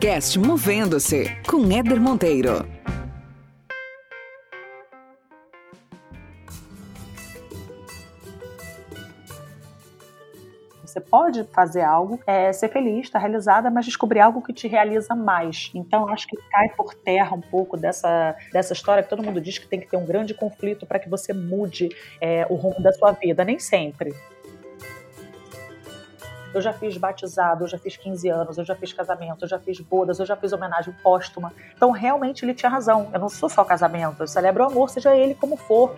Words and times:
podcast 0.00 0.38
Movendo-se 0.38 1.24
com 1.46 1.70
Éder 1.70 2.00
Monteiro. 2.00 2.66
Você 10.82 10.98
pode 11.02 11.44
fazer 11.52 11.82
algo, 11.82 12.18
é, 12.26 12.50
ser 12.50 12.70
feliz, 12.70 13.02
estar 13.02 13.18
realizada, 13.18 13.70
mas 13.70 13.84
descobrir 13.84 14.20
algo 14.20 14.40
que 14.40 14.54
te 14.54 14.66
realiza 14.66 15.14
mais. 15.14 15.70
Então, 15.74 16.08
acho 16.08 16.26
que 16.26 16.36
cai 16.50 16.70
por 16.70 16.94
terra 16.94 17.36
um 17.36 17.42
pouco 17.42 17.76
dessa, 17.76 18.34
dessa 18.50 18.72
história 18.72 19.02
que 19.02 19.10
todo 19.10 19.22
mundo 19.22 19.38
diz 19.38 19.58
que 19.58 19.68
tem 19.68 19.78
que 19.78 19.86
ter 19.86 19.98
um 19.98 20.06
grande 20.06 20.32
conflito 20.32 20.86
para 20.86 20.98
que 20.98 21.10
você 21.10 21.34
mude 21.34 21.90
é, 22.22 22.46
o 22.48 22.54
rumo 22.54 22.82
da 22.82 22.90
sua 22.94 23.12
vida. 23.12 23.44
Nem 23.44 23.58
sempre. 23.58 24.14
Eu 26.52 26.60
já 26.60 26.72
fiz 26.72 26.96
batizado, 26.96 27.64
eu 27.64 27.68
já 27.68 27.78
fiz 27.78 27.96
15 27.96 28.28
anos, 28.28 28.58
eu 28.58 28.64
já 28.64 28.74
fiz 28.74 28.92
casamento, 28.92 29.44
eu 29.44 29.48
já 29.48 29.58
fiz 29.58 29.80
bodas, 29.80 30.18
eu 30.18 30.26
já 30.26 30.36
fiz 30.36 30.52
homenagem 30.52 30.92
póstuma. 31.02 31.52
Então, 31.76 31.90
realmente, 31.90 32.44
ele 32.44 32.54
tinha 32.54 32.70
razão. 32.70 33.08
Eu 33.12 33.20
não 33.20 33.28
sou 33.28 33.48
só 33.48 33.64
casamento, 33.64 34.22
eu 34.22 34.26
celebro 34.26 34.64
o 34.64 34.66
amor, 34.66 34.90
seja 34.90 35.16
ele 35.16 35.34
como 35.34 35.56
for. 35.56 35.96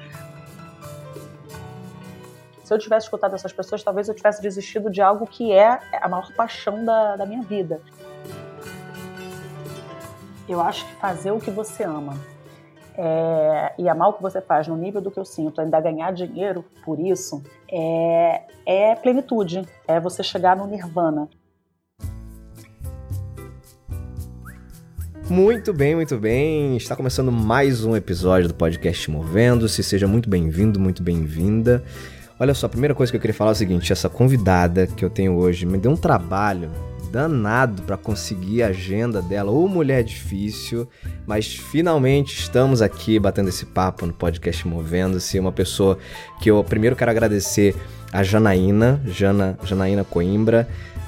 Se 2.64 2.72
eu 2.72 2.78
tivesse 2.78 3.06
escutado 3.06 3.34
essas 3.34 3.52
pessoas, 3.52 3.82
talvez 3.82 4.08
eu 4.08 4.14
tivesse 4.14 4.40
desistido 4.42 4.90
de 4.90 5.00
algo 5.00 5.26
que 5.26 5.52
é 5.52 5.80
a 6.00 6.08
maior 6.08 6.32
paixão 6.34 6.84
da, 6.84 7.16
da 7.16 7.26
minha 7.26 7.42
vida. 7.42 7.80
Eu 10.48 10.60
acho 10.60 10.84
que 10.86 10.94
fazer 10.96 11.30
o 11.30 11.38
que 11.38 11.50
você 11.50 11.82
ama 11.82 12.31
é, 12.96 13.72
e 13.78 13.88
amar 13.88 14.10
o 14.10 14.12
que 14.12 14.22
você 14.22 14.40
faz 14.40 14.68
no 14.68 14.76
nível 14.76 15.00
do 15.00 15.10
que 15.10 15.18
eu 15.18 15.24
sinto, 15.24 15.60
ainda 15.60 15.80
ganhar 15.80 16.12
dinheiro 16.12 16.64
por 16.84 16.98
isso, 16.98 17.42
é, 17.70 18.42
é 18.66 18.94
plenitude, 18.94 19.66
é 19.86 19.98
você 19.98 20.22
chegar 20.22 20.56
no 20.56 20.66
nirvana. 20.66 21.28
Muito 25.30 25.72
bem, 25.72 25.94
muito 25.94 26.18
bem. 26.18 26.76
Está 26.76 26.94
começando 26.94 27.32
mais 27.32 27.84
um 27.84 27.96
episódio 27.96 28.48
do 28.48 28.54
podcast 28.54 29.10
Movendo-se. 29.10 29.82
Seja 29.82 30.06
muito 30.06 30.28
bem-vindo, 30.28 30.78
muito 30.78 31.02
bem-vinda. 31.02 31.82
Olha 32.38 32.52
só, 32.52 32.66
a 32.66 32.68
primeira 32.68 32.94
coisa 32.94 33.10
que 33.10 33.16
eu 33.16 33.20
queria 33.20 33.32
falar 33.32 33.52
é 33.52 33.52
o 33.52 33.56
seguinte: 33.56 33.92
essa 33.92 34.10
convidada 34.10 34.86
que 34.86 35.04
eu 35.04 35.08
tenho 35.08 35.36
hoje 35.36 35.64
me 35.64 35.78
deu 35.78 35.92
um 35.92 35.96
trabalho 35.96 36.70
danado 37.12 37.82
para 37.82 37.98
conseguir 37.98 38.62
a 38.62 38.68
agenda 38.68 39.20
dela. 39.20 39.50
Ou 39.50 39.68
mulher 39.68 40.02
difícil, 40.02 40.88
mas 41.26 41.54
finalmente 41.54 42.40
estamos 42.40 42.80
aqui 42.80 43.18
batendo 43.18 43.50
esse 43.50 43.66
papo 43.66 44.06
no 44.06 44.14
podcast 44.14 44.66
Movendo-se. 44.66 45.38
Uma 45.38 45.52
pessoa 45.52 45.98
que 46.40 46.50
eu 46.50 46.64
primeiro 46.64 46.96
quero 46.96 47.10
agradecer 47.10 47.76
a 48.10 48.22
Janaína, 48.22 49.00
Jana, 49.06 49.58
Janaína 49.62 50.04
Coimbra, 50.04 50.66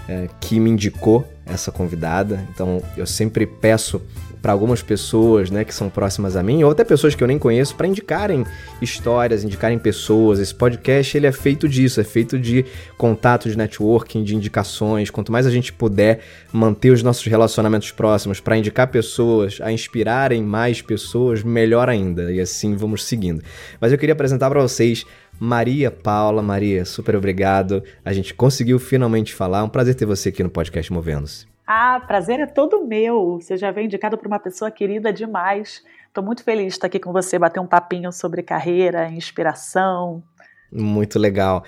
é, 0.09 0.29
que 0.41 0.59
me 0.61 0.71
indicou 0.71 1.27
essa 1.47 1.71
convidada. 1.71 2.47
Então 2.53 2.83
eu 2.97 3.07
sempre 3.07 3.47
peço 3.47 4.01
para 4.45 4.53
algumas 4.53 4.83
pessoas, 4.83 5.51
né, 5.51 5.65
que 5.65 5.75
são 5.75 5.89
próximas 5.89 6.37
a 6.37 6.43
mim, 6.43 6.63
ou 6.63 6.71
até 6.71 6.85
pessoas 6.85 7.15
que 7.15 7.25
eu 7.25 7.27
nem 7.27 7.39
conheço, 7.39 7.75
para 7.75 7.87
indicarem 7.87 8.45
histórias, 8.79 9.43
indicarem 9.43 9.79
pessoas. 9.79 10.39
Esse 10.39 10.55
podcast 10.55 11.17
ele 11.17 11.27
é 11.27 11.33
feito 11.33 11.67
disso, 11.67 11.99
é 11.99 12.05
feito 12.05 12.39
de 12.39 12.63
contato, 12.99 13.49
de 13.49 13.57
networking, 13.57 14.23
de 14.23 14.37
indicações. 14.37 15.09
Quanto 15.09 15.33
mais 15.33 15.47
a 15.47 15.51
gente 15.51 15.73
puder 15.73 16.21
manter 16.53 16.91
os 16.91 17.03
nossos 17.03 17.25
relacionamentos 17.25 17.91
próximos 17.91 18.39
para 18.39 18.59
indicar 18.59 18.89
pessoas, 18.89 19.61
a 19.63 19.73
inspirarem 19.73 20.43
mais 20.43 20.83
pessoas, 20.83 21.43
melhor 21.43 21.89
ainda. 21.89 22.31
E 22.31 22.39
assim 22.39 22.77
vamos 22.77 23.03
seguindo. 23.05 23.43
Mas 23.81 23.93
eu 23.93 23.99
queria 23.99 24.13
apresentar 24.13 24.51
para 24.51 24.61
vocês 24.61 25.07
Maria 25.39 25.91
Paula. 25.91 26.43
Maria, 26.43 26.85
super 26.85 27.17
obrigado. 27.17 27.83
A 28.05 28.13
gente 28.13 28.35
conseguiu 28.35 28.79
finalmente 28.79 29.35
falar. 29.35 29.65
Um 29.65 29.69
prazer 29.69 29.95
ter 29.95 30.07
você 30.07 30.29
aqui 30.29 30.43
no 30.43 30.51
podcast 30.51 30.93
Movendo-se. 30.93 31.47
Ah, 31.67 32.03
prazer 32.07 32.41
é 32.41 32.47
todo 32.47 32.87
meu. 32.87 33.41
Você 33.41 33.57
já 33.57 33.71
veio 33.71 33.87
indicado 33.87 34.19
por 34.19 34.27
uma 34.27 34.39
pessoa 34.39 34.71
querida 34.71 35.13
demais. 35.13 35.83
Estou 36.09 36.23
muito 36.23 36.45
feliz 36.45 36.67
de 36.67 36.73
estar 36.73 36.87
aqui 36.87 37.01
com 37.01 37.13
você, 37.13 37.39
bater 37.39 37.61
um 37.61 37.67
papinho 37.67 38.13
sobre 38.13 38.43
carreira, 38.43 39.09
inspiração. 39.09 40.23
Muito 40.71 41.19
legal. 41.19 41.65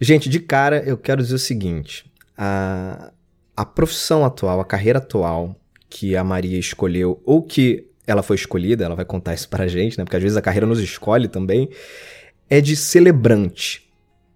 Gente, 0.00 0.28
de 0.28 0.38
cara, 0.40 0.82
eu 0.84 0.96
quero 0.96 1.22
dizer 1.22 1.34
o 1.34 1.38
seguinte: 1.38 2.10
a, 2.36 3.10
a 3.56 3.64
profissão 3.64 4.24
atual, 4.24 4.60
a 4.60 4.64
carreira 4.64 4.98
atual 4.98 5.56
que 5.88 6.16
a 6.16 6.22
Maria 6.22 6.58
escolheu, 6.58 7.20
ou 7.24 7.42
que 7.42 7.88
ela 8.06 8.22
foi 8.22 8.36
escolhida, 8.36 8.84
ela 8.84 8.94
vai 8.94 9.04
contar 9.04 9.34
isso 9.34 9.48
pra 9.48 9.66
gente, 9.66 9.98
né? 9.98 10.04
Porque 10.04 10.16
às 10.16 10.22
vezes 10.22 10.36
a 10.36 10.42
carreira 10.42 10.66
nos 10.66 10.78
escolhe 10.78 11.28
também, 11.28 11.68
é 12.50 12.60
de 12.60 12.74
celebrante. 12.74 13.88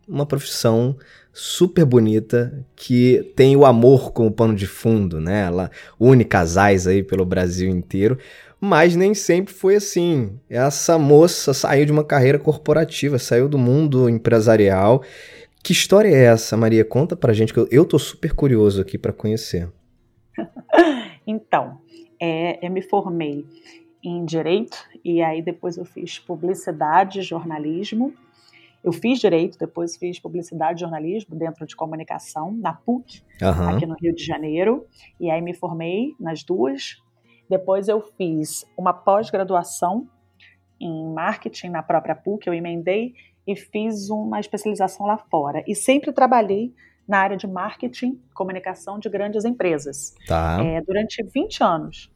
Uma 0.08 0.24
profissão 0.24 0.96
super 1.32 1.84
bonita 1.84 2.64
que 2.76 3.32
tem 3.34 3.56
o 3.56 3.66
amor 3.66 4.12
como 4.12 4.30
pano 4.30 4.54
de 4.54 4.68
fundo, 4.68 5.20
né? 5.20 5.46
Ela 5.46 5.70
une 5.98 6.24
casais 6.24 6.86
aí 6.86 7.02
pelo 7.02 7.24
Brasil 7.24 7.68
inteiro, 7.68 8.16
mas 8.60 8.94
nem 8.94 9.12
sempre 9.14 9.52
foi 9.52 9.74
assim. 9.74 10.38
Essa 10.48 10.96
moça 10.96 11.52
saiu 11.52 11.84
de 11.84 11.92
uma 11.92 12.04
carreira 12.04 12.38
corporativa, 12.38 13.18
saiu 13.18 13.48
do 13.48 13.58
mundo 13.58 14.08
empresarial. 14.08 15.02
Que 15.62 15.72
história 15.72 16.08
é 16.08 16.24
essa, 16.24 16.56
Maria? 16.56 16.84
Conta 16.84 17.16
pra 17.16 17.32
gente 17.32 17.52
que 17.52 17.66
eu, 17.70 17.84
tô 17.84 17.98
super 17.98 18.32
curioso 18.32 18.80
aqui 18.80 18.96
para 18.96 19.12
conhecer. 19.12 19.68
então, 21.26 21.78
é, 22.20 22.64
eu 22.64 22.70
me 22.70 22.82
formei 22.82 23.44
em 24.04 24.24
direito 24.24 24.76
e 25.04 25.22
aí 25.22 25.40
depois 25.40 25.76
eu 25.76 25.84
fiz 25.84 26.18
publicidade, 26.18 27.22
jornalismo 27.22 28.14
eu 28.84 28.92
fiz 28.92 29.18
direito, 29.18 29.58
depois 29.58 29.96
fiz 29.96 30.20
publicidade 30.20 30.78
e 30.78 30.80
jornalismo 30.82 31.34
dentro 31.34 31.66
de 31.66 31.74
comunicação 31.74 32.52
na 32.52 32.74
PUC, 32.74 33.22
uhum. 33.40 33.68
aqui 33.70 33.86
no 33.86 33.94
Rio 33.94 34.14
de 34.14 34.22
Janeiro, 34.22 34.86
e 35.18 35.30
aí 35.30 35.40
me 35.40 35.54
formei 35.54 36.14
nas 36.20 36.44
duas. 36.44 37.02
Depois 37.48 37.88
eu 37.88 38.02
fiz 38.02 38.66
uma 38.76 38.92
pós-graduação 38.92 40.06
em 40.78 41.10
marketing 41.14 41.70
na 41.70 41.82
própria 41.82 42.14
PUC, 42.14 42.46
eu 42.46 42.52
emendei 42.52 43.14
e 43.46 43.56
fiz 43.56 44.10
uma 44.10 44.38
especialização 44.38 45.06
lá 45.06 45.16
fora. 45.16 45.64
E 45.66 45.74
sempre 45.74 46.12
trabalhei 46.12 46.74
na 47.08 47.18
área 47.18 47.38
de 47.38 47.46
marketing, 47.46 48.20
comunicação 48.34 48.98
de 48.98 49.08
grandes 49.08 49.46
empresas. 49.46 50.14
Tá. 50.26 50.62
É, 50.62 50.82
durante 50.82 51.22
20 51.22 51.64
anos. 51.64 52.13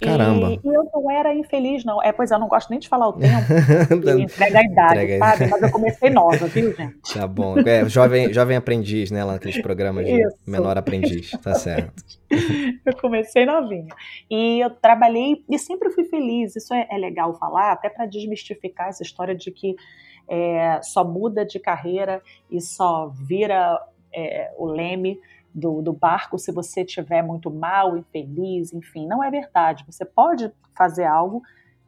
Caramba. 0.00 0.50
E, 0.50 0.60
e, 0.62 0.74
eu 0.74 0.88
não 0.92 1.10
era 1.10 1.34
infeliz, 1.34 1.84
não. 1.84 2.02
É, 2.02 2.12
pois 2.12 2.30
é, 2.30 2.34
eu 2.34 2.38
não 2.38 2.48
gosto 2.48 2.70
nem 2.70 2.78
de 2.78 2.88
falar 2.88 3.08
o 3.08 3.12
tempo 3.14 3.46
e 4.18 4.22
entrega 4.22 4.58
a 4.58 4.62
idade, 4.62 4.92
entrega. 4.92 5.18
sabe? 5.18 5.50
Mas 5.50 5.62
eu 5.62 5.70
comecei 5.70 6.10
nova, 6.10 6.36
viu, 6.48 6.74
gente? 6.74 7.14
Tá 7.14 7.26
bom. 7.26 7.58
É, 7.58 7.88
jovem, 7.88 8.32
jovem 8.32 8.56
aprendiz, 8.56 9.10
né? 9.10 9.24
Lá 9.24 9.34
naqueles 9.34 9.60
programas 9.60 10.04
de 10.04 10.20
Isso. 10.20 10.36
menor 10.46 10.76
aprendiz, 10.76 11.30
tá 11.42 11.54
certo. 11.54 11.94
eu 12.84 12.96
comecei 13.00 13.46
novinha. 13.46 13.94
E 14.30 14.60
eu 14.60 14.70
trabalhei 14.70 15.42
e 15.48 15.58
sempre 15.58 15.90
fui 15.90 16.04
feliz. 16.04 16.54
Isso 16.56 16.74
é, 16.74 16.86
é 16.90 16.98
legal 16.98 17.34
falar, 17.38 17.72
até 17.72 17.88
para 17.88 18.06
desmistificar 18.06 18.88
essa 18.88 19.02
história 19.02 19.34
de 19.34 19.50
que 19.50 19.76
é, 20.28 20.80
só 20.82 21.04
muda 21.04 21.44
de 21.44 21.58
carreira 21.58 22.20
e 22.50 22.60
só 22.60 23.08
vira 23.08 23.80
é, 24.12 24.50
o 24.56 24.66
leme 24.66 25.18
do, 25.56 25.80
do 25.80 25.92
barco 25.94 26.38
se 26.38 26.52
você 26.52 26.82
estiver 26.82 27.22
muito 27.22 27.50
mal, 27.50 27.96
infeliz, 27.96 28.74
enfim. 28.74 29.06
Não 29.06 29.24
é 29.24 29.30
verdade. 29.30 29.84
Você 29.90 30.04
pode 30.04 30.52
fazer 30.76 31.04
algo, 31.04 31.42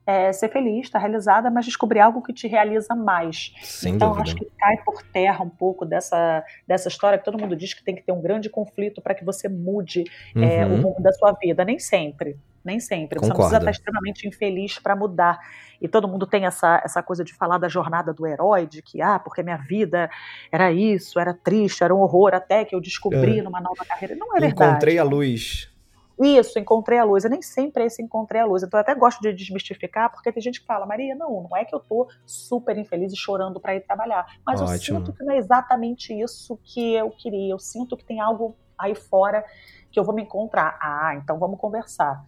é, 0.06 0.32
ser 0.32 0.48
feliz, 0.48 0.86
estar 0.86 0.98
realizada, 0.98 1.50
mas 1.50 1.66
descobrir 1.66 2.00
algo 2.00 2.22
que 2.22 2.32
te 2.32 2.48
realiza 2.48 2.94
mais. 2.94 3.52
Sem 3.62 3.94
então, 3.94 4.08
dúvida. 4.08 4.22
acho 4.22 4.36
que 4.36 4.46
cai 4.58 4.78
por 4.78 5.02
terra 5.02 5.44
um 5.44 5.50
pouco 5.50 5.84
dessa, 5.84 6.42
dessa 6.66 6.88
história 6.88 7.18
que 7.18 7.24
todo 7.26 7.38
mundo 7.38 7.54
diz 7.54 7.74
que 7.74 7.84
tem 7.84 7.94
que 7.94 8.02
ter 8.02 8.12
um 8.12 8.22
grande 8.22 8.48
conflito 8.48 9.02
para 9.02 9.14
que 9.14 9.22
você 9.22 9.50
mude 9.50 10.04
uhum. 10.34 10.42
é, 10.42 10.64
o 10.64 10.70
uhum. 10.70 10.80
rumo 10.80 11.02
da 11.02 11.12
sua 11.12 11.32
vida. 11.32 11.62
Nem 11.62 11.78
sempre. 11.78 12.38
Nem 12.68 12.80
sempre. 12.80 13.18
Você 13.18 13.30
Concordo. 13.30 13.38
não 13.38 13.48
precisa 13.48 13.56
estar 13.56 13.70
extremamente 13.70 14.28
infeliz 14.28 14.78
para 14.78 14.94
mudar. 14.94 15.38
E 15.80 15.88
todo 15.88 16.06
mundo 16.06 16.26
tem 16.26 16.44
essa, 16.44 16.82
essa 16.84 17.02
coisa 17.02 17.24
de 17.24 17.32
falar 17.32 17.56
da 17.56 17.66
jornada 17.66 18.12
do 18.12 18.26
herói, 18.26 18.66
de 18.66 18.82
que, 18.82 19.00
ah, 19.00 19.18
porque 19.18 19.42
minha 19.42 19.56
vida 19.56 20.10
era 20.52 20.70
isso, 20.70 21.18
era 21.18 21.32
triste, 21.32 21.82
era 21.82 21.94
um 21.94 22.00
horror, 22.00 22.34
até 22.34 22.66
que 22.66 22.74
eu 22.74 22.80
descobri 22.80 23.38
é. 23.38 23.42
numa 23.42 23.58
nova 23.58 23.86
carreira. 23.86 24.14
Não 24.16 24.36
é 24.36 24.40
verdade. 24.40 24.70
Encontrei 24.70 24.98
a 24.98 25.04
luz. 25.04 25.72
Isso, 26.20 26.58
encontrei 26.58 26.98
a 26.98 27.04
luz. 27.04 27.24
Eu 27.24 27.30
nem 27.30 27.40
sempre 27.40 27.84
é 27.84 27.86
esse 27.86 28.02
encontrei 28.02 28.42
a 28.42 28.44
luz. 28.44 28.62
Então 28.62 28.76
eu 28.76 28.82
até 28.82 28.94
gosto 28.94 29.22
de 29.22 29.32
desmistificar, 29.32 30.12
porque 30.12 30.30
tem 30.30 30.42
gente 30.42 30.60
que 30.60 30.66
fala, 30.66 30.84
Maria, 30.84 31.14
não, 31.14 31.46
não 31.48 31.56
é 31.56 31.64
que 31.64 31.74
eu 31.74 31.80
tô 31.80 32.06
super 32.26 32.76
infeliz 32.76 33.14
e 33.14 33.16
chorando 33.16 33.58
para 33.58 33.76
ir 33.76 33.80
trabalhar. 33.80 34.26
Mas 34.44 34.60
Ótimo. 34.60 34.98
eu 34.98 35.06
sinto 35.06 35.16
que 35.16 35.24
não 35.24 35.32
é 35.32 35.38
exatamente 35.38 36.12
isso 36.12 36.58
que 36.62 36.92
eu 36.92 37.08
queria. 37.08 37.52
Eu 37.54 37.58
sinto 37.58 37.96
que 37.96 38.04
tem 38.04 38.20
algo 38.20 38.54
aí 38.78 38.94
fora 38.94 39.42
que 39.90 39.98
eu 39.98 40.04
vou 40.04 40.14
me 40.14 40.22
encontrar. 40.22 40.78
Ah, 40.80 41.14
então 41.14 41.38
vamos 41.38 41.58
conversar. 41.58 42.24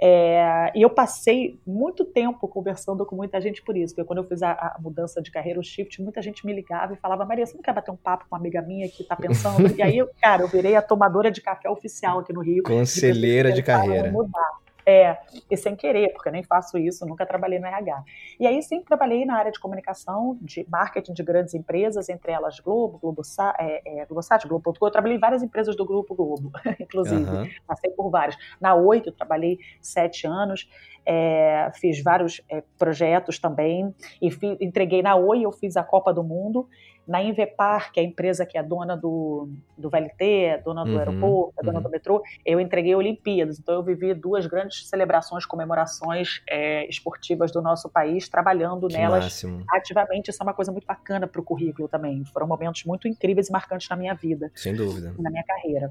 É, 0.00 0.72
e 0.74 0.82
eu 0.82 0.90
passei 0.90 1.58
muito 1.66 2.04
tempo 2.04 2.48
conversando 2.48 3.06
com 3.06 3.14
muita 3.14 3.40
gente 3.40 3.62
por 3.62 3.76
isso, 3.76 3.94
porque 3.94 4.06
quando 4.06 4.18
eu 4.18 4.24
fiz 4.24 4.42
a, 4.42 4.52
a, 4.52 4.76
mudança 4.80 5.22
de 5.22 5.30
carreira, 5.30 5.60
o 5.60 5.62
shift, 5.62 6.02
muita 6.02 6.20
gente 6.20 6.44
me 6.44 6.52
ligava 6.52 6.94
e 6.94 6.96
falava, 6.96 7.24
Maria, 7.24 7.46
você 7.46 7.54
não 7.54 7.62
quer 7.62 7.72
bater 7.72 7.90
um 7.90 7.96
papo 7.96 8.26
com 8.28 8.34
uma 8.34 8.40
amiga 8.40 8.60
minha 8.60 8.88
que 8.88 9.02
está 9.02 9.14
pensando? 9.14 9.74
e 9.76 9.82
aí, 9.82 10.04
cara, 10.20 10.42
eu 10.42 10.48
virei 10.48 10.74
a 10.74 10.82
tomadora 10.82 11.30
de 11.30 11.40
café 11.40 11.70
oficial 11.70 12.18
aqui 12.18 12.32
no 12.32 12.40
Rio. 12.40 12.64
Conselheira 12.64 13.50
de, 13.50 13.56
de 13.56 13.62
carreira. 13.62 14.10
Mudar. 14.10 14.63
É, 14.86 15.16
e 15.50 15.56
sem 15.56 15.74
querer, 15.74 16.12
porque 16.12 16.28
eu 16.28 16.32
nem 16.32 16.42
faço 16.42 16.76
isso, 16.76 17.06
nunca 17.06 17.24
trabalhei 17.24 17.58
no 17.58 17.66
RH. 17.66 18.04
E 18.38 18.46
aí 18.46 18.62
sempre 18.62 18.86
trabalhei 18.86 19.24
na 19.24 19.36
área 19.36 19.50
de 19.50 19.58
comunicação, 19.58 20.38
de 20.42 20.66
marketing 20.68 21.14
de 21.14 21.22
grandes 21.22 21.54
empresas, 21.54 22.08
entre 22.08 22.32
elas 22.32 22.60
Globo, 22.60 22.98
Globo, 22.98 23.22
é, 23.58 24.00
é, 24.00 24.06
Globosat, 24.06 24.46
Globo.com. 24.46 24.86
Eu 24.86 24.90
trabalhei 24.90 25.16
em 25.16 25.20
várias 25.20 25.42
empresas 25.42 25.74
do 25.76 25.86
Grupo 25.86 26.14
Globo, 26.14 26.52
inclusive. 26.78 27.30
Uhum. 27.30 27.48
Passei 27.66 27.90
por 27.90 28.10
várias. 28.10 28.36
Na 28.60 28.74
Oito, 28.74 29.10
trabalhei 29.12 29.58
sete 29.80 30.26
anos. 30.26 30.68
É, 31.06 31.70
fiz 31.74 32.02
vários 32.02 32.40
é, 32.48 32.62
projetos 32.78 33.38
também, 33.38 33.94
e 34.22 34.30
fi, 34.30 34.56
entreguei 34.58 35.02
na 35.02 35.14
Oi, 35.14 35.42
eu 35.42 35.52
fiz 35.52 35.76
a 35.76 35.82
Copa 35.82 36.14
do 36.14 36.24
Mundo, 36.24 36.66
na 37.06 37.22
Invepar, 37.22 37.92
que 37.92 38.00
é 38.00 38.02
a 38.02 38.06
empresa 38.06 38.46
que 38.46 38.56
é 38.56 38.62
dona 38.62 38.96
do, 38.96 39.48
do 39.76 39.90
VLT, 39.90 40.62
dona 40.64 40.84
do 40.84 40.92
uhum, 40.92 40.98
aeroporto, 40.98 41.54
dona 41.62 41.78
uhum. 41.78 41.84
do 41.84 41.90
metrô, 41.90 42.22
eu 42.44 42.58
entreguei 42.58 42.94
Olimpíadas. 42.94 43.58
Então, 43.58 43.74
eu 43.74 43.82
vivi 43.82 44.14
duas 44.14 44.46
grandes 44.46 44.88
celebrações, 44.88 45.44
comemorações 45.44 46.42
é, 46.48 46.88
esportivas 46.88 47.52
do 47.52 47.60
nosso 47.60 47.88
país, 47.88 48.28
trabalhando 48.28 48.88
que 48.88 48.96
nelas 48.96 49.24
máximo. 49.24 49.64
ativamente. 49.70 50.30
Isso 50.30 50.42
é 50.42 50.44
uma 50.44 50.54
coisa 50.54 50.72
muito 50.72 50.86
bacana 50.86 51.26
para 51.26 51.40
o 51.40 51.44
currículo 51.44 51.88
também. 51.88 52.24
Foram 52.32 52.46
momentos 52.46 52.84
muito 52.84 53.06
incríveis 53.06 53.48
e 53.48 53.52
marcantes 53.52 53.88
na 53.88 53.96
minha 53.96 54.14
vida. 54.14 54.50
Sem 54.54 54.74
dúvida. 54.74 55.14
Na 55.18 55.30
minha 55.30 55.44
carreira 55.44 55.90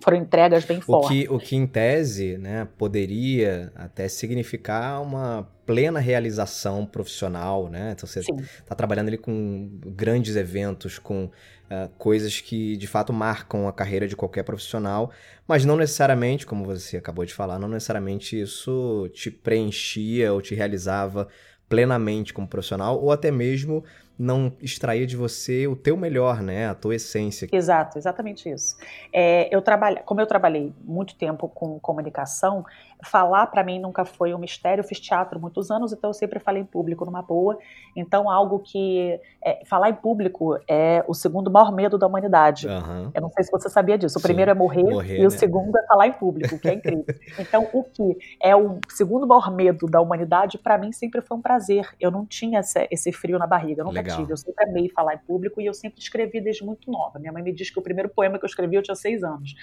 foram 0.00 0.18
entregas 0.18 0.64
bem 0.64 0.80
fortes. 0.80 1.08
O 1.08 1.12
que, 1.12 1.28
o 1.34 1.38
que 1.38 1.56
em 1.56 1.66
tese 1.66 2.38
né, 2.38 2.68
poderia 2.76 3.72
até 3.74 4.08
significar 4.08 5.02
uma 5.02 5.48
plena 5.66 5.98
realização 5.98 6.86
profissional, 6.86 7.68
né? 7.68 7.92
Então 7.92 8.06
você 8.06 8.20
está 8.20 8.74
trabalhando 8.74 9.08
ali 9.08 9.18
com 9.18 9.68
grandes 9.84 10.36
eventos, 10.36 10.98
com 10.98 11.24
uh, 11.24 11.88
coisas 11.98 12.40
que 12.40 12.76
de 12.76 12.86
fato 12.86 13.12
marcam 13.12 13.66
a 13.66 13.72
carreira 13.72 14.06
de 14.06 14.14
qualquer 14.14 14.44
profissional, 14.44 15.10
mas 15.46 15.64
não 15.64 15.76
necessariamente, 15.76 16.46
como 16.46 16.64
você 16.64 16.96
acabou 16.96 17.24
de 17.24 17.34
falar, 17.34 17.58
não 17.58 17.68
necessariamente 17.68 18.40
isso 18.40 19.10
te 19.12 19.30
preenchia 19.30 20.32
ou 20.32 20.40
te 20.40 20.54
realizava 20.54 21.28
plenamente 21.68 22.32
como 22.32 22.46
profissional, 22.46 23.02
ou 23.02 23.10
até 23.10 23.30
mesmo 23.30 23.84
não 24.18 24.52
extrair 24.62 25.06
de 25.06 25.16
você 25.16 25.66
o 25.66 25.76
teu 25.76 25.96
melhor, 25.96 26.40
né? 26.40 26.68
A 26.68 26.74
tua 26.74 26.94
essência. 26.94 27.48
Exato, 27.52 27.98
exatamente 27.98 28.48
isso. 28.48 28.76
É, 29.12 29.54
eu 29.54 29.60
trabalho, 29.60 30.00
como 30.04 30.20
eu 30.20 30.26
trabalhei 30.26 30.72
muito 30.82 31.14
tempo 31.14 31.48
com 31.48 31.78
comunicação, 31.78 32.64
falar 33.04 33.46
para 33.46 33.62
mim 33.62 33.78
nunca 33.78 34.04
foi 34.04 34.34
um 34.34 34.38
mistério. 34.38 34.82
Eu 34.82 34.86
fiz 34.86 35.00
teatro 35.00 35.40
muitos 35.40 35.70
anos, 35.70 35.92
então 35.92 36.10
eu 36.10 36.14
sempre 36.14 36.38
falei 36.38 36.62
em 36.62 36.64
público 36.64 37.04
numa 37.04 37.22
boa. 37.22 37.58
Então 37.94 38.30
algo 38.30 38.58
que 38.58 39.20
é, 39.44 39.64
falar 39.66 39.90
em 39.90 39.94
público 39.94 40.58
é 40.68 41.04
o 41.06 41.14
segundo 41.14 41.50
maior 41.50 41.72
medo 41.72 41.98
da 41.98 42.06
humanidade. 42.06 42.66
Uhum. 42.66 43.10
Eu 43.14 43.22
não 43.22 43.30
sei 43.30 43.44
se 43.44 43.50
você 43.50 43.68
sabia 43.68 43.98
disso. 43.98 44.18
O 44.18 44.20
Sim, 44.20 44.28
primeiro 44.28 44.50
é 44.50 44.54
morrer, 44.54 44.82
morrer 44.82 45.16
e 45.16 45.20
né? 45.20 45.26
o 45.26 45.30
segundo 45.30 45.76
é 45.76 45.86
falar 45.86 46.06
em 46.06 46.12
público, 46.12 46.58
que 46.58 46.68
é 46.68 46.74
incrível. 46.74 47.04
então 47.38 47.68
o 47.72 47.82
que 47.82 48.16
é 48.40 48.54
o 48.54 48.78
segundo 48.88 49.26
maior 49.26 49.50
medo 49.50 49.86
da 49.86 50.00
humanidade 50.00 50.58
para 50.58 50.78
mim 50.78 50.92
sempre 50.92 51.20
foi 51.20 51.36
um 51.36 51.42
prazer. 51.42 51.88
Eu 52.00 52.10
não 52.10 52.24
tinha 52.26 52.60
esse, 52.60 52.86
esse 52.90 53.12
frio 53.12 53.38
na 53.38 53.46
barriga. 53.46 53.82
Eu 53.82 53.86
nunca 53.86 54.00
Legal. 54.00 54.16
tive. 54.16 54.32
Eu 54.32 54.36
sempre 54.36 54.64
amei 54.64 54.88
falar 54.88 55.14
em 55.14 55.18
público 55.18 55.60
e 55.60 55.66
eu 55.66 55.74
sempre 55.74 56.00
escrevi 56.00 56.40
desde 56.40 56.64
muito 56.64 56.90
nova. 56.90 57.18
Minha 57.18 57.32
mãe 57.32 57.42
me 57.42 57.52
diz 57.52 57.70
que 57.70 57.78
o 57.78 57.82
primeiro 57.82 58.08
poema 58.08 58.38
que 58.38 58.44
eu 58.44 58.48
escrevi 58.48 58.76
eu 58.76 58.82
tinha 58.82 58.94
seis 58.94 59.22
anos. 59.22 59.54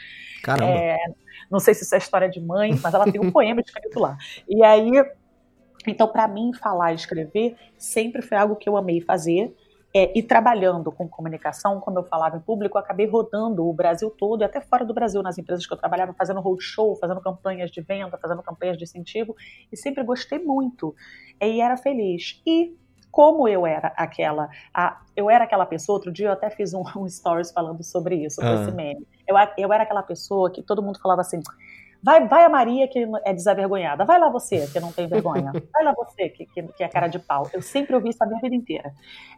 Caramba. 0.44 0.72
É, 0.72 0.98
não 1.50 1.60
sei 1.60 1.74
se 1.74 1.84
isso 1.84 1.96
é 1.96 1.98
história 1.98 2.30
de 2.30 2.40
mãe, 2.40 2.80
mas 2.82 2.94
ela 2.94 3.10
tem 3.12 3.20
um 3.20 3.32
poema 3.32 3.62
escrito 3.62 4.00
lá. 4.00 4.18
E 4.48 4.64
aí, 4.64 4.92
então, 5.88 6.08
para 6.08 6.28
mim, 6.28 6.54
falar 6.54 6.92
e 6.92 6.96
escrever 6.96 7.56
sempre 7.78 8.22
foi 8.22 8.38
algo 8.38 8.56
que 8.56 8.68
eu 8.68 8.78
amei 8.78 9.02
fazer. 9.02 9.56
É, 9.96 10.12
e 10.18 10.24
trabalhando 10.24 10.92
com 10.92 11.08
comunicação, 11.08 11.80
como 11.80 12.00
eu 12.00 12.04
falava 12.04 12.36
em 12.36 12.40
público, 12.40 12.76
eu 12.76 12.82
acabei 12.82 13.06
rodando 13.06 13.68
o 13.68 13.72
Brasil 13.72 14.10
todo 14.10 14.42
e 14.42 14.44
até 14.44 14.60
fora 14.60 14.84
do 14.84 14.92
Brasil, 14.92 15.22
nas 15.22 15.38
empresas 15.38 15.68
que 15.68 15.72
eu 15.72 15.78
trabalhava, 15.78 16.14
fazendo 16.14 16.42
roadshow, 16.42 16.96
fazendo 16.96 17.22
campanhas 17.22 17.70
de 17.70 17.80
venda, 17.80 18.18
fazendo 18.18 18.42
campanhas 18.42 18.76
de 18.76 18.86
incentivo, 18.86 19.36
e 19.72 19.78
sempre 19.78 20.04
gostei 20.04 20.40
muito. 20.40 20.96
E 21.40 21.62
era 21.62 21.78
feliz. 21.78 22.42
E 22.44 22.76
como 23.12 23.48
eu 23.48 23.68
era 23.68 23.90
aquela, 23.96 24.50
a, 24.74 25.00
eu 25.16 25.30
era 25.30 25.44
aquela 25.44 25.68
pessoa, 25.68 25.98
outro 25.98 26.12
dia 26.12 26.30
eu 26.30 26.32
até 26.32 26.50
fiz 26.50 26.74
um, 26.74 26.82
um 26.98 27.08
stories 27.08 27.52
falando 27.52 27.84
sobre 27.84 28.16
isso, 28.16 28.42
ah. 28.42 28.56
esse 28.56 28.72
meme. 28.72 29.08
Eu, 29.28 29.36
eu 29.58 29.74
era 29.74 29.84
aquela 29.84 30.04
pessoa 30.04 30.52
que 30.52 30.62
todo 30.62 30.82
mundo 30.82 31.00
falava 31.00 31.22
assim, 31.22 31.42
vai, 32.04 32.28
vai 32.28 32.44
a 32.44 32.50
Maria 32.50 32.88
que 32.88 33.08
é 33.24 33.34
desavergonhada, 33.34 34.04
vai 34.04 34.20
lá 34.20 34.30
você 34.30 34.68
que 34.68 34.80
não 34.80 34.92
tem 34.92 35.08
vergonha, 35.08 35.52
vai 35.72 35.84
lá 35.84 35.94
você 35.94 36.30
que, 36.30 36.46
que, 36.46 36.64
que 36.64 36.84
é 36.84 36.88
cara 36.90 37.08
de 37.08 37.18
pau. 37.18 37.50
Eu 37.54 37.62
sempre 37.62 37.96
ouvi 37.96 38.10
isso 38.10 38.22
a 38.22 38.28
minha 38.28 38.42
vida 38.42 38.56
inteira. 38.56 38.94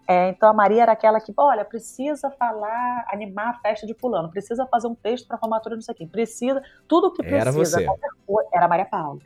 É, 0.07 0.29
então 0.29 0.49
a 0.49 0.53
Maria 0.53 0.83
era 0.83 0.91
aquela 0.91 1.19
que, 1.21 1.31
olha, 1.37 1.63
precisa 1.63 2.31
falar, 2.31 3.05
animar 3.09 3.49
a 3.49 3.53
festa 3.59 3.85
de 3.85 3.93
fulano, 3.93 4.29
precisa 4.29 4.65
fazer 4.67 4.87
um 4.87 4.95
texto 4.95 5.27
para 5.27 5.37
formatura, 5.37 5.75
não 5.75 5.81
sei 5.81 5.93
o 5.93 5.97
quê, 5.97 6.07
precisa, 6.07 6.61
tudo 6.87 7.11
que 7.11 7.21
precisa. 7.21 7.41
Era 7.41 7.51
você. 7.51 7.85
Coisa, 8.25 8.49
era 8.51 8.65
a 8.65 8.67
Maria 8.67 8.85
Paula. 8.85 9.19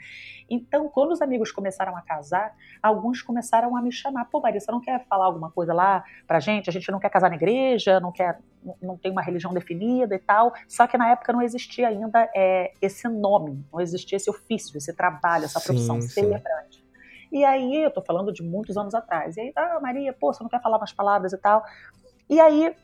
Então, 0.50 0.90
quando 0.90 1.12
os 1.12 1.22
amigos 1.22 1.52
começaram 1.52 1.96
a 1.96 2.02
casar, 2.02 2.56
alguns 2.82 3.22
começaram 3.22 3.76
a 3.76 3.82
me 3.82 3.92
chamar. 3.92 4.26
Pô, 4.26 4.40
Maria, 4.40 4.60
você 4.60 4.72
não 4.72 4.82
quer 4.82 5.06
falar 5.06 5.26
alguma 5.26 5.52
coisa 5.52 5.74
lá 5.74 6.04
pra 6.28 6.40
gente? 6.40 6.70
A 6.70 6.74
gente 6.74 6.92
não 6.92 7.00
quer 7.00 7.10
casar 7.10 7.30
na 7.30 7.36
igreja, 7.36 8.00
não 8.00 8.12
quer, 8.12 8.40
não 8.82 8.98
tem 8.98 9.12
uma 9.12 9.22
religião 9.22 9.54
definida 9.54 10.16
e 10.16 10.20
tal. 10.20 10.54
Só 10.68 10.88
que 10.88 10.98
na 10.98 11.10
época 11.10 11.32
não 11.32 11.42
existia 11.42 11.88
ainda 11.88 12.30
é, 12.36 12.72
esse 12.82 13.08
nome, 13.08 13.66
não 13.72 13.80
existia 13.80 14.18
esse 14.18 14.30
ofício, 14.30 14.78
esse 14.78 14.94
trabalho, 14.94 15.46
essa 15.46 15.60
profissão, 15.60 16.02
sim, 16.02 16.10
celebrante. 16.10 16.84
E 17.32 17.46
aí, 17.46 17.84
eu 17.84 17.92
tô 17.92 18.02
falando 18.02 18.34
de 18.34 18.42
muitos 18.42 18.76
anos 18.76 18.96
atrás. 18.96 19.38
E 19.38 19.42
aí, 19.42 19.52
ah, 19.56 19.80
Maria, 19.82 20.12
pô, 20.14 20.34
você 20.34 20.42
não 20.42 20.50
quer 20.50 20.62
falar 20.62 20.78
umas 20.78 20.92
palavras 20.92 21.32
e 21.32 21.38
tal. 21.38 21.64
E 22.28 22.40
aí, 22.40 22.76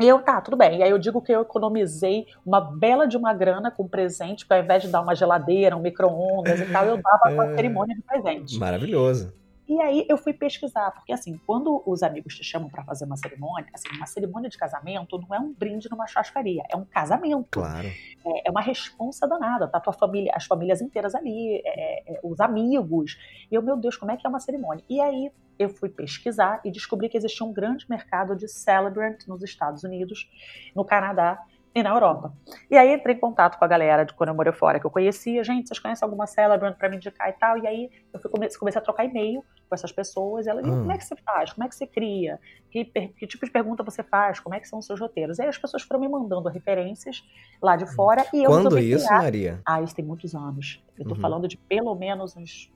e 0.00 0.08
eu, 0.08 0.20
tá, 0.20 0.40
tudo 0.40 0.56
bem. 0.56 0.78
E 0.78 0.82
aí 0.82 0.90
eu 0.90 0.98
digo 0.98 1.20
que 1.20 1.30
eu 1.30 1.42
economizei 1.42 2.26
uma 2.44 2.60
bela 2.60 3.06
de 3.06 3.16
uma 3.16 3.34
grana 3.34 3.70
com 3.70 3.86
presente, 3.86 4.44
porque 4.44 4.54
ao 4.54 4.64
invés 4.64 4.82
de 4.82 4.88
dar 4.88 5.02
uma 5.02 5.14
geladeira, 5.14 5.76
um 5.76 5.80
micro-ondas 5.80 6.58
e 6.60 6.66
tal, 6.66 6.86
eu 6.86 6.96
dava 6.96 7.34
uma 7.34 7.46
é... 7.52 7.54
cerimônia 7.54 7.94
de 7.94 8.02
presente. 8.02 8.58
Maravilhoso. 8.58 9.32
E 9.70 9.80
aí 9.80 10.04
eu 10.08 10.18
fui 10.18 10.32
pesquisar, 10.32 10.90
porque 10.90 11.12
assim, 11.12 11.40
quando 11.46 11.80
os 11.86 12.02
amigos 12.02 12.34
te 12.34 12.42
chamam 12.42 12.68
para 12.68 12.82
fazer 12.82 13.04
uma 13.04 13.16
cerimônia, 13.16 13.70
assim, 13.72 13.86
uma 13.94 14.04
cerimônia 14.04 14.50
de 14.50 14.58
casamento 14.58 15.16
não 15.16 15.32
é 15.32 15.38
um 15.38 15.52
brinde 15.52 15.88
numa 15.88 16.08
churrascaria, 16.08 16.64
é 16.68 16.76
um 16.76 16.84
casamento. 16.84 17.46
Claro. 17.52 17.86
É, 17.86 18.48
é 18.48 18.50
uma 18.50 18.60
responsa 18.60 19.28
danada, 19.28 19.68
tá 19.68 19.78
tua 19.78 19.92
família, 19.92 20.32
as 20.34 20.44
famílias 20.44 20.80
inteiras 20.80 21.14
ali, 21.14 21.62
é, 21.64 22.14
é, 22.14 22.20
os 22.20 22.40
amigos. 22.40 23.16
E 23.48 23.54
eu, 23.54 23.62
meu 23.62 23.76
Deus, 23.76 23.96
como 23.96 24.10
é 24.10 24.16
que 24.16 24.26
é 24.26 24.28
uma 24.28 24.40
cerimônia? 24.40 24.84
E 24.90 25.00
aí 25.00 25.30
eu 25.56 25.68
fui 25.68 25.88
pesquisar 25.88 26.60
e 26.64 26.70
descobri 26.72 27.08
que 27.08 27.16
existia 27.16 27.46
um 27.46 27.52
grande 27.52 27.86
mercado 27.88 28.34
de 28.34 28.48
celebrant 28.48 29.24
nos 29.28 29.40
Estados 29.40 29.84
Unidos, 29.84 30.28
no 30.74 30.84
Canadá 30.84 31.40
e 31.72 31.80
na 31.80 31.90
Europa. 31.90 32.32
E 32.68 32.76
aí 32.76 32.92
entrei 32.92 33.14
em 33.14 33.20
contato 33.20 33.56
com 33.56 33.64
a 33.64 33.68
galera 33.68 34.04
de 34.04 34.14
quando 34.14 34.30
eu 34.30 34.34
morei 34.34 34.52
fora, 34.52 34.80
que 34.80 34.86
eu 34.86 34.90
conhecia, 34.90 35.44
gente, 35.44 35.68
vocês 35.68 35.78
conhecem 35.78 36.04
alguma 36.04 36.26
celebrant 36.26 36.76
para 36.76 36.88
me 36.88 36.96
indicar 36.96 37.28
e 37.28 37.34
tal? 37.34 37.56
E 37.56 37.68
aí 37.68 37.88
eu 38.12 38.18
fui, 38.18 38.28
comecei, 38.28 38.58
comecei 38.58 38.80
a 38.80 38.82
trocar 38.82 39.04
e-mail 39.04 39.44
com 39.70 39.74
essas 39.76 39.92
pessoas, 39.92 40.46
e 40.46 40.50
ela 40.50 40.60
hum. 40.60 40.80
como 40.80 40.92
é 40.92 40.98
que 40.98 41.04
você 41.04 41.14
faz? 41.16 41.52
Como 41.52 41.64
é 41.64 41.68
que 41.68 41.74
você 41.76 41.86
cria? 41.86 42.40
Que, 42.70 42.84
que, 42.84 43.26
tipo 43.26 43.46
de 43.46 43.52
pergunta 43.52 43.84
você 43.84 44.02
faz? 44.02 44.40
Como 44.40 44.54
é 44.54 44.60
que 44.60 44.68
são 44.68 44.80
os 44.80 44.86
seus 44.86 45.00
roteiros? 45.00 45.38
E 45.38 45.42
aí 45.42 45.48
as 45.48 45.56
pessoas 45.56 45.84
foram 45.84 46.00
me 46.00 46.08
mandando 46.08 46.48
referências 46.48 47.22
lá 47.62 47.76
de 47.76 47.86
fora 47.94 48.26
e 48.34 48.42
eu 48.42 48.50
Quando 48.50 48.76
isso, 48.78 49.06
criar... 49.06 49.22
Maria? 49.22 49.62
Ah, 49.64 49.80
isso 49.80 49.94
tem 49.94 50.04
muitos 50.04 50.34
anos. 50.34 50.82
Eu 50.98 51.06
tô 51.06 51.14
uhum. 51.14 51.20
falando 51.20 51.46
de 51.46 51.56
pelo 51.56 51.94
menos 51.94 52.36
uns 52.36 52.70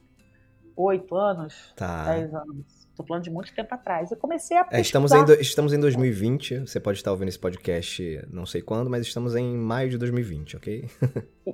oito 0.76 1.16
anos, 1.16 1.72
tá. 1.76 2.04
dez 2.04 2.32
anos. 2.32 2.84
Estou 2.94 3.04
falando 3.04 3.24
de 3.24 3.30
muito 3.30 3.52
tempo 3.52 3.74
atrás. 3.74 4.12
Eu 4.12 4.16
comecei 4.16 4.56
a 4.56 4.68
é, 4.70 4.80
estamos, 4.80 5.10
em 5.10 5.24
do, 5.24 5.32
estamos 5.34 5.72
em 5.72 5.80
2020. 5.80 6.60
Você 6.60 6.78
pode 6.78 6.98
estar 6.98 7.10
ouvindo 7.10 7.28
esse 7.28 7.38
podcast 7.38 8.24
não 8.30 8.46
sei 8.46 8.62
quando, 8.62 8.88
mas 8.88 9.04
estamos 9.04 9.34
em 9.34 9.56
maio 9.56 9.90
de 9.90 9.98
2020, 9.98 10.56
ok? 10.56 10.88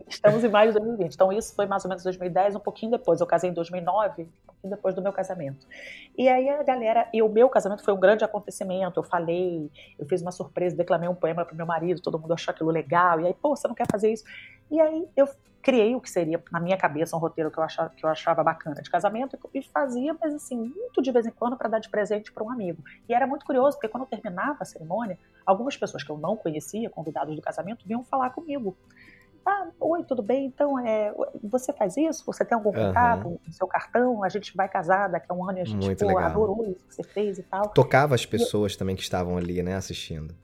estamos 0.07 0.45
em 0.45 0.49
maio 0.49 0.71
de 0.71 0.79
2020. 0.79 1.15
Então 1.15 1.33
isso 1.33 1.55
foi 1.55 1.65
mais 1.65 1.83
ou 1.83 1.89
menos 1.89 2.05
2010, 2.05 2.57
um 2.57 2.61
pouquinho 2.61 2.93
depois. 2.93 3.23
Eu 3.23 3.27
casei 3.27 3.49
em 3.49 3.55
2009, 3.55 4.23
um 4.23 4.27
pouquinho 4.47 4.50
depois 4.69 4.95
do 4.95 5.03
meu 5.03 5.13
casamento. 5.13 5.67
E 6.17 6.29
aí 6.29 6.49
a 6.49 6.63
galera... 6.63 7.09
E 7.13 7.23
o 7.23 7.29
meu 7.29 7.49
casamento 7.49 7.83
foi 7.83 7.95
um 7.95 8.01
grande 8.01 8.25
acontecimento. 8.25 8.99
Eu 8.99 9.05
falei, 9.05 9.71
eu 9.99 10.07
fiz 10.07 10.21
uma 10.23 10.33
surpresa, 10.33 10.77
declamei 10.77 11.09
um 11.09 11.15
poema 11.15 11.45
para 11.45 11.55
meu 11.55 11.67
marido, 11.67 12.01
todo 12.01 12.19
mundo 12.19 12.35
achou 12.35 12.53
aquilo 12.53 12.71
legal. 12.71 13.21
E 13.21 13.27
aí, 13.27 13.35
pô, 13.35 13.57
você 13.57 13.67
não 13.69 13.75
quer 13.75 13.87
fazer 13.91 14.13
isso? 14.13 14.25
E 14.71 14.81
aí 14.81 15.09
eu 15.17 15.29
criei 15.63 15.95
o 15.95 16.01
que 16.01 16.09
seria, 16.09 16.43
na 16.51 16.59
minha 16.59 16.77
cabeça, 16.77 17.15
um 17.17 17.19
roteiro 17.19 17.51
que 17.51 17.59
eu 17.59 17.63
achava, 17.63 17.91
que 17.91 18.05
eu 18.05 18.09
achava 18.09 18.43
bacana 18.43 18.81
de 18.81 18.91
casamento 18.91 19.39
e 19.53 19.63
fazia, 19.63 20.17
mas 20.19 20.35
assim, 20.35 20.57
muito 20.57 21.03
de 21.03 21.13
vez 21.13 21.27
em 21.27 21.31
quando 21.31 21.57
para 21.57 21.69
dar 21.69 21.79
de 21.79 21.89
presente 21.91 22.33
para 22.33 22.43
um 22.43 22.51
amigo. 22.51 22.83
E 23.09 23.15
era 23.15 23.27
muito 23.27 23.45
curioso, 23.45 23.77
porque 23.77 23.89
quando 23.89 24.05
eu 24.05 24.09
terminava 24.09 24.57
a 24.61 24.65
cerimônia, 24.65 25.19
algumas 25.45 25.77
pessoas 25.77 26.03
que 26.03 26.11
eu 26.11 26.17
não 26.17 26.37
conhecia, 26.37 26.89
convidados 26.89 27.37
do 27.37 27.43
casamento, 27.43 27.87
vinham 27.87 28.03
falar 28.03 28.31
comigo. 28.31 28.77
Ah, 29.45 29.69
oi, 29.81 30.05
tudo 30.05 30.23
bem? 30.23 30.47
Então, 30.47 30.79
é, 30.79 31.13
você 31.43 31.73
faz 31.73 31.97
isso? 31.97 32.25
Você 32.27 32.45
tem 32.45 32.57
algum 32.57 32.73
contato 32.73 33.27
uhum. 33.27 33.39
no 33.47 33.53
seu 33.53 33.67
cartão? 33.67 34.23
A 34.23 34.29
gente 34.29 34.55
vai 34.57 34.69
casar 34.69 35.09
daqui 35.09 35.27
a 35.29 35.35
um 35.35 35.49
ano 35.49 35.59
e 35.59 35.61
a 35.63 35.65
gente 35.65 35.97
pô, 35.97 36.19
adorou 36.19 36.65
isso 36.67 36.87
que 36.87 36.95
você 36.95 37.03
fez 37.03 37.39
e 37.39 37.43
tal. 37.43 37.69
Tocava 37.69 38.15
as 38.15 38.27
pessoas 38.27 38.75
e... 38.75 38.79
também 38.79 38.95
que 38.95 39.03
estavam 39.03 39.37
ali, 39.37 39.63
né, 39.63 39.75
assistindo. 39.75 40.35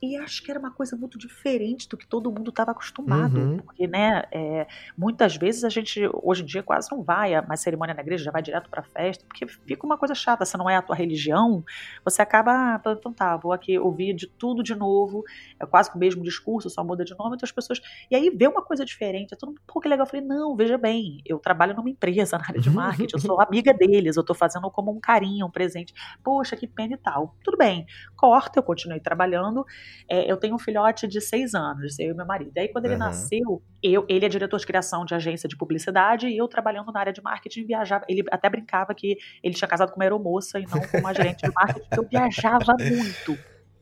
E 0.00 0.16
acho 0.16 0.42
que 0.42 0.50
era 0.50 0.60
uma 0.60 0.70
coisa 0.70 0.94
muito 0.94 1.18
diferente 1.18 1.88
do 1.88 1.96
que 1.96 2.06
todo 2.06 2.30
mundo 2.30 2.50
estava 2.50 2.70
acostumado. 2.70 3.38
Uhum. 3.38 3.56
Porque, 3.58 3.86
né, 3.86 4.24
é, 4.30 4.66
muitas 4.96 5.36
vezes 5.36 5.64
a 5.64 5.70
gente, 5.70 6.02
hoje 6.22 6.42
em 6.42 6.46
dia, 6.46 6.62
quase 6.62 6.90
não 6.92 7.02
vai 7.02 7.34
a 7.34 7.40
mais 7.40 7.60
cerimônia 7.60 7.94
na 7.94 8.02
igreja, 8.02 8.24
já 8.24 8.30
vai 8.30 8.42
direto 8.42 8.68
pra 8.68 8.82
festa, 8.82 9.24
porque 9.26 9.46
fica 9.46 9.86
uma 9.86 9.96
coisa 9.96 10.14
chata. 10.14 10.44
Se 10.44 10.56
não 10.58 10.68
é 10.68 10.76
a 10.76 10.82
tua 10.82 10.94
religião, 10.94 11.64
você 12.04 12.20
acaba, 12.20 12.52
ah, 12.52 12.92
então 12.92 13.12
tá, 13.12 13.36
vou 13.38 13.52
aqui 13.52 13.78
ouvir 13.78 14.14
de 14.14 14.26
tudo 14.26 14.62
de 14.62 14.74
novo, 14.74 15.24
é 15.58 15.64
quase 15.64 15.90
que 15.90 15.96
o 15.96 15.98
mesmo 15.98 16.22
discurso, 16.22 16.68
só 16.68 16.84
muda 16.84 17.02
de 17.02 17.16
nome, 17.18 17.36
então 17.36 17.46
as 17.46 17.52
pessoas. 17.52 17.80
E 18.10 18.16
aí 18.16 18.30
vê 18.30 18.46
uma 18.46 18.62
coisa 18.62 18.84
diferente, 18.84 19.32
é 19.32 19.36
tudo 19.36 19.52
um 19.52 19.54
pouco 19.66 19.88
legal. 19.88 20.04
Eu 20.04 20.10
falei, 20.10 20.26
não, 20.26 20.54
veja 20.54 20.76
bem, 20.76 21.22
eu 21.24 21.38
trabalho 21.38 21.74
numa 21.74 21.88
empresa 21.88 22.36
na 22.36 22.44
área 22.44 22.60
de 22.60 22.68
marketing, 22.70 23.16
eu 23.16 23.20
sou 23.20 23.40
amiga 23.40 23.72
deles, 23.72 24.16
eu 24.16 24.24
tô 24.24 24.34
fazendo 24.34 24.70
como 24.70 24.92
um 24.92 25.00
carinho, 25.00 25.46
um 25.46 25.50
presente. 25.50 25.94
Poxa, 26.22 26.54
que 26.54 26.66
pena 26.66 26.94
e 26.94 26.98
tal. 26.98 27.34
Tudo 27.42 27.56
bem, 27.56 27.86
corta, 28.14 28.58
eu 28.58 28.62
continuei 28.62 29.00
trabalhando. 29.00 29.64
É, 30.08 30.30
eu 30.30 30.36
tenho 30.36 30.54
um 30.54 30.58
filhote 30.58 31.06
de 31.06 31.20
seis 31.20 31.54
anos, 31.54 31.98
eu 31.98 32.12
e 32.12 32.14
meu 32.14 32.26
marido. 32.26 32.52
E 32.56 32.60
aí, 32.60 32.68
quando 32.68 32.84
ele 32.84 32.94
Uhum. 32.94 33.00
nasceu, 33.00 33.62
eu, 33.82 34.04
ele 34.08 34.24
é 34.24 34.28
diretor 34.28 34.58
de 34.58 34.66
criação 34.66 35.04
de 35.04 35.14
agência 35.14 35.48
de 35.48 35.56
publicidade 35.56 36.28
e 36.28 36.36
eu 36.36 36.48
trabalhando 36.48 36.90
na 36.92 37.00
área 37.00 37.12
de 37.12 37.22
marketing 37.22 37.66
viajava. 37.66 38.04
Ele 38.08 38.24
até 38.30 38.48
brincava 38.48 38.94
que 38.94 39.16
ele 39.42 39.54
tinha 39.54 39.68
casado 39.68 39.90
com 39.90 39.96
uma 39.96 40.04
aeromoça 40.04 40.58
e 40.58 40.66
não 40.66 40.80
com 40.80 40.98
uma 40.98 41.12
gerente 41.14 41.42
de 41.44 41.52
marketing, 41.54 41.86
porque 41.88 42.00
eu 42.00 42.08
viajava 42.08 42.74
muito. 42.78 43.36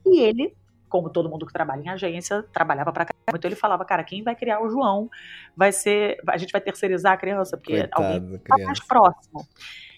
E 0.06 0.20
ele, 0.20 0.54
como 0.88 1.10
todo 1.10 1.28
mundo 1.28 1.46
que 1.46 1.52
trabalha 1.52 1.82
em 1.82 1.88
agência, 1.88 2.42
trabalhava 2.52 2.92
pra 2.92 3.04
caramba. 3.04 3.38
Então 3.38 3.48
ele 3.48 3.56
falava, 3.56 3.84
cara, 3.84 4.04
quem 4.04 4.22
vai 4.22 4.36
criar 4.36 4.60
o 4.62 4.68
João 4.68 5.08
vai 5.56 5.72
ser. 5.72 6.18
A 6.28 6.36
gente 6.36 6.52
vai 6.52 6.60
terceirizar 6.60 7.12
a 7.12 7.16
criança, 7.16 7.56
porque 7.56 7.88
alguém 7.92 8.20
Coitado, 8.20 8.44
tá 8.44 8.54
mais 8.64 8.80
criança. 8.80 8.84
próximo. 8.86 9.46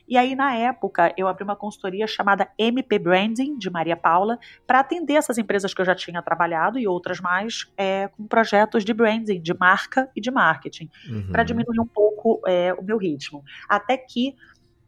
E 0.08 0.16
aí, 0.16 0.34
na 0.34 0.54
época, 0.54 1.12
eu 1.16 1.26
abri 1.26 1.42
uma 1.42 1.56
consultoria 1.56 2.06
chamada 2.06 2.48
MP 2.58 2.98
Branding, 2.98 3.58
de 3.58 3.68
Maria 3.70 3.96
Paula, 3.96 4.38
para 4.66 4.80
atender 4.80 5.14
essas 5.14 5.38
empresas 5.38 5.74
que 5.74 5.80
eu 5.80 5.84
já 5.84 5.94
tinha 5.94 6.22
trabalhado 6.22 6.78
e 6.78 6.86
outras 6.86 7.20
mais, 7.20 7.66
é, 7.76 8.08
com 8.08 8.26
projetos 8.26 8.84
de 8.84 8.94
branding, 8.94 9.40
de 9.40 9.54
marca 9.54 10.08
e 10.14 10.20
de 10.20 10.30
marketing, 10.30 10.88
Uhum. 11.08 11.32
para 11.32 11.42
diminuir 11.42 11.80
um 11.80 11.86
pouco 11.86 12.40
é, 12.46 12.72
o 12.74 12.82
meu 12.82 12.98
ritmo. 12.98 13.42
Até 13.68 13.96
que 13.96 14.34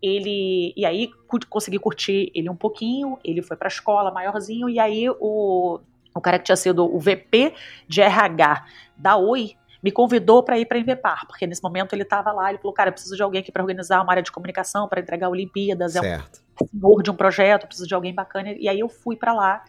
ele. 0.01 0.73
E 0.77 0.87
aí, 0.87 1.11
consegui 1.49 1.79
curtir 1.79 2.31
ele 2.35 2.49
um 2.49 2.57
pouquinho, 2.57 3.19
ele 3.25 3.43
foi 3.43 3.57
para 3.57 3.67
a 3.67 3.71
escola 3.71 4.13
maiorzinho, 4.13 4.69
e 4.69 4.79
aí 4.79 5.09
o, 5.11 5.81
o 6.15 6.21
cara 6.21 6.39
que 6.39 6.45
tinha 6.45 6.57
sido 6.57 6.85
o 6.85 6.99
VP 6.99 7.55
de 7.89 8.01
RH 8.01 8.65
da 8.97 9.17
Oi 9.17 9.57
me 9.83 9.93
convidou 9.93 10.43
para 10.43 10.59
ir 10.59 10.67
para 10.67 10.77
a 10.77 10.81
Invepar, 10.81 11.27
porque 11.27 11.47
nesse 11.47 11.63
momento 11.63 11.93
ele 11.93 12.03
estava 12.03 12.33
lá, 12.33 12.49
ele 12.51 12.59
falou, 12.59 12.73
cara, 12.73 12.89
eu 12.89 12.93
preciso 12.93 13.15
de 13.17 13.23
alguém 13.23 13.41
aqui 13.41 13.53
para 13.53 13.63
organizar 13.63 14.03
uma 14.03 14.11
área 14.11 14.23
de 14.23 14.33
comunicação, 14.33 14.89
para 14.89 15.01
entregar 15.01 15.29
Olimpíadas, 15.29 15.95
é 15.95 16.01
um 16.01 16.03
Certo. 16.03 16.43
senhor 16.71 17.03
de 17.03 17.11
um 17.11 17.15
projeto, 17.15 17.67
preciso 17.67 17.87
de 17.87 17.95
alguém 17.95 18.15
bacana. 18.15 18.53
E 18.59 18.69
aí 18.69 18.81
eu 18.81 18.89
fui 18.89 19.17
para 19.17 19.33
lá, 19.33 19.65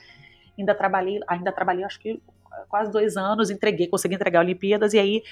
ainda 0.57 0.73
trabalhei, 0.73 1.19
ainda 1.27 1.51
trabalhei 1.51 1.83
acho 1.83 1.99
que 1.99 2.21
quase 2.67 2.91
dois 2.91 3.15
anos, 3.15 3.49
entreguei, 3.49 3.87
consegui 3.87 4.15
entregar 4.15 4.39
Olimpíadas, 4.39 4.93
e 4.93 4.99
aí 4.99 5.23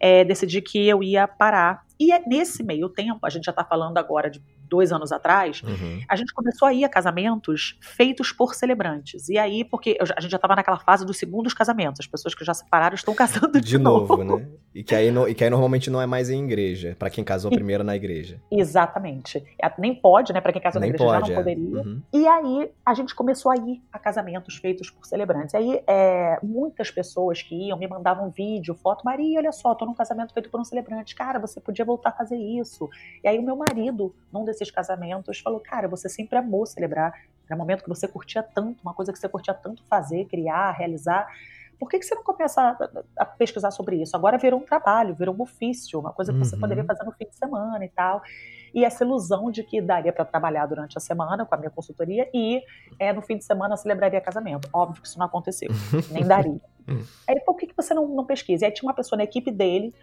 é, 0.00 0.24
decidi 0.24 0.60
que 0.60 0.86
eu 0.86 1.02
ia 1.02 1.26
parar. 1.26 1.84
E 1.98 2.12
é 2.12 2.20
nesse 2.26 2.62
meio 2.62 2.88
tempo, 2.88 3.20
a 3.24 3.30
gente 3.30 3.44
já 3.44 3.50
está 3.50 3.64
falando 3.64 3.96
agora 3.98 4.28
de 4.28 4.42
dois 4.68 4.92
anos 4.92 5.12
atrás, 5.12 5.62
Uhum. 5.62 6.00
a 6.08 6.16
gente 6.16 6.32
começou 6.34 6.66
a 6.68 6.72
ir 6.72 6.84
a 6.84 6.88
casamentos 6.88 7.78
feitos 7.80 8.32
por 8.32 8.54
celebrantes. 8.54 9.28
E 9.28 9.38
aí, 9.38 9.64
porque 9.64 9.96
a 10.00 10.20
gente 10.20 10.30
já 10.30 10.36
estava 10.36 10.56
naquela 10.56 10.78
fase 10.78 11.04
dos 11.06 11.18
segundos 11.18 11.54
casamentos, 11.54 12.00
as 12.00 12.06
pessoas 12.06 12.34
que 12.34 12.44
já 12.44 12.54
separaram 12.54 12.94
estão 12.94 13.14
casando 13.48 13.60
de, 13.60 13.66
De 13.66 13.78
novo, 13.78 14.22
né? 14.24 14.46
E 14.74 14.82
que, 14.82 14.94
aí, 14.94 15.10
no- 15.10 15.28
e 15.28 15.34
que 15.34 15.44
aí 15.44 15.50
normalmente 15.50 15.88
não 15.90 16.00
é 16.00 16.06
mais 16.06 16.28
em 16.30 16.44
igreja, 16.44 16.96
pra 16.98 17.08
quem 17.08 17.22
casou 17.22 17.50
E- 17.52 17.54
primeiro 17.54 17.84
na 17.84 17.94
igreja. 17.94 18.40
Exatamente. 18.50 19.44
É, 19.62 19.70
Nem 19.78 19.94
pode, 19.94 20.32
né? 20.32 20.40
Para 20.40 20.52
quem 20.52 20.60
casou 20.60 20.80
na 20.80 20.86
Nem 20.86 20.94
igreja 20.94 21.12
pode, 21.12 21.26
já 21.28 21.32
é. 21.32 21.36
não 21.36 21.42
poderia. 21.42 21.80
Uhum. 21.82 22.02
E 22.12 22.26
aí 22.26 22.70
a 22.84 22.94
gente 22.94 23.14
começou 23.14 23.52
a 23.52 23.56
ir 23.56 23.80
a 23.92 23.98
casamentos 23.98 24.56
feitos 24.56 24.90
por 24.90 25.06
celebrantes. 25.06 25.54
E 25.54 25.56
aí 25.56 25.82
é, 25.86 26.38
muitas 26.42 26.90
pessoas 26.90 27.40
que 27.42 27.54
iam 27.68 27.78
me 27.78 27.86
mandavam 27.86 28.30
vídeo, 28.30 28.74
foto, 28.74 29.04
Maria, 29.04 29.38
olha 29.38 29.52
só, 29.52 29.74
tô 29.74 29.86
num 29.86 29.94
casamento 29.94 30.34
feito 30.34 30.50
por 30.50 30.60
um 30.60 30.64
celebrante. 30.64 31.14
Cara, 31.14 31.38
você 31.38 31.60
podia 31.60 31.84
voltar 31.84 32.08
a 32.10 32.12
fazer 32.12 32.36
isso. 32.36 32.88
E 33.22 33.28
aí 33.28 33.38
o 33.38 33.42
meu 33.42 33.56
marido, 33.56 34.14
num 34.32 34.44
desses 34.44 34.63
casamentos, 34.70 35.38
falou, 35.40 35.60
cara, 35.60 35.88
você 35.88 36.08
sempre 36.08 36.38
amou 36.38 36.66
celebrar. 36.66 37.12
Era 37.46 37.54
um 37.54 37.58
momento 37.58 37.82
que 37.82 37.88
você 37.88 38.08
curtia 38.08 38.42
tanto, 38.42 38.80
uma 38.82 38.94
coisa 38.94 39.12
que 39.12 39.18
você 39.18 39.28
curtia 39.28 39.54
tanto 39.54 39.82
fazer, 39.84 40.24
criar, 40.26 40.72
realizar. 40.72 41.26
Por 41.78 41.90
que, 41.90 41.98
que 41.98 42.04
você 42.06 42.14
não 42.14 42.22
começa 42.22 42.60
a, 42.62 43.22
a 43.22 43.24
pesquisar 43.26 43.70
sobre 43.70 44.00
isso? 44.00 44.16
Agora 44.16 44.38
virou 44.38 44.60
um 44.60 44.64
trabalho, 44.64 45.14
virou 45.14 45.34
um 45.34 45.42
ofício, 45.42 45.98
uma 45.98 46.12
coisa 46.12 46.32
que 46.32 46.38
você 46.38 46.54
Uhum. 46.54 46.60
poderia 46.60 46.84
fazer 46.84 47.04
no 47.04 47.12
fim 47.12 47.26
de 47.26 47.34
semana 47.34 47.84
e 47.84 47.88
tal. 47.88 48.22
E 48.72 48.84
essa 48.84 49.04
ilusão 49.04 49.50
de 49.50 49.62
que 49.62 49.80
daria 49.80 50.12
para 50.12 50.24
trabalhar 50.24 50.66
durante 50.66 50.96
a 50.96 51.00
semana 51.00 51.44
com 51.44 51.54
a 51.54 51.58
minha 51.58 51.70
consultoria 51.70 52.28
e 52.32 52.60
é, 52.98 53.12
no 53.12 53.22
fim 53.22 53.36
de 53.36 53.44
semana 53.44 53.76
celebraria 53.76 54.20
casamento. 54.20 54.68
Óbvio 54.72 55.02
que 55.02 55.08
isso 55.08 55.18
não 55.18 55.26
aconteceu, 55.26 55.68
nem 56.10 56.24
daria. 56.26 56.60
Aí, 57.26 57.40
por 57.40 57.56
que, 57.56 57.66
que 57.66 57.74
você 57.74 57.94
não, 57.94 58.06
não 58.08 58.26
pesquisa? 58.26 58.64
E 58.64 58.66
aí 58.66 58.72
tinha 58.72 58.86
uma 58.86 58.94
pessoa 58.94 59.16
na 59.16 59.24
equipe 59.24 59.50
dele, 59.50 59.94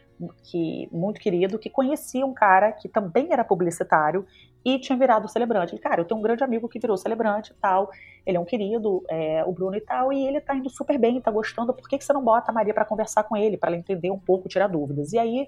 que 0.44 0.88
muito 0.92 1.20
querido, 1.20 1.60
que 1.60 1.70
conhecia 1.70 2.26
um 2.26 2.34
cara 2.34 2.72
que 2.72 2.88
também 2.90 3.32
era 3.32 3.44
publicitário 3.44 4.26
e 4.64 4.80
tinha 4.80 4.98
virado 4.98 5.28
celebrante. 5.28 5.74
Ele, 5.74 5.82
cara, 5.82 6.02
eu 6.02 6.06
tenho 6.06 6.20
um 6.20 6.24
grande 6.24 6.44
amigo 6.44 6.70
que 6.70 6.80
virou 6.80 6.98
celebrante 6.98 7.52
e 7.52 7.56
tal. 7.56 7.90
Ele 8.26 8.38
é 8.38 8.40
um 8.40 8.46
querido, 8.46 9.04
é, 9.10 9.44
o 9.46 9.52
Bruno 9.52 9.76
e 9.76 9.82
tal, 9.82 10.14
e 10.14 10.28
ele 10.28 10.40
tá 10.40 10.56
indo 10.56 10.70
super 10.70 10.98
bem, 11.00 11.20
tá 11.20 11.32
gostando. 11.32 11.74
Por 11.74 11.88
que, 11.90 11.98
que 11.98 12.04
você 12.06 12.14
não 12.14 12.24
bota 12.24 12.52
a 12.52 12.54
Maria 12.54 12.74
para 12.74 12.86
conversar 12.86 13.24
com 13.24 13.36
ele, 13.36 13.58
para 13.58 13.70
ela 13.70 13.78
entender 13.78 14.12
um 14.12 14.20
pouco, 14.20 14.48
tirar 14.48 14.68
dúvidas? 14.68 15.14
E 15.14 15.18
aí 15.18 15.48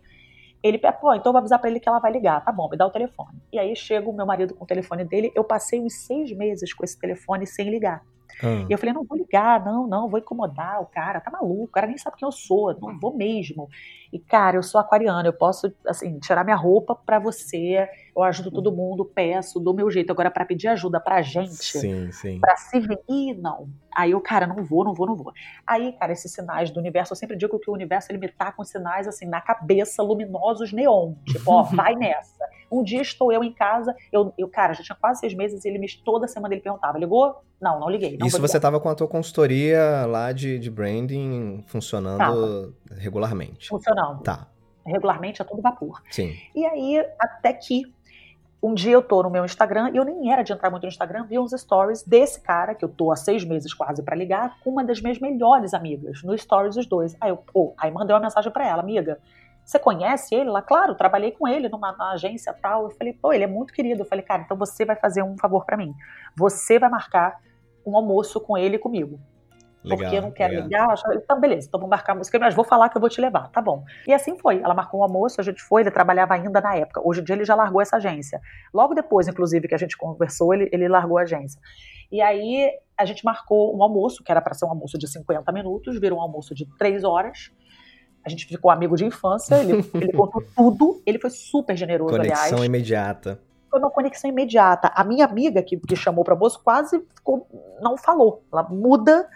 ele, 0.63 0.77
pô, 0.79 1.13
então 1.13 1.29
eu 1.29 1.33
vou 1.33 1.39
avisar 1.39 1.59
pra 1.59 1.69
ele 1.69 1.79
que 1.79 1.89
ela 1.89 1.99
vai 1.99 2.11
ligar. 2.11 2.43
Tá 2.43 2.51
bom, 2.51 2.69
me 2.69 2.77
dá 2.77 2.87
o 2.87 2.91
telefone. 2.91 3.37
E 3.51 3.59
aí 3.59 3.75
chega 3.75 4.09
o 4.09 4.13
meu 4.13 4.25
marido 4.25 4.55
com 4.55 4.63
o 4.63 4.67
telefone 4.67 5.03
dele. 5.03 5.31
Eu 5.35 5.43
passei 5.43 5.79
uns 5.81 5.93
seis 6.05 6.31
meses 6.35 6.73
com 6.73 6.83
esse 6.83 6.97
telefone 6.97 7.45
sem 7.45 7.69
ligar. 7.69 8.01
Ah, 8.41 8.65
E 8.67 8.73
eu 8.73 8.77
falei, 8.77 8.93
não 8.93 9.03
vou 9.03 9.17
ligar, 9.17 9.63
não, 9.63 9.85
não, 9.87 10.09
vou 10.09 10.19
incomodar 10.19 10.81
o 10.81 10.85
cara, 10.85 11.21
tá 11.21 11.29
maluco, 11.29 11.65
o 11.65 11.67
cara 11.67 11.87
nem 11.87 11.97
sabe 11.97 12.17
quem 12.17 12.25
eu 12.25 12.31
sou, 12.31 12.73
não 12.79 12.97
vou 12.99 13.15
mesmo. 13.15 13.69
E, 14.13 14.19
cara, 14.19 14.57
eu 14.57 14.61
sou 14.61 14.79
aquariana, 14.79 15.27
eu 15.27 15.33
posso, 15.33 15.73
assim, 15.87 16.19
tirar 16.19 16.43
minha 16.43 16.55
roupa 16.55 16.95
pra 16.95 17.17
você, 17.17 17.89
eu 18.15 18.21
ajudo 18.21 18.51
todo 18.51 18.71
mundo, 18.71 19.03
peço, 19.03 19.59
do 19.59 19.73
meu 19.73 19.89
jeito. 19.89 20.11
Agora, 20.11 20.29
pra 20.29 20.45
pedir 20.45 20.67
ajuda 20.67 20.99
pra 20.99 21.23
gente, 21.23 21.79
sim, 21.79 22.11
sim. 22.11 22.39
pra 22.39 22.55
se 22.55 22.79
vir, 22.79 22.99
ih, 23.09 23.33
não. 23.33 23.67
Aí 23.95 24.11
eu, 24.11 24.21
cara, 24.21 24.45
não 24.45 24.63
vou, 24.63 24.83
não 24.83 24.93
vou, 24.93 25.07
não 25.07 25.15
vou. 25.15 25.33
Aí, 25.65 25.93
cara, 25.93 26.13
esses 26.13 26.31
sinais 26.31 26.69
do 26.69 26.79
universo, 26.79 27.13
eu 27.13 27.17
sempre 27.17 27.35
digo 27.35 27.57
que 27.57 27.71
o 27.71 27.73
universo, 27.73 28.11
ele 28.11 28.19
me 28.19 28.27
tá 28.27 28.51
com 28.51 28.63
sinais, 28.63 29.07
assim, 29.07 29.25
na 29.25 29.41
cabeça, 29.41 30.03
luminosos, 30.03 30.71
neon. 30.71 31.15
Tipo, 31.25 31.51
ó, 31.51 31.63
vai 31.63 31.95
nessa. 31.95 32.47
Um 32.71 32.83
dia 32.83 33.01
estou 33.01 33.31
eu 33.31 33.43
em 33.43 33.51
casa, 33.51 33.95
eu, 34.11 34.31
eu 34.37 34.47
cara, 34.47 34.73
já 34.73 34.83
tinha 34.83 34.95
quase 34.95 35.21
seis 35.21 35.33
meses, 35.33 35.65
e 35.65 35.67
ele 35.67 35.79
me, 35.79 35.87
toda 36.05 36.27
semana 36.27 36.53
ele 36.53 36.61
perguntava, 36.61 36.99
ligou? 36.99 37.41
Não, 37.63 37.79
não 37.79 37.89
liguei. 37.89 38.17
Não 38.17 38.27
Isso 38.27 38.41
você 38.41 38.59
tava 38.59 38.79
com 38.79 38.89
a 38.89 38.95
tua 38.95 39.07
consultoria 39.07 40.05
lá 40.05 40.33
de, 40.33 40.59
de 40.59 40.69
branding 40.69 41.63
funcionando 41.65 42.75
regularmente. 42.97 43.69
funcionando. 43.69 44.02
Tá, 44.23 44.47
Regularmente 44.85 45.41
a 45.41 45.45
todo 45.45 45.61
vapor. 45.61 46.01
sim. 46.11 46.35
E 46.53 46.65
aí, 46.65 47.05
até 47.19 47.53
que 47.53 47.83
um 48.61 48.73
dia 48.73 48.93
eu 48.93 49.01
tô 49.01 49.21
no 49.21 49.29
meu 49.29 49.43
Instagram, 49.43 49.91
e 49.93 49.97
eu 49.97 50.05
nem 50.05 50.31
era 50.31 50.41
de 50.41 50.53
entrar 50.53 50.69
muito 50.69 50.83
no 50.83 50.89
Instagram, 50.89 51.25
vi 51.25 51.37
uns 51.37 51.51
stories 51.51 52.03
desse 52.03 52.39
cara, 52.41 52.73
que 52.73 52.83
eu 52.83 52.89
tô 52.89 53.11
há 53.11 53.15
seis 53.15 53.43
meses 53.43 53.73
quase 53.73 54.01
pra 54.01 54.15
ligar, 54.15 54.57
com 54.63 54.69
uma 54.69 54.83
das 54.83 55.01
minhas 55.01 55.19
melhores 55.19 55.73
amigas, 55.73 56.23
no 56.23 56.37
stories 56.37 56.77
os 56.77 56.85
dois. 56.85 57.15
Aí 57.19 57.29
eu, 57.29 57.37
pô, 57.37 57.73
aí 57.77 57.91
mandei 57.91 58.15
uma 58.15 58.21
mensagem 58.21 58.51
pra 58.51 58.65
ela, 58.65 58.81
amiga, 58.81 59.19
você 59.65 59.79
conhece 59.79 60.33
ele 60.35 60.49
lá? 60.49 60.61
Claro, 60.61 60.95
trabalhei 60.95 61.31
com 61.31 61.47
ele 61.47 61.69
numa, 61.69 61.91
numa 61.91 62.11
agência 62.11 62.53
tal. 62.53 62.83
Eu 62.83 62.89
falei, 62.91 63.13
pô, 63.13 63.31
ele 63.31 63.45
é 63.45 63.47
muito 63.47 63.73
querido. 63.73 64.01
Eu 64.01 64.05
falei, 64.05 64.23
cara, 64.23 64.41
então 64.41 64.57
você 64.57 64.83
vai 64.83 64.95
fazer 64.97 65.23
um 65.23 65.37
favor 65.37 65.65
pra 65.65 65.77
mim. 65.77 65.93
Você 66.35 66.77
vai 66.77 66.89
marcar 66.89 67.39
um 67.85 67.95
almoço 67.95 68.41
com 68.41 68.57
ele 68.57 68.75
e 68.75 68.79
comigo 68.79 69.19
Legal. 69.83 69.97
porque 69.97 70.17
eu 70.17 70.21
não 70.21 70.31
quero 70.31 70.53
legal. 70.53 70.67
ligar. 70.67 70.89
acho- 70.91 71.13
Então, 71.13 71.39
beleza, 71.39 71.67
então 71.67 71.79
vamos 71.79 71.89
marcar 71.91 72.13
a 72.13 72.15
música, 72.15 72.39
mas 72.39 72.53
vou 72.55 72.63
falar 72.65 72.89
que 72.89 72.97
eu 72.97 73.01
vou 73.01 73.09
te 73.09 73.19
levar, 73.21 73.49
tá 73.49 73.61
bom. 73.61 73.83
E 74.07 74.13
assim 74.13 74.37
foi. 74.37 74.59
Ela 74.61 74.73
marcou 74.73 74.99
um 74.99 75.03
almoço, 75.03 75.39
a 75.39 75.43
gente 75.43 75.61
foi, 75.61 75.81
ele 75.81 75.91
trabalhava 75.91 76.33
ainda 76.33 76.61
na 76.61 76.75
época. 76.75 77.01
Hoje 77.03 77.21
em 77.21 77.23
dia 77.23 77.35
ele 77.35 77.45
já 77.45 77.55
largou 77.55 77.81
essa 77.81 77.97
agência. 77.97 78.39
Logo 78.73 78.93
depois, 78.93 79.27
inclusive, 79.27 79.67
que 79.67 79.75
a 79.75 79.77
gente 79.77 79.97
conversou, 79.97 80.53
ele, 80.53 80.69
ele 80.71 80.87
largou 80.87 81.17
a 81.17 81.23
agência. 81.23 81.59
E 82.11 82.21
aí 82.21 82.69
a 82.97 83.05
gente 83.05 83.25
marcou 83.25 83.75
um 83.75 83.81
almoço, 83.83 84.23
que 84.23 84.31
era 84.31 84.39
para 84.41 84.53
ser 84.53 84.65
um 84.65 84.69
almoço 84.69 84.97
de 84.97 85.07
50 85.07 85.51
minutos, 85.51 85.99
virou 85.99 86.19
um 86.19 86.21
almoço 86.21 86.53
de 86.53 86.65
3 86.77 87.03
horas. 87.03 87.51
A 88.25 88.29
gente 88.29 88.45
ficou 88.45 88.71
amigo 88.71 88.95
de 88.95 89.03
infância, 89.03 89.55
ele, 89.55 89.83
ele 89.93 90.13
contou 90.13 90.41
tudo, 90.55 91.01
ele 91.05 91.19
foi 91.19 91.29
super 91.29 91.75
generoso, 91.75 92.11
Conexão 92.15 92.37
aliás 92.45 92.63
imediata. 92.65 93.39
foi 93.69 93.79
uma 93.79 93.89
conexão 93.89 94.29
imediata. 94.29 94.91
A 94.95 95.03
minha 95.03 95.25
amiga 95.25 95.61
que, 95.63 95.75
que 95.75 95.95
chamou 95.95 96.23
para 96.23 96.33
almoço 96.35 96.61
quase 96.63 97.03
ficou, 97.15 97.47
não 97.81 97.97
falou. 97.97 98.43
Ela 98.53 98.63
muda, 98.69 99.27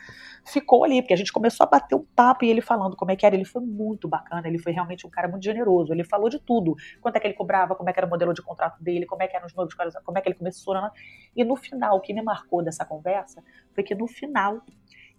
ficou 0.47 0.83
ali, 0.83 1.01
porque 1.01 1.13
a 1.13 1.17
gente 1.17 1.31
começou 1.31 1.65
a 1.65 1.69
bater 1.69 1.95
um 1.95 2.05
papo 2.15 2.45
e 2.45 2.49
ele 2.49 2.61
falando 2.61 2.95
como 2.95 3.11
é 3.11 3.15
que 3.15 3.25
era. 3.25 3.35
Ele 3.35 3.45
foi 3.45 3.61
muito 3.61 4.07
bacana, 4.07 4.47
ele 4.47 4.57
foi 4.57 4.71
realmente 4.71 5.05
um 5.05 5.09
cara 5.09 5.27
muito 5.27 5.43
generoso. 5.43 5.93
Ele 5.93 6.03
falou 6.03 6.29
de 6.29 6.39
tudo. 6.39 6.75
Quanto 7.01 7.15
é 7.15 7.19
que 7.19 7.27
ele 7.27 7.33
cobrava, 7.33 7.75
como 7.75 7.89
é 7.89 7.93
que 7.93 7.99
era 7.99 8.07
o 8.07 8.09
modelo 8.09 8.33
de 8.33 8.41
contrato 8.41 8.81
dele, 8.81 9.05
como 9.05 9.21
é 9.23 9.27
que 9.27 9.35
eram 9.35 9.45
os 9.45 9.53
noivos, 9.53 9.75
como 10.03 10.17
é 10.17 10.21
que 10.21 10.29
ele 10.29 10.35
começou. 10.35 10.73
né? 10.73 10.89
E 11.35 11.43
no 11.43 11.55
final, 11.55 11.97
o 11.97 12.01
que 12.01 12.13
me 12.13 12.21
marcou 12.21 12.63
dessa 12.63 12.85
conversa 12.85 13.43
foi 13.73 13.83
que 13.83 13.93
no 13.95 14.07
final 14.07 14.61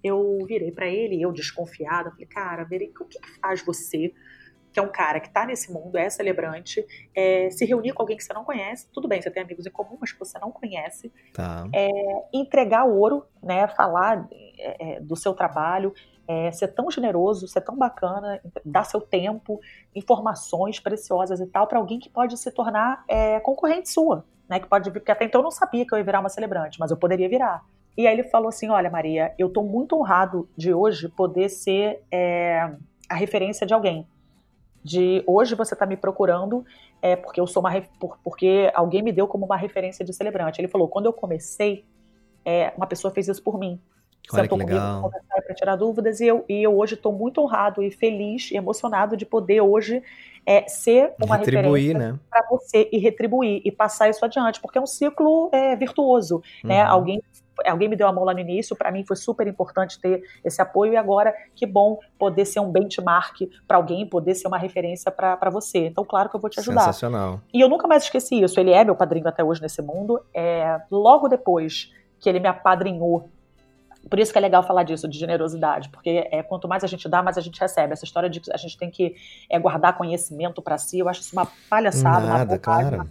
eu 0.02 0.38
virei 0.46 0.70
para 0.70 0.86
ele, 0.86 1.20
eu 1.20 1.32
desconfiada, 1.32 2.10
falei, 2.10 2.26
cara, 2.26 2.64
virei, 2.64 2.92
o 3.00 3.04
que, 3.04 3.18
que 3.18 3.40
faz 3.40 3.62
você 3.64 4.12
que 4.70 4.78
é 4.78 4.82
um 4.82 4.92
cara 4.92 5.18
que 5.18 5.30
tá 5.30 5.46
nesse 5.46 5.72
mundo, 5.72 5.96
é 5.96 6.10
celebrante, 6.10 6.84
é, 7.14 7.50
se 7.50 7.64
reunir 7.64 7.92
com 7.92 8.02
alguém 8.02 8.16
que 8.16 8.22
você 8.22 8.32
não 8.34 8.44
conhece, 8.44 8.86
tudo 8.92 9.08
bem, 9.08 9.20
você 9.20 9.30
tem 9.30 9.42
amigos 9.42 9.66
em 9.66 9.70
comum, 9.70 9.96
mas 10.00 10.12
que 10.12 10.18
você 10.18 10.38
não 10.38 10.52
conhece, 10.52 11.10
Tá. 11.32 11.64
entregar 12.32 12.84
ouro, 12.84 13.24
né, 13.42 13.66
falar 13.68 14.28
é, 14.58 14.96
é, 14.96 15.00
do 15.00 15.16
seu 15.16 15.34
trabalho, 15.34 15.92
é, 16.26 16.50
ser 16.50 16.68
tão 16.68 16.90
generoso, 16.90 17.48
ser 17.48 17.62
tão 17.62 17.76
bacana, 17.76 18.40
dar 18.64 18.84
seu 18.84 19.00
tempo, 19.00 19.60
informações 19.94 20.78
preciosas 20.78 21.40
e 21.40 21.46
tal 21.46 21.66
para 21.66 21.78
alguém 21.78 21.98
que 21.98 22.10
pode 22.10 22.36
se 22.36 22.50
tornar 22.50 23.04
é, 23.08 23.40
concorrente 23.40 23.88
sua, 23.88 24.24
né? 24.48 24.60
Que 24.60 24.66
pode 24.66 24.90
porque 24.90 25.10
até 25.10 25.24
então 25.24 25.40
eu 25.40 25.44
não 25.44 25.50
sabia 25.50 25.86
que 25.86 25.94
eu 25.94 25.98
ia 25.98 26.04
virar 26.04 26.20
uma 26.20 26.28
celebrante, 26.28 26.78
mas 26.78 26.90
eu 26.90 26.96
poderia 26.96 27.28
virar. 27.28 27.64
E 27.96 28.06
aí 28.06 28.12
ele 28.12 28.24
falou 28.24 28.48
assim, 28.48 28.68
olha 28.68 28.90
Maria, 28.90 29.34
eu 29.38 29.48
estou 29.48 29.64
muito 29.64 29.96
honrado 29.96 30.48
de 30.56 30.72
hoje 30.72 31.08
poder 31.08 31.48
ser 31.48 32.02
é, 32.12 32.70
a 33.08 33.14
referência 33.14 33.66
de 33.66 33.74
alguém. 33.74 34.06
De 34.84 35.24
hoje 35.26 35.54
você 35.54 35.74
está 35.74 35.84
me 35.84 35.96
procurando 35.96 36.64
é 37.02 37.16
porque 37.16 37.40
eu 37.40 37.46
sou 37.46 37.60
uma 37.60 37.72
porque 38.22 38.70
alguém 38.74 39.02
me 39.02 39.12
deu 39.12 39.26
como 39.26 39.44
uma 39.44 39.56
referência 39.56 40.04
de 40.04 40.12
celebrante. 40.12 40.60
Ele 40.60 40.68
falou, 40.68 40.88
quando 40.88 41.06
eu 41.06 41.12
comecei, 41.12 41.84
é, 42.44 42.72
uma 42.76 42.86
pessoa 42.86 43.12
fez 43.12 43.28
isso 43.28 43.42
por 43.42 43.58
mim. 43.58 43.80
Olha 44.32 44.42
sentou 44.42 44.58
comigo 44.58 45.10
para 45.46 45.54
tirar 45.54 45.76
dúvidas 45.76 46.20
e 46.20 46.26
eu, 46.26 46.44
e 46.48 46.62
eu 46.62 46.76
hoje 46.76 46.94
estou 46.94 47.12
muito 47.12 47.40
honrado 47.40 47.82
e 47.82 47.90
feliz 47.90 48.50
e 48.50 48.56
emocionado 48.56 49.16
de 49.16 49.24
poder 49.24 49.62
hoje 49.62 50.02
é, 50.44 50.66
ser 50.68 51.14
uma 51.22 51.36
retribuir, 51.36 51.94
referência 51.94 52.12
né? 52.12 52.18
para 52.30 52.46
você 52.48 52.88
e 52.92 52.98
retribuir 52.98 53.62
e 53.64 53.72
passar 53.72 54.08
isso 54.08 54.24
adiante, 54.24 54.60
porque 54.60 54.78
é 54.78 54.80
um 54.80 54.86
ciclo 54.86 55.50
é, 55.52 55.76
virtuoso, 55.76 56.42
né? 56.62 56.62
uhum. 56.62 56.68
né? 56.68 56.82
Alguém 56.82 57.22
alguém 57.66 57.88
me 57.88 57.96
deu 57.96 58.06
a 58.06 58.12
mão 58.12 58.24
lá 58.24 58.32
no 58.32 58.40
início, 58.40 58.76
para 58.76 58.90
mim 58.90 59.04
foi 59.04 59.16
super 59.16 59.46
importante 59.46 60.00
ter 60.00 60.22
esse 60.44 60.60
apoio 60.62 60.92
e 60.92 60.96
agora 60.96 61.34
que 61.54 61.66
bom 61.66 61.98
poder 62.18 62.44
ser 62.44 62.60
um 62.60 62.70
benchmark 62.70 63.40
para 63.66 63.76
alguém, 63.76 64.06
poder 64.06 64.34
ser 64.34 64.46
uma 64.48 64.58
referência 64.58 65.10
para 65.10 65.50
você. 65.50 65.86
Então, 65.86 66.04
claro 66.04 66.28
que 66.28 66.36
eu 66.36 66.40
vou 66.40 66.48
te 66.48 66.60
ajudar. 66.60 66.82
Sensacional. 66.82 67.40
E 67.52 67.60
eu 67.60 67.68
nunca 67.68 67.88
mais 67.88 68.04
esqueci 68.04 68.40
isso. 68.40 68.60
Ele 68.60 68.70
é 68.70 68.84
meu 68.84 68.94
padrinho 68.94 69.26
até 69.26 69.42
hoje 69.42 69.60
nesse 69.60 69.82
mundo. 69.82 70.20
É, 70.32 70.80
logo 70.90 71.28
depois 71.28 71.92
que 72.20 72.28
ele 72.28 72.40
me 72.40 72.48
apadrinhou 72.48 73.28
por 74.08 74.18
isso 74.18 74.32
que 74.32 74.38
é 74.38 74.40
legal 74.40 74.62
falar 74.62 74.82
disso, 74.84 75.08
de 75.08 75.18
generosidade, 75.18 75.88
porque 75.88 76.28
é, 76.30 76.42
quanto 76.42 76.68
mais 76.68 76.84
a 76.84 76.86
gente 76.86 77.08
dá, 77.08 77.22
mais 77.22 77.36
a 77.36 77.40
gente 77.40 77.60
recebe. 77.60 77.92
Essa 77.92 78.04
história 78.04 78.28
de 78.28 78.40
que 78.40 78.52
a 78.52 78.56
gente 78.56 78.76
tem 78.76 78.90
que 78.90 79.14
é, 79.50 79.58
guardar 79.58 79.96
conhecimento 79.96 80.62
para 80.62 80.78
si, 80.78 80.98
eu 80.98 81.08
acho 81.08 81.20
isso 81.20 81.34
uma 81.34 81.46
palhaçada, 81.68 82.26
Nada, 82.26 82.52
uma 82.52 82.58
bobagem, 82.58 82.60
claro. 82.60 82.96
uma 82.96 83.06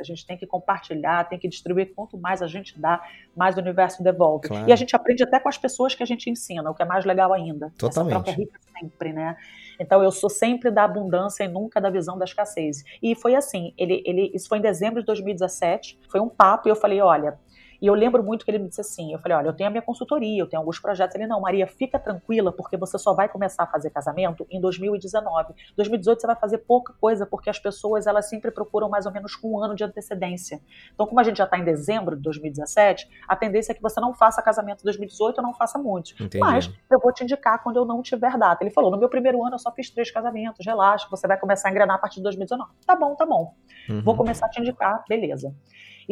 A 0.00 0.04
gente 0.04 0.26
tem 0.26 0.36
que 0.36 0.46
compartilhar, 0.46 1.28
tem 1.28 1.38
que 1.38 1.48
distribuir. 1.48 1.92
Quanto 1.94 2.16
mais 2.18 2.42
a 2.42 2.46
gente 2.46 2.78
dá, 2.78 3.00
mais 3.36 3.56
o 3.56 3.60
universo 3.60 4.02
devolve. 4.02 4.48
Claro. 4.48 4.68
E 4.68 4.72
a 4.72 4.76
gente 4.76 4.96
aprende 4.96 5.22
até 5.22 5.38
com 5.38 5.48
as 5.48 5.58
pessoas 5.58 5.94
que 5.94 6.02
a 6.02 6.06
gente 6.06 6.28
ensina, 6.30 6.70
o 6.70 6.74
que 6.74 6.82
é 6.82 6.86
mais 6.86 7.04
legal 7.04 7.32
ainda. 7.32 7.72
Totalmente. 7.76 8.14
Essa 8.14 8.24
troca 8.24 8.30
é 8.30 8.44
rica 8.44 8.60
sempre, 8.78 9.12
né? 9.12 9.36
Então 9.78 10.02
eu 10.02 10.10
sou 10.10 10.30
sempre 10.30 10.70
da 10.70 10.84
abundância 10.84 11.44
e 11.44 11.48
nunca 11.48 11.80
da 11.80 11.90
visão 11.90 12.18
da 12.18 12.24
escassez. 12.24 12.84
E 13.02 13.14
foi 13.14 13.34
assim, 13.34 13.72
ele, 13.76 14.02
ele, 14.06 14.30
isso 14.34 14.48
foi 14.48 14.58
em 14.58 14.62
dezembro 14.62 15.00
de 15.00 15.06
2017, 15.06 15.98
foi 16.08 16.20
um 16.20 16.28
papo 16.28 16.68
e 16.68 16.70
eu 16.70 16.76
falei, 16.76 17.00
olha, 17.00 17.38
e 17.82 17.86
eu 17.88 17.94
lembro 17.94 18.22
muito 18.22 18.44
que 18.44 18.50
ele 18.52 18.60
me 18.60 18.68
disse 18.68 18.80
assim: 18.80 19.12
eu 19.12 19.18
falei, 19.18 19.36
olha, 19.36 19.48
eu 19.48 19.52
tenho 19.52 19.66
a 19.66 19.70
minha 19.70 19.82
consultoria, 19.82 20.40
eu 20.40 20.46
tenho 20.46 20.60
alguns 20.60 20.78
projetos. 20.78 21.16
Ele, 21.16 21.26
não, 21.26 21.40
Maria, 21.40 21.66
fica 21.66 21.98
tranquila, 21.98 22.52
porque 22.52 22.76
você 22.76 22.96
só 22.96 23.12
vai 23.12 23.28
começar 23.28 23.64
a 23.64 23.66
fazer 23.66 23.90
casamento 23.90 24.46
em 24.48 24.60
2019. 24.60 25.52
2018 25.76 26.20
você 26.20 26.26
vai 26.28 26.36
fazer 26.36 26.58
pouca 26.58 26.92
coisa, 27.00 27.26
porque 27.26 27.50
as 27.50 27.58
pessoas 27.58 28.06
elas 28.06 28.28
sempre 28.28 28.52
procuram 28.52 28.88
mais 28.88 29.04
ou 29.04 29.10
menos 29.10 29.34
com 29.34 29.54
um 29.54 29.60
ano 29.60 29.74
de 29.74 29.82
antecedência. 29.82 30.60
Então, 30.94 31.08
como 31.08 31.18
a 31.18 31.24
gente 31.24 31.38
já 31.38 31.44
está 31.44 31.58
em 31.58 31.64
dezembro 31.64 32.14
de 32.14 32.22
2017, 32.22 33.08
a 33.26 33.34
tendência 33.34 33.72
é 33.72 33.74
que 33.74 33.82
você 33.82 34.00
não 34.00 34.14
faça 34.14 34.40
casamento 34.40 34.82
em 34.82 34.84
2018 34.84 35.38
ou 35.38 35.42
não 35.42 35.52
faça 35.52 35.76
muitos. 35.76 36.12
Entendi. 36.12 36.38
Mas 36.38 36.72
eu 36.88 37.00
vou 37.00 37.12
te 37.12 37.24
indicar 37.24 37.64
quando 37.64 37.78
eu 37.78 37.84
não 37.84 38.00
tiver 38.00 38.38
data. 38.38 38.62
Ele 38.62 38.70
falou: 38.70 38.92
no 38.92 38.96
meu 38.96 39.08
primeiro 39.08 39.44
ano 39.44 39.56
eu 39.56 39.58
só 39.58 39.72
fiz 39.72 39.90
três 39.90 40.08
casamentos, 40.08 40.64
relaxa, 40.64 41.08
você 41.10 41.26
vai 41.26 41.36
começar 41.36 41.66
a 41.66 41.72
engrenar 41.72 41.96
a 41.96 41.98
partir 41.98 42.18
de 42.18 42.22
2019. 42.22 42.70
Tá 42.86 42.94
bom, 42.94 43.16
tá 43.16 43.26
bom. 43.26 43.56
Uhum. 43.88 44.02
Vou 44.02 44.16
começar 44.16 44.46
a 44.46 44.48
te 44.48 44.60
indicar, 44.60 45.02
beleza. 45.08 45.52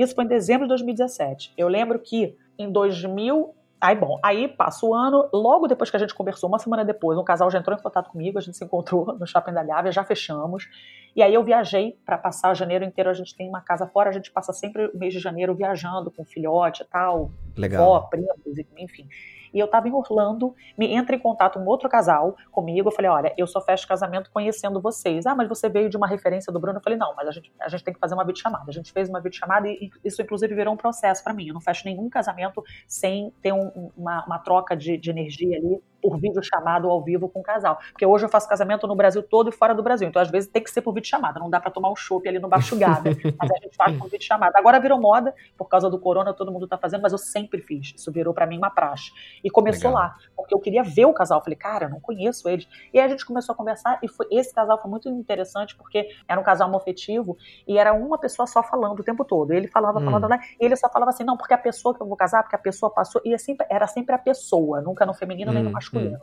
Isso 0.01 0.15
foi 0.15 0.25
em 0.25 0.29
dezembro 0.29 0.65
de 0.65 0.69
2017. 0.71 1.55
Eu 1.57 1.69
lembro 1.69 1.99
que 1.99 2.37
em 2.59 2.71
2000 2.71 3.55
Aí, 3.81 3.97
bom, 3.97 4.21
aí 4.23 4.47
passa 4.47 4.85
o 4.85 4.95
ano, 4.95 5.27
logo 5.33 5.67
depois 5.67 5.89
que 5.89 5.97
a 5.97 5.99
gente 5.99 6.15
conversou, 6.15 6.51
uma 6.51 6.59
semana 6.59 6.85
depois, 6.85 7.17
um 7.17 7.25
casal 7.25 7.51
já 7.51 7.59
entrou 7.59 7.75
em 7.75 7.81
contato 7.81 8.11
comigo, 8.11 8.37
a 8.37 8.41
gente 8.43 8.55
se 8.55 8.63
encontrou 8.63 9.07
no 9.19 9.27
Shopping 9.27 9.55
da 9.55 9.65
Gávea, 9.65 9.91
já 9.91 10.05
fechamos. 10.05 10.69
E 11.17 11.23
aí 11.23 11.33
eu 11.33 11.43
viajei 11.43 11.99
para 12.05 12.19
passar 12.19 12.55
janeiro 12.55 12.85
inteiro, 12.85 13.09
a 13.09 13.15
gente 13.15 13.35
tem 13.35 13.49
uma 13.49 13.63
casa 13.63 13.87
fora, 13.87 14.11
a 14.11 14.13
gente 14.13 14.31
passa 14.31 14.53
sempre 14.53 14.89
o 14.89 14.99
mês 14.99 15.15
de 15.15 15.19
janeiro 15.19 15.55
viajando 15.55 16.11
com 16.11 16.27
filhote 16.27 16.83
e 16.83 16.87
tal, 16.87 17.31
Legal. 17.57 17.83
vó, 17.83 18.01
primos, 18.01 18.29
enfim. 18.77 19.09
E 19.53 19.59
eu 19.59 19.67
estava 19.67 19.89
em 19.89 19.93
Orlando, 19.93 20.55
me 20.77 20.93
entra 20.93 21.15
em 21.17 21.19
contato 21.19 21.59
um 21.59 21.67
outro 21.67 21.89
casal 21.89 22.37
comigo. 22.51 22.89
Eu 22.89 22.93
falei: 22.93 23.11
olha, 23.11 23.35
eu 23.37 23.47
só 23.47 23.61
fecho 23.61 23.87
casamento 23.87 24.31
conhecendo 24.31 24.81
vocês. 24.81 25.27
Ah, 25.27 25.35
mas 25.35 25.49
você 25.49 25.69
veio 25.69 25.89
de 25.89 25.97
uma 25.97 26.07
referência 26.07 26.53
do 26.53 26.61
Bruno? 26.61 26.79
Eu 26.79 26.83
falei: 26.83 26.99
não, 26.99 27.15
mas 27.15 27.29
a 27.29 27.31
gente, 27.31 27.53
a 27.61 27.69
gente 27.69 27.85
tem 27.85 27.95
que 27.95 28.01
fazer 28.01 28.15
uma 28.15 28.25
videochamada. 28.25 28.65
A 28.69 28.73
gente 28.73 28.93
fez 28.93 29.09
uma 29.09 29.21
videochamada 29.21 29.69
e 29.69 29.91
isso, 30.05 30.21
inclusive, 30.23 30.55
virou 30.55 30.75
um 30.75 30.77
processo 30.77 31.23
para 31.23 31.35
mim. 31.35 31.49
Eu 31.49 31.55
não 31.55 31.61
fecho 31.61 31.85
nenhum 31.85 32.09
casamento 32.09 32.63
sem 32.87 33.33
ter 33.43 33.53
um, 33.53 33.91
uma, 33.97 34.25
uma, 34.25 34.39
troca 34.39 34.77
de, 34.77 34.97
de 34.97 35.11
energia 35.11 35.57
ali 35.57 35.83
por 36.01 36.19
vídeo 36.19 36.43
chamado 36.43 36.89
ao 36.89 37.03
vivo 37.03 37.29
com 37.29 37.41
o 37.41 37.43
casal. 37.43 37.79
Porque 37.93 38.07
hoje 38.07 38.25
eu 38.25 38.29
faço 38.29 38.49
casamento 38.49 38.87
no 38.87 38.95
Brasil 38.95 39.23
todo 39.23 39.51
e 39.51 39.53
fora 39.53 39.75
do 39.75 39.83
Brasil. 39.83 40.09
Então, 40.09 40.21
às 40.21 40.31
vezes, 40.31 40.51
tem 40.51 40.63
que 40.63 40.71
ser 40.71 40.83
por 40.83 40.93
vídeo 40.93 41.09
chamada. 41.09 41.39
Não 41.39 41.51
dá 41.51 41.61
para 41.61 41.71
tomar 41.71 41.91
um 41.91 41.97
chopp 41.97 42.29
ali 42.29 42.39
no 42.39 42.49
Bachugada. 42.49 43.11
mas 43.39 43.51
a 43.51 43.57
gente 43.63 43.77
faz 43.77 43.97
por 43.97 44.09
vídeo 44.09 44.25
chamada. 44.25 44.59
Agora 44.59 44.81
virou 44.81 45.01
moda, 45.01 45.35
por 45.57 45.69
causa 45.69 45.91
do 45.91 45.99
corona, 45.99 46.33
todo 46.33 46.51
mundo 46.51 46.67
tá 46.67 46.79
fazendo, 46.79 47.03
mas 47.03 47.13
eu 47.13 47.19
sempre 47.19 47.61
fiz. 47.61 47.93
Isso 47.97 48.11
virou 48.11 48.33
para 48.33 48.47
mim 48.47 48.59
uma 48.59 48.71
praxe. 48.71 49.11
E 49.43 49.51
começou 49.51 49.91
Legal. 49.91 50.05
lá, 50.05 50.17
porque 50.37 50.55
eu 50.55 50.59
queria 50.59 50.83
ver 50.83 51.07
o 51.07 51.13
casal. 51.13 51.39
Eu 51.39 51.45
falei, 51.45 51.57
cara, 51.57 51.87
eu 51.87 51.91
não 51.91 52.01
conheço 52.01 52.49
eles. 52.49 52.69
E 52.93 52.99
aí 52.99 53.07
a 53.07 53.09
gente 53.09 53.25
começou 53.25 53.53
a 53.53 53.57
conversar 53.57 53.99
e 54.03 54.09
foi, 54.09 54.27
esse 54.31 54.55
casal 54.55 54.81
foi 54.81 54.91
muito 54.91 55.09
interessante 55.09 55.77
porque 55.77 56.09
era 56.29 56.41
um 56.41 56.45
casal 56.45 56.69
homofetivo 56.69 57.37
e 57.67 57.79
era 57.79 57.93
uma 57.93 58.19
pessoa 58.19 58.47
só 58.47 58.63
falando 58.63 59.01
o 59.01 59.05
tempo 59.05 59.25
todo. 59.25 59.53
Ele 59.53 59.69
falava, 59.69 59.99
hum. 59.99 60.05
falando, 60.05 60.29
né? 60.29 60.41
E 60.61 60.65
ele 60.65 60.77
só 60.77 60.89
falava 60.89 61.11
assim, 61.11 61.25
não, 61.25 61.37
porque 61.37 61.55
a 61.55 61.59
pessoa 61.59 61.95
que 61.95 62.01
eu 62.01 62.07
vou 62.07 62.17
casar, 62.17 62.43
porque 62.43 62.57
a 62.57 62.59
pessoa 62.59 62.91
passou. 62.91 63.21
E 63.25 63.35
é 63.35 63.37
era 63.69 63.87
sempre 63.87 64.15
a 64.15 64.19
pessoa, 64.19 64.81
nunca 64.81 65.05
no 65.07 65.15
feminino 65.15 65.51
hum, 65.51 65.55
nem 65.55 65.63
no 65.63 65.71
hum, 65.71 65.73
masculino. 65.93 66.17
Hum. 66.17 66.21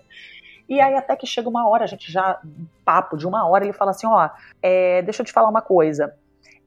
E 0.70 0.82
aí 0.82 0.96
até 0.96 1.16
que 1.16 1.26
chega 1.26 1.48
uma 1.48 1.68
hora, 1.68 1.86
a 1.86 1.88
gente 1.88 2.12
já, 2.12 2.42
papo 2.84 3.16
de 3.16 3.26
uma 3.26 3.48
hora, 3.48 3.64
ele 3.64 3.74
fala 3.74 3.92
assim, 3.92 4.06
ó, 4.06 4.30
é, 4.62 5.02
deixa 5.02 5.22
eu 5.22 5.26
te 5.26 5.32
falar 5.32 5.50
uma 5.50 5.62
coisa 5.62 6.14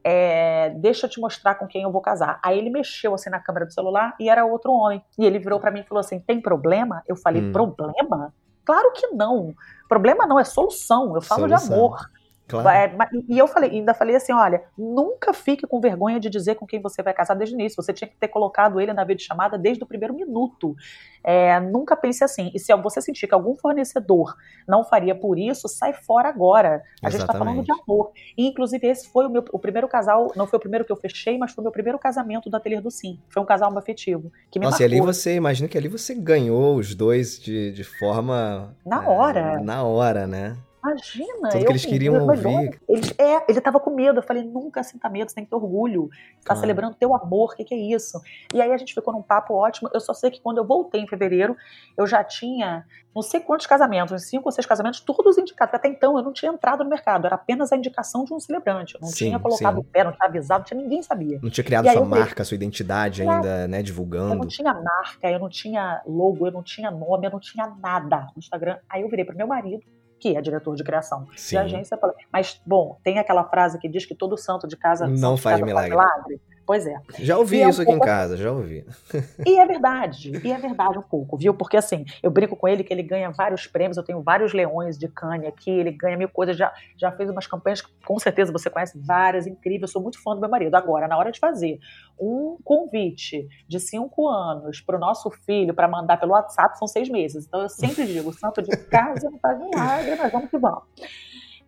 é, 0.03 0.69
deixa 0.77 1.05
eu 1.05 1.09
te 1.09 1.19
mostrar 1.19 1.55
com 1.55 1.67
quem 1.67 1.83
eu 1.83 1.91
vou 1.91 2.01
casar. 2.01 2.39
Aí 2.43 2.57
ele 2.57 2.69
mexeu 2.69 3.13
assim 3.13 3.29
na 3.29 3.39
câmera 3.39 3.65
do 3.65 3.73
celular 3.73 4.15
e 4.19 4.29
era 4.29 4.45
outro 4.45 4.71
homem. 4.71 5.03
E 5.17 5.25
ele 5.25 5.39
virou 5.39 5.59
para 5.59 5.71
mim 5.71 5.81
e 5.81 5.83
falou 5.83 5.99
assim: 5.99 6.19
tem 6.19 6.41
problema? 6.41 7.03
Eu 7.07 7.15
falei: 7.15 7.41
hum. 7.41 7.51
problema? 7.51 8.33
Claro 8.65 8.91
que 8.93 9.07
não. 9.07 9.53
Problema 9.87 10.25
não, 10.25 10.39
é 10.39 10.43
solução. 10.43 11.15
Eu 11.15 11.21
falo 11.21 11.47
solução. 11.47 11.67
de 11.67 11.73
amor. 11.73 12.09
Claro. 12.51 12.69
É, 12.69 13.09
e 13.29 13.37
eu 13.37 13.47
falei, 13.47 13.71
ainda 13.71 13.93
falei 13.93 14.15
assim: 14.15 14.33
olha, 14.33 14.63
nunca 14.77 15.33
fique 15.33 15.65
com 15.65 15.79
vergonha 15.79 16.19
de 16.19 16.29
dizer 16.29 16.55
com 16.55 16.65
quem 16.65 16.81
você 16.81 17.01
vai 17.01 17.13
casar 17.13 17.35
desde 17.35 17.55
o 17.55 17.59
início. 17.59 17.81
Você 17.81 17.93
tinha 17.93 18.07
que 18.07 18.15
ter 18.15 18.27
colocado 18.27 18.79
ele 18.79 18.93
na 18.93 19.03
videochamada 19.03 19.57
desde 19.57 19.83
o 19.83 19.87
primeiro 19.87 20.13
minuto. 20.13 20.75
É, 21.23 21.59
nunca 21.59 21.95
pense 21.95 22.23
assim. 22.23 22.51
E 22.53 22.59
se 22.59 22.75
você 22.75 23.01
sentir 23.01 23.27
que 23.27 23.33
algum 23.33 23.55
fornecedor 23.55 24.35
não 24.67 24.83
faria 24.83 25.13
por 25.13 25.37
isso, 25.37 25.67
sai 25.67 25.93
fora 25.93 26.29
agora. 26.29 26.83
A 27.01 27.07
Exatamente. 27.07 27.11
gente 27.11 27.21
está 27.21 27.33
falando 27.33 27.63
de 27.63 27.71
amor. 27.71 28.11
E, 28.37 28.47
inclusive, 28.47 28.87
esse 28.87 29.09
foi 29.09 29.25
o 29.25 29.29
meu 29.29 29.43
o 29.51 29.59
primeiro 29.59 29.87
casal, 29.87 30.31
não 30.35 30.47
foi 30.47 30.57
o 30.57 30.59
primeiro 30.59 30.85
que 30.85 30.91
eu 30.91 30.95
fechei, 30.95 31.37
mas 31.37 31.51
foi 31.51 31.61
o 31.61 31.65
meu 31.65 31.71
primeiro 31.71 31.99
casamento 31.99 32.49
do 32.49 32.55
Ateliê 32.55 32.81
do 32.81 32.91
Sim. 32.91 33.19
Foi 33.29 33.41
um 33.41 33.45
casal 33.45 33.75
afetivo. 33.77 34.31
Que 34.49 34.59
me 34.59 34.65
Nossa, 34.65 34.79
marcou. 34.79 34.97
e 34.97 34.99
ali 34.99 35.05
você, 35.05 35.35
imagina 35.35 35.67
que 35.67 35.77
ali 35.77 35.87
você 35.87 36.13
ganhou 36.13 36.75
os 36.75 36.95
dois 36.95 37.39
de, 37.39 37.71
de 37.71 37.83
forma. 37.83 38.75
Na 38.85 39.07
hora. 39.07 39.39
É, 39.39 39.59
na 39.59 39.83
hora, 39.83 40.27
né? 40.27 40.57
Imagina. 40.83 41.49
Tudo 41.49 41.65
que 41.65 41.71
eles 41.71 41.85
queriam 41.85 42.27
ouvir. 42.27 42.79
Ele, 42.87 43.15
é, 43.17 43.45
ele 43.47 43.61
tava 43.61 43.79
com 43.79 43.91
medo. 43.91 44.19
Eu 44.19 44.23
falei, 44.23 44.43
nunca 44.43 44.83
sinta 44.83 45.09
medo, 45.09 45.29
você 45.29 45.35
tem 45.35 45.43
que 45.43 45.49
ter 45.49 45.55
orgulho. 45.55 46.09
Tá 46.09 46.47
claro. 46.47 46.61
celebrando 46.61 46.95
teu 46.95 47.13
amor, 47.15 47.53
o 47.53 47.55
que, 47.55 47.63
que 47.63 47.73
é 47.73 47.77
isso? 47.77 48.19
E 48.53 48.61
aí 48.61 48.71
a 48.71 48.77
gente 48.77 48.93
ficou 48.93 49.13
num 49.13 49.21
papo 49.21 49.53
ótimo. 49.53 49.89
Eu 49.93 49.99
só 49.99 50.13
sei 50.13 50.31
que 50.31 50.41
quando 50.41 50.57
eu 50.57 50.65
voltei 50.65 51.01
em 51.01 51.07
fevereiro, 51.07 51.55
eu 51.97 52.07
já 52.07 52.23
tinha 52.23 52.85
não 53.13 53.21
sei 53.21 53.41
quantos 53.41 53.65
casamentos, 53.65 54.13
uns 54.13 54.23
cinco 54.23 54.47
ou 54.47 54.51
seis 54.51 54.65
casamentos, 54.65 55.01
todos 55.01 55.37
indicados. 55.37 55.75
Até 55.75 55.89
então 55.89 56.17
eu 56.17 56.23
não 56.23 56.31
tinha 56.31 56.51
entrado 56.51 56.83
no 56.83 56.89
mercado, 56.89 57.25
era 57.25 57.35
apenas 57.35 57.71
a 57.71 57.75
indicação 57.75 58.23
de 58.23 58.33
um 58.33 58.39
celebrante. 58.39 58.95
Eu 58.95 59.01
não 59.01 59.09
sim, 59.09 59.25
tinha 59.25 59.39
colocado 59.39 59.75
sim. 59.75 59.81
o 59.81 59.83
pé, 59.83 60.03
não 60.03 60.13
tinha 60.13 60.27
avisado, 60.27 60.59
não 60.59 60.65
tinha, 60.65 60.81
ninguém 60.81 61.03
sabia. 61.03 61.39
Não 61.41 61.49
tinha 61.49 61.63
criado 61.63 61.89
sua 61.89 62.05
marca, 62.05 62.43
sua 62.43 62.55
identidade 62.55 63.21
ainda, 63.21 63.67
né, 63.67 63.83
divulgando. 63.83 64.33
Eu 64.33 64.37
não 64.37 64.47
tinha 64.47 64.73
marca, 64.73 65.29
eu 65.29 65.39
não 65.39 65.49
tinha 65.49 66.01
logo, 66.07 66.47
eu 66.47 66.51
não 66.51 66.63
tinha 66.63 66.89
nome, 66.89 67.27
eu 67.27 67.31
não 67.31 67.39
tinha 67.39 67.67
nada 67.81 68.27
no 68.33 68.39
Instagram. 68.39 68.77
Aí 68.89 69.01
eu 69.01 69.09
virei 69.09 69.25
pro 69.25 69.35
meu 69.35 69.47
marido, 69.47 69.83
que 70.21 70.37
é 70.37 70.41
diretor 70.41 70.75
de 70.75 70.83
criação 70.83 71.27
Sim. 71.35 71.55
de 71.55 71.57
agência. 71.57 71.99
Mas, 72.31 72.61
bom, 72.65 72.99
tem 73.03 73.17
aquela 73.17 73.43
frase 73.43 73.79
que 73.79 73.89
diz 73.89 74.05
que 74.05 74.13
todo 74.13 74.37
santo 74.37 74.67
de 74.67 74.77
casa 74.77 75.07
não 75.07 75.35
faz 75.35 75.55
casa 75.55 75.65
milagre. 75.65 75.95
Faz 75.95 76.11
milagre. 76.13 76.41
Pois 76.71 76.87
é. 76.87 76.95
Já 77.19 77.37
ouvi 77.37 77.57
e 77.57 77.67
isso 77.67 77.81
é 77.81 77.83
um 77.83 77.87
aqui 77.87 77.91
pouco... 77.91 78.05
em 78.05 78.07
casa, 78.07 78.37
já 78.37 78.49
ouvi. 78.49 78.85
E 79.45 79.59
é 79.59 79.65
verdade, 79.65 80.31
e 80.41 80.51
é 80.53 80.57
verdade 80.57 80.97
um 80.97 81.01
pouco, 81.01 81.35
viu? 81.35 81.53
Porque 81.53 81.75
assim, 81.75 82.05
eu 82.23 82.31
brinco 82.31 82.55
com 82.55 82.65
ele 82.65 82.81
que 82.81 82.93
ele 82.93 83.03
ganha 83.03 83.29
vários 83.29 83.67
prêmios, 83.67 83.97
eu 83.97 84.03
tenho 84.03 84.21
vários 84.21 84.53
leões 84.53 84.97
de 84.97 85.09
cane 85.09 85.47
aqui, 85.47 85.69
ele 85.69 85.91
ganha 85.91 86.15
mil 86.15 86.29
coisas, 86.29 86.55
já, 86.55 86.71
já 86.95 87.11
fez 87.11 87.29
umas 87.29 87.45
campanhas 87.45 87.81
que 87.81 87.91
com 88.05 88.17
certeza 88.17 88.53
você 88.53 88.69
conhece 88.69 88.97
várias, 88.97 89.45
incríveis, 89.45 89.81
eu 89.81 89.87
sou 89.89 90.01
muito 90.01 90.23
fã 90.23 90.33
do 90.33 90.39
meu 90.39 90.49
marido. 90.49 90.73
Agora, 90.75 91.09
na 91.09 91.17
hora 91.17 91.29
de 91.29 91.39
fazer 91.39 91.77
um 92.17 92.57
convite 92.63 93.49
de 93.67 93.77
cinco 93.77 94.29
anos 94.29 94.79
para 94.79 94.95
o 94.95 94.99
nosso 94.99 95.29
filho 95.29 95.73
para 95.73 95.89
mandar 95.89 96.17
pelo 96.21 96.31
WhatsApp, 96.31 96.77
são 96.77 96.87
seis 96.87 97.09
meses. 97.09 97.45
Então 97.47 97.63
eu 97.63 97.69
sempre 97.69 98.05
digo, 98.05 98.31
santo 98.31 98.61
de 98.61 98.77
casa 98.77 99.29
não 99.29 99.39
faz 99.39 99.59
milagre, 99.59 100.15
mas 100.15 100.31
vamos 100.31 100.49
que 100.49 100.57
vamos. 100.57 100.83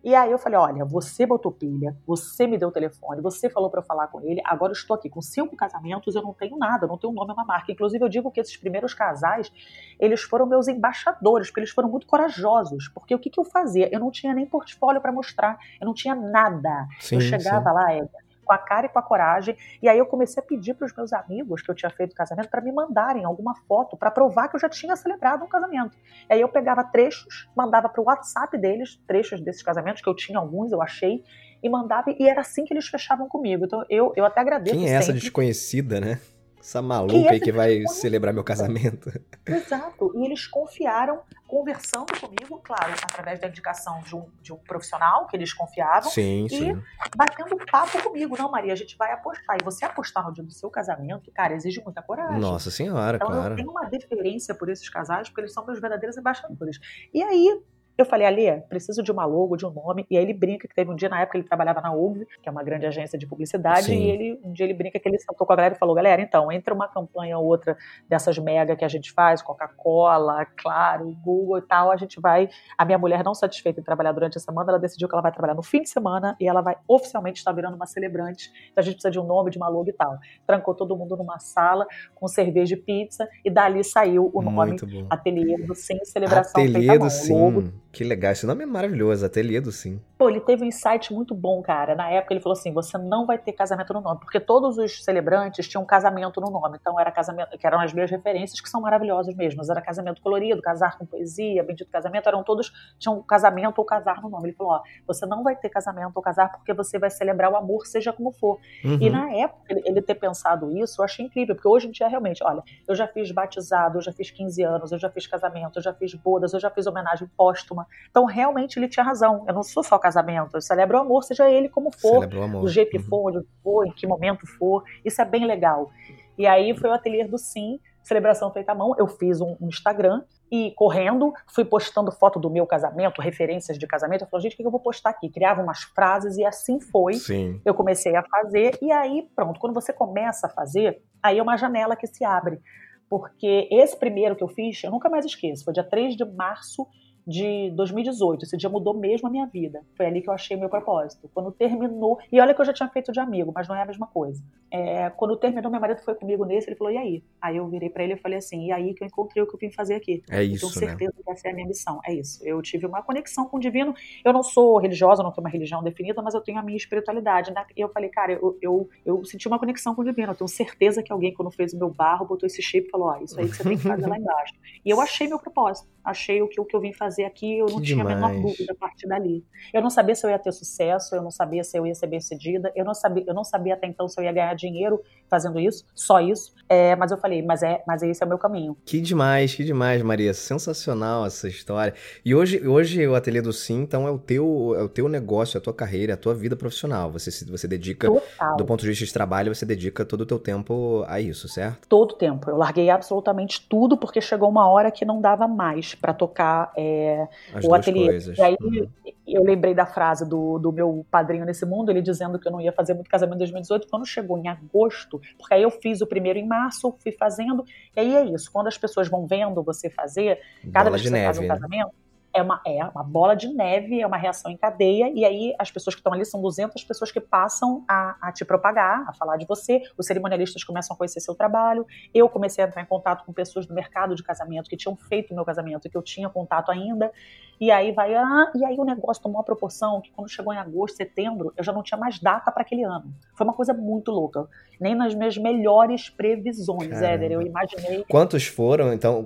E 0.04 0.14
aí 0.14 0.30
eu 0.30 0.38
falei, 0.38 0.58
olha, 0.58 0.84
você 0.84 1.24
botou 1.24 1.50
pilha, 1.50 1.96
você 2.06 2.46
me 2.46 2.58
deu 2.58 2.68
o 2.68 2.70
telefone, 2.70 3.22
você 3.22 3.48
falou 3.48 3.70
para 3.70 3.80
eu 3.80 3.84
falar 3.84 4.08
com 4.08 4.20
ele, 4.20 4.42
agora 4.44 4.70
eu 4.70 4.74
estou 4.74 4.94
aqui 4.94 5.08
com 5.08 5.22
cinco 5.22 5.56
casamentos, 5.56 6.14
eu 6.14 6.20
não 6.20 6.34
tenho 6.34 6.58
nada, 6.58 6.86
não 6.86 6.98
tenho 6.98 7.10
um 7.10 7.16
nome, 7.16 7.32
uma 7.32 7.44
marca. 7.44 7.72
Inclusive 7.72 8.04
eu 8.04 8.08
digo 8.10 8.30
que 8.30 8.38
esses 8.38 8.54
primeiros 8.54 8.92
casais, 8.92 9.50
eles 9.98 10.20
foram 10.20 10.44
meus 10.44 10.68
embaixadores, 10.68 11.48
porque 11.48 11.60
eles 11.60 11.70
foram 11.70 11.88
muito 11.88 12.06
corajosos, 12.06 12.86
porque 12.88 13.14
o 13.14 13.18
que, 13.18 13.30
que 13.30 13.40
eu 13.40 13.44
fazia? 13.44 13.88
Eu 13.90 13.98
não 13.98 14.10
tinha 14.10 14.34
nem 14.34 14.44
portfólio 14.44 15.00
para 15.00 15.10
mostrar, 15.10 15.58
eu 15.80 15.86
não 15.86 15.94
tinha 15.94 16.14
nada. 16.14 16.86
Sim, 17.00 17.14
eu 17.14 17.20
chegava 17.22 17.70
sim. 17.70 17.74
lá, 17.74 17.96
Edgar, 17.96 18.23
com 18.44 18.52
a 18.52 18.58
cara 18.58 18.86
e 18.86 18.88
com 18.88 18.98
a 18.98 19.02
coragem. 19.02 19.56
E 19.82 19.88
aí 19.88 19.98
eu 19.98 20.06
comecei 20.06 20.42
a 20.42 20.46
pedir 20.46 20.74
para 20.74 20.86
os 20.86 20.94
meus 20.94 21.12
amigos 21.12 21.62
que 21.62 21.70
eu 21.70 21.74
tinha 21.74 21.90
feito 21.90 22.14
casamento 22.14 22.48
para 22.48 22.60
me 22.60 22.70
mandarem 22.70 23.24
alguma 23.24 23.54
foto 23.66 23.96
para 23.96 24.10
provar 24.10 24.48
que 24.48 24.56
eu 24.56 24.60
já 24.60 24.68
tinha 24.68 24.94
celebrado 24.96 25.44
um 25.44 25.48
casamento. 25.48 25.96
E 26.28 26.34
aí 26.34 26.40
eu 26.40 26.48
pegava 26.48 26.84
trechos, 26.84 27.48
mandava 27.56 27.88
para 27.88 28.00
o 28.00 28.04
WhatsApp 28.04 28.56
deles, 28.58 29.00
trechos 29.06 29.40
desses 29.40 29.62
casamentos, 29.62 30.02
que 30.02 30.08
eu 30.08 30.14
tinha 30.14 30.38
alguns, 30.38 30.70
eu 30.72 30.82
achei, 30.82 31.24
e 31.62 31.68
mandava, 31.68 32.10
e 32.10 32.28
era 32.28 32.42
assim 32.42 32.64
que 32.64 32.74
eles 32.74 32.86
fechavam 32.86 33.28
comigo. 33.28 33.64
Então 33.64 33.84
eu, 33.88 34.12
eu 34.14 34.24
até 34.24 34.40
agradeço. 34.40 34.76
Quem 34.76 34.88
é 34.88 34.92
essa 34.92 35.12
desconhecida, 35.12 36.00
né? 36.00 36.20
Essa 36.64 36.80
maluca 36.80 37.30
aí 37.30 37.38
que 37.38 37.52
vai 37.52 37.86
celebrar 37.88 38.32
meu 38.32 38.42
casamento. 38.42 39.12
Exato. 39.44 40.10
E 40.16 40.24
eles 40.24 40.46
confiaram, 40.46 41.20
conversando 41.46 42.18
comigo, 42.18 42.58
claro, 42.64 42.90
através 43.02 43.38
da 43.38 43.48
indicação 43.48 44.00
de 44.00 44.16
um, 44.16 44.24
de 44.40 44.50
um 44.50 44.56
profissional 44.56 45.26
que 45.26 45.36
eles 45.36 45.52
confiavam. 45.52 46.10
Sim, 46.10 46.46
e 46.46 46.48
sim. 46.48 46.82
batendo 47.14 47.54
papo 47.70 48.02
comigo. 48.02 48.34
Não, 48.38 48.50
Maria, 48.50 48.72
a 48.72 48.76
gente 48.76 48.96
vai 48.96 49.12
apostar. 49.12 49.58
E 49.60 49.62
você 49.62 49.84
apostar 49.84 50.24
no 50.24 50.32
dia 50.32 50.42
do 50.42 50.54
seu 50.54 50.70
casamento, 50.70 51.30
cara, 51.32 51.52
exige 51.54 51.82
muita 51.84 52.00
coragem. 52.00 52.40
Nossa 52.40 52.70
senhora, 52.70 53.18
então, 53.18 53.28
claro. 53.28 53.52
Eu 53.52 53.56
tenho 53.56 53.70
uma 53.70 53.84
deferência 53.84 54.54
por 54.54 54.70
esses 54.70 54.88
casais, 54.88 55.28
porque 55.28 55.42
eles 55.42 55.52
são 55.52 55.66
meus 55.66 55.78
verdadeiros 55.78 56.16
embaixadores. 56.16 56.80
E 57.12 57.22
aí, 57.22 57.62
eu 57.96 58.04
falei, 58.04 58.26
Alê, 58.26 58.60
preciso 58.62 59.02
de 59.02 59.12
uma 59.12 59.24
logo, 59.24 59.56
de 59.56 59.64
um 59.64 59.70
nome. 59.70 60.04
E 60.10 60.16
aí 60.16 60.24
ele 60.24 60.34
brinca 60.34 60.66
que 60.66 60.74
teve 60.74 60.90
um 60.90 60.96
dia 60.96 61.08
na 61.08 61.20
época 61.20 61.38
ele 61.38 61.46
trabalhava 61.46 61.80
na 61.80 61.92
UV, 61.94 62.26
que 62.42 62.48
é 62.48 62.52
uma 62.52 62.62
grande 62.62 62.86
agência 62.86 63.18
de 63.18 63.26
publicidade, 63.26 63.86
Sim. 63.86 63.98
e 63.98 64.10
ele 64.10 64.40
um 64.44 64.52
dia 64.52 64.64
ele 64.66 64.74
brinca 64.74 64.98
que 64.98 65.08
ele 65.08 65.18
sentou 65.18 65.46
com 65.46 65.52
a 65.52 65.56
galera 65.56 65.74
e 65.74 65.78
falou: 65.78 65.94
galera, 65.94 66.20
então, 66.20 66.50
entre 66.50 66.72
uma 66.72 66.88
campanha 66.88 67.38
ou 67.38 67.44
outra 67.44 67.76
dessas 68.08 68.38
mega 68.38 68.74
que 68.74 68.84
a 68.84 68.88
gente 68.88 69.12
faz, 69.12 69.40
Coca-Cola, 69.42 70.44
Claro, 70.56 71.14
Google 71.22 71.58
e 71.58 71.62
tal, 71.62 71.90
a 71.90 71.96
gente 71.96 72.20
vai. 72.20 72.48
A 72.76 72.84
minha 72.84 72.98
mulher, 72.98 73.22
não 73.22 73.34
satisfeita 73.34 73.80
em 73.80 73.84
trabalhar 73.84 74.12
durante 74.12 74.38
a 74.38 74.40
semana, 74.40 74.70
ela 74.70 74.78
decidiu 74.78 75.08
que 75.08 75.14
ela 75.14 75.22
vai 75.22 75.32
trabalhar 75.32 75.54
no 75.54 75.62
fim 75.62 75.82
de 75.82 75.88
semana 75.88 76.36
e 76.40 76.48
ela 76.48 76.60
vai 76.60 76.76
oficialmente 76.88 77.38
estar 77.38 77.52
virando 77.52 77.76
uma 77.76 77.86
celebrante. 77.86 78.50
Então 78.70 78.82
a 78.82 78.84
gente 78.84 78.94
precisa 78.94 79.10
de 79.10 79.20
um 79.20 79.24
nome, 79.24 79.50
de 79.50 79.58
uma 79.58 79.68
logo 79.68 79.88
e 79.88 79.92
tal. 79.92 80.18
Trancou 80.46 80.74
todo 80.74 80.96
mundo 80.96 81.16
numa 81.16 81.38
sala 81.38 81.86
com 82.14 82.26
cerveja 82.26 82.74
e 82.74 82.78
pizza, 82.78 83.28
e 83.44 83.50
dali 83.50 83.84
saiu 83.84 84.30
o 84.32 84.42
nome 84.42 84.76
Ateliê 85.10 85.56
do 85.58 85.74
Sim 85.74 86.04
Celebração 86.04 86.62
Ateliê 86.62 86.88
Feita 86.88 86.98
do 86.98 87.10
Sim. 87.10 87.32
Logo, 87.32 87.83
que 87.94 88.04
legal, 88.04 88.32
esse 88.32 88.44
nome 88.44 88.64
é 88.64 88.66
maravilhoso, 88.66 89.24
Ateliê 89.24 89.60
do 89.60 89.72
Sim. 89.72 90.00
Pô, 90.24 90.30
ele 90.30 90.40
teve 90.40 90.64
um 90.64 90.66
insight 90.66 91.12
muito 91.12 91.34
bom, 91.34 91.60
cara. 91.60 91.94
Na 91.94 92.08
época 92.08 92.32
ele 92.32 92.40
falou 92.40 92.56
assim: 92.56 92.72
você 92.72 92.96
não 92.96 93.26
vai 93.26 93.36
ter 93.36 93.52
casamento 93.52 93.92
no 93.92 94.00
nome, 94.00 94.20
porque 94.20 94.40
todos 94.40 94.78
os 94.78 95.04
celebrantes 95.04 95.68
tinham 95.68 95.84
casamento 95.84 96.40
no 96.40 96.50
nome. 96.50 96.78
Então 96.80 96.98
era 96.98 97.12
casamento, 97.12 97.58
que 97.58 97.66
eram 97.66 97.78
as 97.78 97.92
minhas 97.92 98.10
referências, 98.10 98.58
que 98.58 98.70
são 98.70 98.80
maravilhosas 98.80 99.36
mesmo. 99.36 99.60
Era 99.70 99.82
casamento 99.82 100.22
colorido, 100.22 100.62
casar 100.62 100.96
com 100.96 101.04
poesia, 101.04 101.62
bendito 101.62 101.90
casamento, 101.90 102.26
eram 102.26 102.42
todos, 102.42 102.72
tinham 102.98 103.20
casamento 103.20 103.78
ou 103.78 103.84
casar 103.84 104.22
no 104.22 104.30
nome. 104.30 104.48
Ele 104.48 104.56
falou: 104.56 104.72
ó, 104.72 104.82
você 105.06 105.26
não 105.26 105.42
vai 105.42 105.56
ter 105.56 105.68
casamento 105.68 106.12
ou 106.14 106.22
casar 106.22 106.50
porque 106.52 106.72
você 106.72 106.98
vai 106.98 107.10
celebrar 107.10 107.52
o 107.52 107.56
amor, 107.56 107.84
seja 107.84 108.10
como 108.10 108.32
for. 108.32 108.58
Uhum. 108.82 108.96
E 109.02 109.10
na 109.10 109.30
época, 109.30 109.62
ele, 109.68 109.82
ele 109.84 110.00
ter 110.00 110.14
pensado 110.14 110.74
isso, 110.74 111.02
eu 111.02 111.04
achei 111.04 111.26
incrível, 111.26 111.54
porque 111.54 111.68
hoje 111.68 111.88
em 111.88 111.90
dia, 111.90 112.08
realmente, 112.08 112.42
olha, 112.42 112.62
eu 112.88 112.94
já 112.94 113.06
fiz 113.06 113.30
batizado, 113.30 113.98
eu 113.98 114.02
já 114.02 114.10
fiz 114.10 114.30
15 114.30 114.62
anos, 114.62 114.90
eu 114.90 114.98
já 114.98 115.10
fiz 115.10 115.26
casamento, 115.26 115.78
eu 115.78 115.82
já 115.82 115.92
fiz 115.92 116.14
bodas, 116.14 116.54
eu 116.54 116.60
já 116.60 116.70
fiz 116.70 116.86
homenagem 116.86 117.28
póstuma. 117.36 117.86
Então, 118.08 118.24
realmente, 118.24 118.78
ele 118.78 118.88
tinha 118.88 119.04
razão. 119.04 119.44
Eu 119.46 119.52
não 119.52 119.62
sou 119.62 119.82
só 119.82 119.98
casamento, 120.14 120.56
eu 120.56 120.60
celebro 120.60 120.96
o 120.96 121.00
amor, 121.00 121.24
seja 121.24 121.50
ele 121.50 121.68
como 121.68 121.90
for, 121.90 122.26
do 122.26 122.68
jeito 122.68 122.90
que 122.90 122.98
uhum. 122.98 123.04
for, 123.04 123.30
onde 123.30 123.46
for, 123.62 123.86
em 123.86 123.92
que 123.92 124.06
momento 124.06 124.46
for. 124.46 124.84
Isso 125.04 125.20
é 125.20 125.24
bem 125.24 125.44
legal. 125.44 125.90
E 126.38 126.46
aí 126.46 126.76
foi 126.76 126.90
o 126.90 126.92
ateliê 126.92 127.26
do 127.26 127.38
Sim, 127.38 127.80
celebração 128.02 128.52
feita 128.52 128.72
à 128.72 128.74
mão. 128.74 128.94
Eu 128.98 129.06
fiz 129.06 129.40
um, 129.40 129.56
um, 129.60 129.68
Instagram 129.68 130.22
e 130.50 130.72
correndo, 130.76 131.32
fui 131.52 131.64
postando 131.64 132.12
foto 132.12 132.38
do 132.38 132.50
meu 132.50 132.66
casamento, 132.66 133.20
referências 133.20 133.78
de 133.78 133.86
casamento. 133.86 134.22
Eu 134.22 134.28
falei, 134.28 134.42
gente, 134.44 134.54
o 134.54 134.56
que 134.56 134.66
eu 134.66 134.70
vou 134.70 134.80
postar 134.80 135.10
aqui? 135.10 135.28
Criava 135.28 135.62
umas 135.62 135.82
frases 135.82 136.36
e 136.36 136.44
assim 136.44 136.80
foi. 136.80 137.14
Sim. 137.14 137.60
Eu 137.64 137.74
comecei 137.74 138.14
a 138.14 138.22
fazer 138.22 138.78
e 138.80 138.92
aí, 138.92 139.28
pronto, 139.34 139.58
quando 139.58 139.74
você 139.74 139.92
começa 139.92 140.46
a 140.46 140.50
fazer, 140.50 141.02
aí 141.22 141.38
é 141.38 141.42
uma 141.42 141.56
janela 141.56 141.96
que 141.96 142.06
se 142.06 142.24
abre. 142.24 142.60
Porque 143.08 143.68
esse 143.70 143.96
primeiro 143.96 144.34
que 144.34 144.42
eu 144.42 144.48
fiz, 144.48 144.82
eu 144.82 144.90
nunca 144.90 145.08
mais 145.08 145.24
esqueço, 145.24 145.64
foi 145.64 145.72
dia 145.72 145.84
3 145.84 146.16
de 146.16 146.24
março 146.24 146.86
de 147.26 147.70
2018. 147.70 148.44
Esse 148.44 148.56
dia 148.56 148.68
mudou 148.68 148.94
mesmo 148.94 149.28
a 149.28 149.30
minha 149.30 149.46
vida. 149.46 149.82
Foi 149.96 150.06
ali 150.06 150.20
que 150.20 150.28
eu 150.28 150.32
achei 150.32 150.56
meu 150.56 150.68
propósito. 150.68 151.30
Quando 151.32 151.50
terminou, 151.50 152.18
e 152.30 152.40
olha 152.40 152.54
que 152.54 152.60
eu 152.60 152.64
já 152.64 152.72
tinha 152.72 152.88
feito 152.88 153.12
de 153.12 153.20
amigo, 153.20 153.52
mas 153.54 153.66
não 153.66 153.74
é 153.74 153.82
a 153.82 153.86
mesma 153.86 154.06
coisa. 154.06 154.42
É, 154.70 155.08
quando 155.10 155.36
terminou, 155.36 155.70
meu 155.70 155.80
marido 155.80 156.00
foi 156.02 156.14
comigo 156.14 156.44
nesse, 156.44 156.68
ele 156.68 156.76
falou: 156.76 156.92
"E 156.92 156.98
aí?". 156.98 157.24
Aí 157.40 157.56
eu 157.56 157.66
virei 157.68 157.88
para 157.88 158.04
ele 158.04 158.14
e 158.14 158.16
falei 158.16 158.38
assim: 158.38 158.66
"E 158.66 158.72
aí 158.72 158.94
que 158.94 159.02
eu 159.02 159.06
encontrei 159.06 159.42
o 159.42 159.46
que 159.46 159.54
eu 159.54 159.58
vim 159.58 159.70
fazer 159.70 159.94
aqui". 159.94 160.22
É 160.30 160.42
isso, 160.42 160.66
eu 160.66 160.70
tenho 160.70 160.80
né? 160.80 160.88
certeza 160.88 161.14
né? 161.16 161.22
que 161.24 161.30
essa 161.30 161.48
é 161.48 161.50
a 161.50 161.54
minha 161.54 161.66
missão. 161.66 162.00
É 162.04 162.14
isso. 162.14 162.46
Eu 162.46 162.60
tive 162.60 162.86
uma 162.86 163.02
conexão 163.02 163.46
com 163.46 163.56
o 163.56 163.60
divino. 163.60 163.94
Eu 164.24 164.32
não 164.32 164.42
sou 164.42 164.78
religiosa, 164.78 165.22
não 165.22 165.30
tenho 165.30 165.44
uma 165.44 165.50
religião 165.50 165.82
definida, 165.82 166.20
mas 166.22 166.34
eu 166.34 166.40
tenho 166.40 166.58
a 166.58 166.62
minha 166.62 166.76
espiritualidade. 166.76 167.52
E 167.76 167.80
eu 167.80 167.88
falei: 167.88 168.10
"Cara, 168.10 168.32
eu, 168.32 168.58
eu, 168.60 168.88
eu 169.04 169.24
senti 169.24 169.48
uma 169.48 169.58
conexão 169.58 169.94
com 169.94 170.02
o 170.02 170.04
divino. 170.04 170.32
Eu 170.32 170.36
tenho 170.36 170.48
certeza 170.48 171.02
que 171.02 171.12
alguém 171.12 171.32
quando 171.32 171.50
fez 171.50 171.72
o 171.72 171.78
meu 171.78 171.90
barro 171.90 172.26
botou 172.26 172.46
esse 172.46 172.60
chip 172.60 172.88
e 172.88 172.90
falou: 172.90 173.08
"Ó, 173.08 173.16
isso 173.18 173.38
aí 173.40 173.48
que 173.48 173.56
você 173.56 173.62
tem 173.62 173.76
que 173.76 173.82
fazer 173.84 174.06
lá 174.06 174.18
embaixo". 174.18 174.54
E 174.84 174.90
eu 174.90 175.00
achei 175.00 175.26
meu 175.26 175.38
propósito. 175.38 175.93
Achei 176.04 176.42
o 176.42 176.48
que 176.48 176.60
o 176.60 176.64
que 176.64 176.76
eu 176.76 176.80
vim 176.80 176.92
fazer 176.92 177.24
aqui, 177.24 177.58
eu 177.58 177.66
não 177.66 177.80
que 177.80 177.86
tinha 177.86 177.96
demais. 177.98 178.22
a 178.22 178.28
menor 178.28 178.42
dúvida 178.42 178.72
a 178.72 178.76
partir 178.76 179.06
dali. 179.06 179.44
Eu 179.72 179.80
não 179.80 179.90
sabia 179.90 180.14
se 180.14 180.26
eu 180.26 180.30
ia 180.30 180.38
ter 180.38 180.52
sucesso, 180.52 181.14
eu 181.14 181.22
não 181.22 181.30
sabia 181.30 181.64
se 181.64 181.78
eu 181.78 181.86
ia 181.86 181.94
ser 181.94 182.06
bem-sucedida, 182.06 182.72
eu 182.76 182.84
não 182.84 182.94
sabia, 182.94 183.24
eu 183.26 183.34
não 183.34 183.44
sabia 183.44 183.74
até 183.74 183.86
então 183.86 184.08
se 184.08 184.20
eu 184.20 184.24
ia 184.24 184.32
ganhar 184.32 184.54
dinheiro 184.54 185.00
fazendo 185.28 185.58
isso, 185.58 185.84
só 185.94 186.20
isso. 186.20 186.52
É, 186.68 186.94
mas 186.96 187.10
eu 187.10 187.18
falei, 187.18 187.42
mas 187.42 187.62
é, 187.62 187.82
mas 187.86 188.02
esse 188.02 188.22
é 188.22 188.26
o 188.26 188.28
meu 188.28 188.38
caminho. 188.38 188.76
Que 188.84 189.00
demais, 189.00 189.54
que 189.54 189.64
demais, 189.64 190.02
Maria. 190.02 190.34
Sensacional 190.34 191.26
essa 191.26 191.48
história. 191.48 191.94
E 192.24 192.34
hoje, 192.34 192.66
hoje 192.66 193.06
o 193.06 193.14
Ateliê 193.14 193.40
do 193.40 193.52
Sim, 193.52 193.82
então 193.82 194.06
é 194.06 194.10
o 194.10 194.18
teu, 194.18 194.74
é 194.78 194.82
o 194.82 194.88
teu 194.88 195.08
negócio, 195.08 195.56
é 195.56 195.58
a 195.58 195.62
tua 195.62 195.74
carreira, 195.74 196.12
é 196.12 196.14
a 196.14 196.18
tua 196.18 196.34
vida 196.34 196.56
profissional. 196.56 197.10
Você 197.10 197.30
você 197.46 197.66
dedica 197.66 198.08
Total. 198.08 198.56
do 198.56 198.64
ponto 198.64 198.80
de 198.82 198.88
vista 198.88 199.04
de 199.04 199.12
trabalho, 199.12 199.54
você 199.54 199.66
dedica 199.66 200.04
todo 200.04 200.22
o 200.22 200.26
teu 200.26 200.38
tempo 200.38 201.04
a 201.06 201.20
isso, 201.20 201.48
certo? 201.48 201.88
Todo 201.88 202.12
o 202.12 202.14
tempo. 202.14 202.50
Eu 202.50 202.56
larguei 202.56 202.90
absolutamente 202.90 203.66
tudo 203.68 203.96
porque 203.96 204.20
chegou 204.20 204.48
uma 204.48 204.68
hora 204.68 204.90
que 204.90 205.04
não 205.04 205.20
dava 205.20 205.46
mais 205.48 205.93
para 205.96 206.12
tocar 206.12 206.72
é, 206.76 207.26
o 207.64 207.74
ateliê. 207.74 208.06
Coisas. 208.06 208.38
E 208.38 208.42
aí 208.42 208.56
uhum. 208.60 208.88
eu 209.26 209.42
lembrei 209.42 209.74
da 209.74 209.86
frase 209.86 210.28
do, 210.28 210.58
do 210.58 210.72
meu 210.72 211.06
padrinho 211.10 211.44
nesse 211.44 211.64
mundo, 211.64 211.90
ele 211.90 212.02
dizendo 212.02 212.38
que 212.38 212.46
eu 212.46 212.52
não 212.52 212.60
ia 212.60 212.72
fazer 212.72 212.94
muito 212.94 213.10
casamento 213.10 213.36
em 213.36 213.38
2018. 213.38 213.88
Quando 213.88 214.06
chegou 214.06 214.38
em 214.38 214.48
agosto, 214.48 215.20
porque 215.38 215.54
aí 215.54 215.62
eu 215.62 215.70
fiz 215.70 216.00
o 216.00 216.06
primeiro 216.06 216.38
em 216.38 216.46
março, 216.46 216.94
fui 216.98 217.12
fazendo, 217.12 217.64
e 217.96 218.00
aí 218.00 218.14
é 218.14 218.24
isso. 218.24 218.50
Quando 218.52 218.68
as 218.68 218.78
pessoas 218.78 219.08
vão 219.08 219.26
vendo 219.26 219.62
você 219.62 219.90
fazer, 219.90 220.40
cada 220.72 220.90
Bola 220.90 220.90
vez 220.90 221.02
que 221.02 221.08
você 221.08 221.14
neve, 221.14 221.26
faz 221.26 221.38
um 221.38 221.42
né? 221.42 221.48
casamento, 221.48 222.03
é 222.34 222.42
uma, 222.42 222.60
é 222.66 222.84
uma 222.84 223.04
bola 223.04 223.36
de 223.36 223.48
neve, 223.48 224.00
é 224.00 224.06
uma 224.06 224.16
reação 224.16 224.50
em 224.50 224.56
cadeia, 224.56 225.10
e 225.14 225.24
aí 225.24 225.54
as 225.56 225.70
pessoas 225.70 225.94
que 225.94 226.00
estão 226.00 226.12
ali 226.12 226.24
são 226.24 226.42
200 226.42 226.82
pessoas 226.82 227.12
que 227.12 227.20
passam 227.20 227.84
a, 227.88 228.16
a, 228.20 228.32
te 228.32 228.44
propagar, 228.44 229.08
a 229.08 229.12
falar 229.12 229.36
de 229.36 229.46
você, 229.46 229.80
os 229.96 230.04
cerimonialistas 230.04 230.64
começam 230.64 230.94
a 230.94 230.98
conhecer 230.98 231.20
seu 231.20 231.34
trabalho, 231.34 231.86
eu 232.12 232.28
comecei 232.28 232.64
a 232.64 232.66
entrar 232.66 232.82
em 232.82 232.86
contato 232.86 233.24
com 233.24 233.32
pessoas 233.32 233.66
do 233.66 233.72
mercado 233.72 234.16
de 234.16 234.22
casamento 234.22 234.68
que 234.68 234.76
tinham 234.76 234.96
feito 234.96 235.30
o 235.30 235.34
meu 235.34 235.44
casamento 235.44 235.86
e 235.86 235.90
que 235.90 235.96
eu 235.96 236.02
tinha 236.02 236.28
contato 236.28 236.72
ainda, 236.72 237.12
e 237.60 237.70
aí 237.70 237.92
vai, 237.92 238.14
ah, 238.14 238.50
e 238.54 238.64
aí 238.64 238.76
o 238.78 238.84
negócio 238.84 239.22
tomou 239.22 239.38
uma 239.38 239.44
proporção 239.44 240.00
que 240.00 240.10
quando 240.10 240.28
chegou 240.28 240.52
em 240.52 240.58
agosto, 240.58 240.96
setembro, 240.96 241.52
eu 241.56 241.64
já 241.64 241.72
não 241.72 241.82
tinha 241.82 241.98
mais 241.98 242.18
data 242.18 242.50
para 242.50 242.62
aquele 242.62 242.82
ano. 242.82 243.14
Foi 243.34 243.46
uma 243.46 243.54
coisa 243.54 243.72
muito 243.72 244.10
louca. 244.10 244.48
Nem 244.80 244.94
nas 244.94 245.14
minhas 245.14 245.36
melhores 245.36 246.10
previsões, 246.10 247.00
Éder, 247.00 247.32
eu 247.32 247.42
imaginei. 247.42 248.04
Quantos 248.08 248.46
foram, 248.46 248.92
então, 248.92 249.24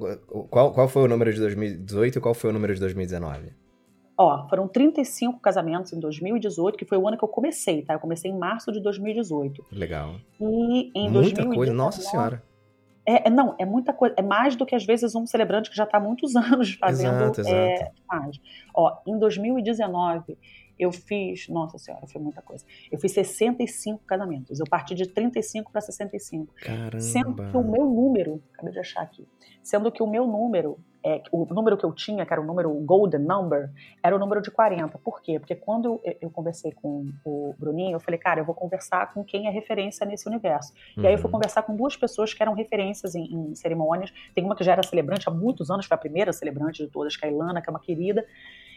qual, 0.51 0.73
qual 0.73 0.89
foi 0.89 1.03
o 1.03 1.09
número 1.09 1.33
de 1.33 1.41
2018 1.41 2.19
e 2.19 2.21
qual 2.21 2.35
foi 2.35 2.51
o 2.51 2.53
número 2.53 2.75
de 2.75 2.81
2019? 2.81 3.53
Ó, 4.21 4.49
foram 4.49 4.67
35 4.67 5.39
casamentos 5.39 5.93
em 5.93 6.01
2018, 6.01 6.77
que 6.77 6.85
foi 6.85 6.99
o 6.99 7.07
ano 7.07 7.17
que 7.17 7.23
eu 7.23 7.29
comecei, 7.29 7.83
tá? 7.83 7.95
Eu 7.95 8.01
comecei 8.01 8.29
em 8.29 8.37
março 8.37 8.73
de 8.73 8.81
2018. 8.81 9.65
Legal. 9.71 10.17
E 10.41 10.91
em 10.93 11.09
Muita 11.09 11.45
2019, 11.45 11.57
coisa, 11.57 11.73
nossa 11.73 12.03
senhora. 12.03 12.43
É, 13.11 13.31
não, 13.31 13.55
é 13.59 13.65
muita 13.65 13.95
coisa. 13.95 14.15
É 14.19 14.23
mais 14.23 14.55
do 14.55 14.67
que 14.67 14.75
às 14.75 14.85
vezes 14.85 15.15
um 15.15 15.27
celebrante 15.27 15.71
que 15.71 15.77
já 15.77 15.85
está 15.85 15.97
há 15.97 16.01
muitos 16.01 16.37
anos 16.37 16.75
fazendo. 16.75 17.23
Exato, 17.23 17.41
exato. 17.41 17.57
É, 17.57 17.91
mais. 18.07 18.39
Ó, 18.75 18.99
em 19.07 19.19
2019, 19.19 20.37
eu 20.79 20.93
fiz. 20.93 21.49
Nossa 21.49 21.79
senhora, 21.79 22.07
foi 22.07 22.21
muita 22.21 22.43
coisa. 22.43 22.65
Eu 22.91 22.99
fiz 22.99 23.13
65 23.13 24.05
casamentos. 24.05 24.61
Eu 24.61 24.67
parti 24.69 24.95
de 24.95 25.07
35 25.07 25.73
para 25.73 25.81
65. 25.81 26.55
Caramba. 26.55 27.01
Sendo 27.01 27.35
que 27.35 27.57
o 27.57 27.63
meu 27.63 27.87
número. 27.87 28.43
Acabei 28.53 28.73
de 28.73 28.79
achar 28.79 29.03
aqui. 29.03 29.27
Sendo 29.63 29.91
que 29.91 30.03
o 30.03 30.07
meu 30.07 30.27
número 30.27 30.79
é, 31.05 31.23
o 31.31 31.47
número 31.55 31.77
que 31.77 31.85
eu 31.85 31.93
tinha, 31.93 32.27
que 32.27 32.33
era 32.33 32.41
o 32.41 32.45
número 32.45 32.71
golden 32.85 33.21
number, 33.21 33.71
era 34.03 34.15
o 34.15 34.19
número 34.19 34.43
de 34.43 34.51
40. 34.51 34.99
Por 34.99 35.23
quê? 35.23 35.39
Porque 35.39 35.55
quando 35.55 36.01
eu, 36.05 36.17
eu 36.21 36.31
conversei 36.31 36.73
com 36.73 37.07
o 37.25 37.55
Bruninho, 37.59 37.97
eu 37.97 38.01
falei, 38.01 38.19
cara, 38.19 38.41
eu 38.41 38.45
vou 38.45 38.55
conversar 38.55 39.13
com 39.15 39.25
quem 39.25 39.47
é 39.47 39.51
referência 39.51 40.05
nesse 40.05 40.29
universo. 40.29 40.73
Uhum. 40.97 41.05
E 41.05 41.07
aí 41.07 41.15
eu 41.15 41.19
fui 41.19 41.31
conversar 41.31 41.63
com 41.63 41.75
duas 41.75 41.97
pessoas 41.97 42.35
que 42.35 42.43
eram 42.43 42.53
referências 42.53 43.15
em, 43.15 43.25
em, 43.33 43.55
cerimônias. 43.55 44.13
Tem 44.35 44.45
uma 44.45 44.57
que 44.57 44.65
já 44.65 44.73
era 44.73 44.83
celebrante 44.83 45.29
há 45.29 45.33
muitos 45.33 45.71
anos, 45.71 45.87
foi 45.87 45.95
a 45.95 45.99
primeira 45.99 46.33
celebrante 46.33 46.85
de 46.85 46.91
todas, 46.91 47.17
que 47.17 47.25
é 47.25 47.29
a 47.29 47.33
Ilana, 47.33 47.63
que 47.63 47.69
é 47.69 47.73
uma 47.73 47.81
querida. 47.81 48.27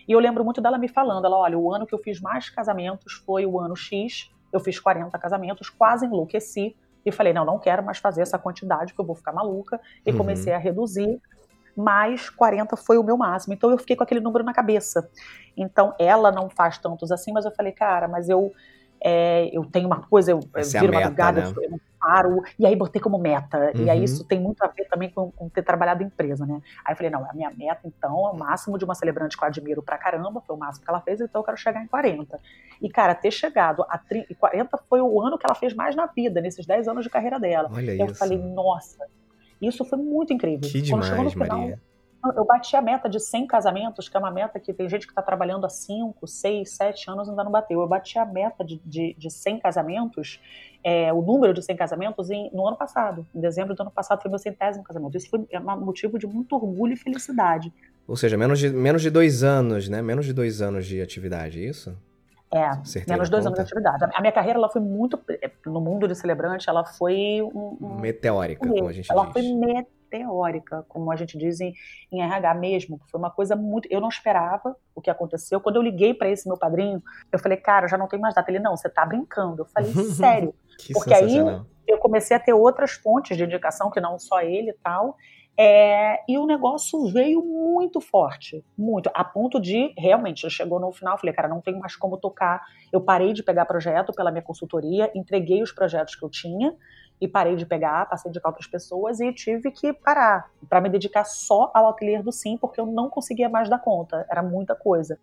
E 0.08 0.12
eu 0.12 0.20
lembro 0.20 0.44
muito 0.44 0.62
dela 0.62 0.78
me 0.78 0.88
falando, 0.88 1.26
ela, 1.26 1.38
olha, 1.38 1.58
o 1.58 1.74
ano 1.74 1.86
que 1.86 1.94
eu 1.94 2.00
fiz 2.00 2.20
mais 2.20 2.50
casamentos 2.50 3.14
foi 3.26 3.46
o 3.46 3.60
ano 3.60 3.76
X, 3.76 4.32
eu 4.52 4.60
fiz 4.60 4.80
40 4.80 5.18
casamentos, 5.18 5.70
quase 5.70 6.06
enlouqueci, 6.06 6.76
e 7.06 7.12
falei, 7.12 7.34
não, 7.34 7.46
não 7.46 7.58
quero 7.58 7.84
mais 7.84 7.98
fazer 7.98 8.22
essa 8.22 8.38
quantidade, 8.38 8.92
porque 8.92 9.02
eu 9.02 9.06
vou 9.06 9.16
ficar 9.16 9.32
maluca, 9.32 9.80
e 10.06 10.12
uhum. 10.12 10.18
comecei 10.18 10.54
a 10.54 10.58
reduzir, 10.58 11.20
mas 11.76 12.30
40 12.30 12.76
foi 12.76 12.98
o 12.98 13.04
meu 13.04 13.18
máximo. 13.18 13.54
Então 13.54 13.72
eu 13.72 13.78
fiquei 13.78 13.96
com 13.96 14.04
aquele 14.04 14.20
número 14.20 14.44
na 14.44 14.54
cabeça. 14.54 15.10
Então 15.56 15.94
ela 15.98 16.32
não 16.32 16.50
faz 16.50 16.78
tantos 16.78 17.12
assim, 17.12 17.32
mas 17.32 17.46
eu 17.46 17.52
falei, 17.52 17.72
cara, 17.72 18.08
mas 18.08 18.30
eu 18.30 18.52
é, 19.04 19.50
eu 19.52 19.66
tenho 19.66 19.88
uma 19.88 20.02
coisa, 20.02 20.32
eu, 20.32 20.40
é 20.54 20.62
viro 20.62 20.94
é 20.94 21.04
madrugada, 21.04 21.42
né? 21.42 21.48
eu 21.48 21.80
paro, 22.02 22.42
e 22.58 22.66
aí 22.66 22.76
botei 22.76 23.00
como 23.00 23.20
meta. 23.20 23.72
Uhum. 23.76 23.86
E 23.86 23.90
aí 23.90 24.00
uhum. 24.00 24.04
isso 24.04 24.26
tem 24.26 24.40
muito 24.40 24.64
a 24.64 24.68
ver 24.68 24.86
também 24.86 25.10
com, 25.10 25.32
com, 25.32 25.48
ter 25.48 25.62
trabalhado 25.62 26.02
em 26.02 26.08
empresa, 26.08 26.46
né? 26.46 26.60
Aí 26.84 26.94
eu 26.94 26.98
falei, 26.98 27.12
não, 27.12 27.24
a 27.30 27.34
minha 27.34 27.52
meta, 27.52 27.82
então, 27.86 28.28
é 28.28 28.32
o 28.32 28.38
máximo 28.38 28.78
de 28.78 28.84
uma 28.84 28.96
celebrante 28.96 29.38
que 29.38 29.44
eu 29.44 29.48
admiro 29.48 29.84
pra 29.84 29.98
caramba, 29.98 30.42
foi 30.42 30.56
o 30.56 30.60
máximo 30.60 30.84
que 30.84 30.90
ela 30.90 31.00
fez, 31.00 31.22
então 31.22 31.40
eu 31.40 31.46
quero 31.46 31.58
chegar 31.58 31.84
em 31.84 31.88
40. 31.88 32.40
E, 32.82 32.90
cara, 32.90 33.14
ter 33.14 33.32
chegado 33.32 33.86
a 33.88 33.98
30, 33.98 34.34
40 34.36 34.78
foi 34.90 35.00
o 35.00 35.22
ano 35.22 35.38
que 35.38 35.46
ela 35.46 35.56
fez 35.56 35.74
mais 35.74 35.96
na 35.96 36.08
vida, 36.08 36.42
nesses 36.42 36.66
10 36.66 36.88
anos 36.88 37.04
de 37.04 37.10
carreira 37.10 37.40
dela. 37.40 37.70
Olha 37.72 37.94
então, 37.94 38.08
isso. 38.08 38.16
Eu 38.16 38.18
falei, 38.18 38.38
nossa, 38.40 39.06
isso 39.62 39.86
foi 39.86 40.00
muito 40.00 40.34
incrível. 40.34 40.68
Que 40.68 40.82
demais, 40.82 41.34
final, 41.34 41.58
Maria 41.58 41.80
eu 42.36 42.46
bati 42.46 42.76
a 42.76 42.82
meta 42.82 43.10
de 43.10 43.20
100 43.20 43.48
casamentos, 43.48 44.08
que 44.08 44.16
é 44.16 44.20
uma 44.20 44.30
meta 44.30 44.60
que 44.60 44.72
tem 44.74 44.88
gente 44.88 45.08
que 45.08 45.12
está 45.12 45.22
trabalhando 45.22 45.66
há 45.66 45.70
5, 45.70 46.28
6, 46.28 46.70
7 46.70 47.10
anos 47.10 47.28
e 47.28 47.32
ainda 47.32 47.44
não 47.44 47.52
bateu. 47.52 47.82
Eu 47.82 47.88
bati 47.88 48.20
a 48.20 48.26
meta 48.26 48.64
de, 48.64 48.80
de, 48.86 49.16
de 49.18 49.32
100 49.32 49.60
casamentos, 49.60 50.40
é, 50.84 51.14
o 51.14 51.22
número 51.22 51.54
de 51.54 51.62
100 51.62 51.76
casamentos, 51.76 52.30
em, 52.30 52.50
no 52.54 52.68
ano 52.68 52.78
passado. 52.78 53.26
Em 53.34 53.40
dezembro 53.40 53.76
do 53.76 53.82
ano 53.82 53.92
passado 53.92 54.22
foi 54.22 54.30
meu 54.30 54.40
centésimo 54.40 54.84
casamento. 54.84 55.16
Isso 55.18 55.30
foi 55.30 55.46
é 55.52 55.60
um 55.60 55.86
motivo 55.86 56.18
de 56.18 56.28
muito 56.28 56.56
orgulho 56.56 56.94
e 56.94 56.98
felicidade. 56.98 57.72
Ou 58.08 58.16
seja, 58.16 58.38
menos 58.38 58.60
de, 58.60 58.70
menos 58.70 59.02
de 59.02 59.10
dois 59.10 59.44
anos, 59.44 59.88
né? 59.88 60.02
Menos 60.02 60.26
de 60.26 60.34
dois 60.34 60.62
anos 60.62 60.86
de 60.86 61.02
atividade, 61.02 61.64
é 61.64 61.70
isso? 61.70 61.96
É, 62.54 62.70
menos 63.08 63.30
dois 63.30 63.46
anos 63.46 63.58
de 63.58 63.62
atividade. 63.62 64.04
A 64.14 64.20
minha 64.20 64.34
carreira 64.34 64.60
ela 64.60 64.70
foi 64.70 64.82
muito, 64.82 65.18
no 65.66 65.80
mundo 65.80 66.06
de 66.06 66.16
celebrante, 66.16 66.70
ela 66.70 66.84
foi 66.84 67.42
um, 67.42 67.78
um 67.80 68.00
meteórica, 68.02 68.68
como 68.68 68.90
a 68.90 68.92
gente 68.92 69.10
ela 69.10 69.26
diz. 69.26 69.32
Ela 69.32 69.32
foi 69.32 69.42
meteórica, 69.54 70.01
como 70.88 71.12
a 71.12 71.16
gente 71.16 71.38
diz 71.38 71.60
em, 71.62 71.74
em 72.12 72.22
RH 72.22 72.54
mesmo. 72.56 73.00
Foi 73.10 73.20
uma 73.20 73.32
coisa 73.32 73.56
muito. 73.56 73.88
Eu 73.92 74.02
não 74.02 74.10
esperava 74.10 74.76
o 74.96 75.02
que 75.02 75.10
aconteceu. 75.10 75.60
Quando 75.60 75.78
eu 75.78 75.82
liguei 75.82 76.14
para 76.14 76.30
esse 76.30 76.48
meu 76.48 76.58
padrinho, 76.58 77.02
eu 77.32 77.40
falei, 77.40 77.58
cara, 77.58 77.88
já 77.88 77.98
não 77.98 78.08
tem 78.08 78.20
mais 78.20 78.36
data. 78.36 78.50
Ele, 78.52 78.60
não, 78.60 78.76
você 78.76 78.90
tá 78.90 79.06
brincando. 79.06 79.62
Eu 79.62 79.66
falei, 79.66 79.92
sério. 80.14 80.54
Porque 80.94 81.14
aí 81.14 81.38
eu 81.88 81.98
comecei 81.98 82.36
a 82.36 82.40
ter 82.40 82.54
outras 82.54 82.92
fontes 82.92 83.38
de 83.38 83.44
indicação, 83.44 83.92
que 83.92 84.02
não 84.02 84.18
só 84.20 84.42
ele 84.42 84.72
e 84.72 84.76
tal. 84.82 85.18
É, 85.58 86.20
e 86.28 86.38
o 86.38 86.46
negócio 86.46 87.06
veio 87.08 87.44
muito 87.44 88.00
forte, 88.00 88.64
muito, 88.78 89.12
a 89.14 89.24
ponto 89.24 89.60
de 89.60 89.94
realmente 89.98 90.50
chegou 90.50 90.80
no 90.80 90.92
final, 90.92 91.18
falei, 91.18 91.36
cara, 91.36 91.48
não 91.48 91.62
tem 91.62 91.78
mais 91.78 91.96
como 91.96 92.18
tocar. 92.18 92.64
Eu 92.92 93.02
parei 93.02 93.34
de 93.34 93.44
pegar 93.44 93.66
projeto 93.66 94.14
pela 94.14 94.32
minha 94.32 94.42
consultoria, 94.42 95.12
entreguei 95.14 95.62
os 95.62 95.72
projetos 95.72 96.16
que 96.16 96.24
eu 96.24 96.30
tinha 96.30 96.74
e 97.22 97.28
parei 97.28 97.56
de 97.56 97.66
pegar, 97.66 98.10
passei 98.10 98.28
a 98.28 98.32
indicar 98.32 98.50
outras 98.50 98.68
pessoas 98.68 99.20
e 99.20 99.32
tive 99.32 99.72
que 99.72 99.94
parar 99.94 100.50
para 100.68 100.82
me 100.82 100.90
dedicar 100.90 101.24
só 101.24 101.70
ao 101.74 101.88
ateliê 101.88 102.22
do 102.22 102.32
Sim, 102.32 102.58
porque 102.58 102.82
eu 102.82 102.86
não 102.86 103.10
conseguia 103.10 103.48
mais 103.48 103.70
dar 103.70 103.80
conta, 103.80 104.26
era 104.30 104.42
muita 104.42 104.76
coisa. 104.76 105.20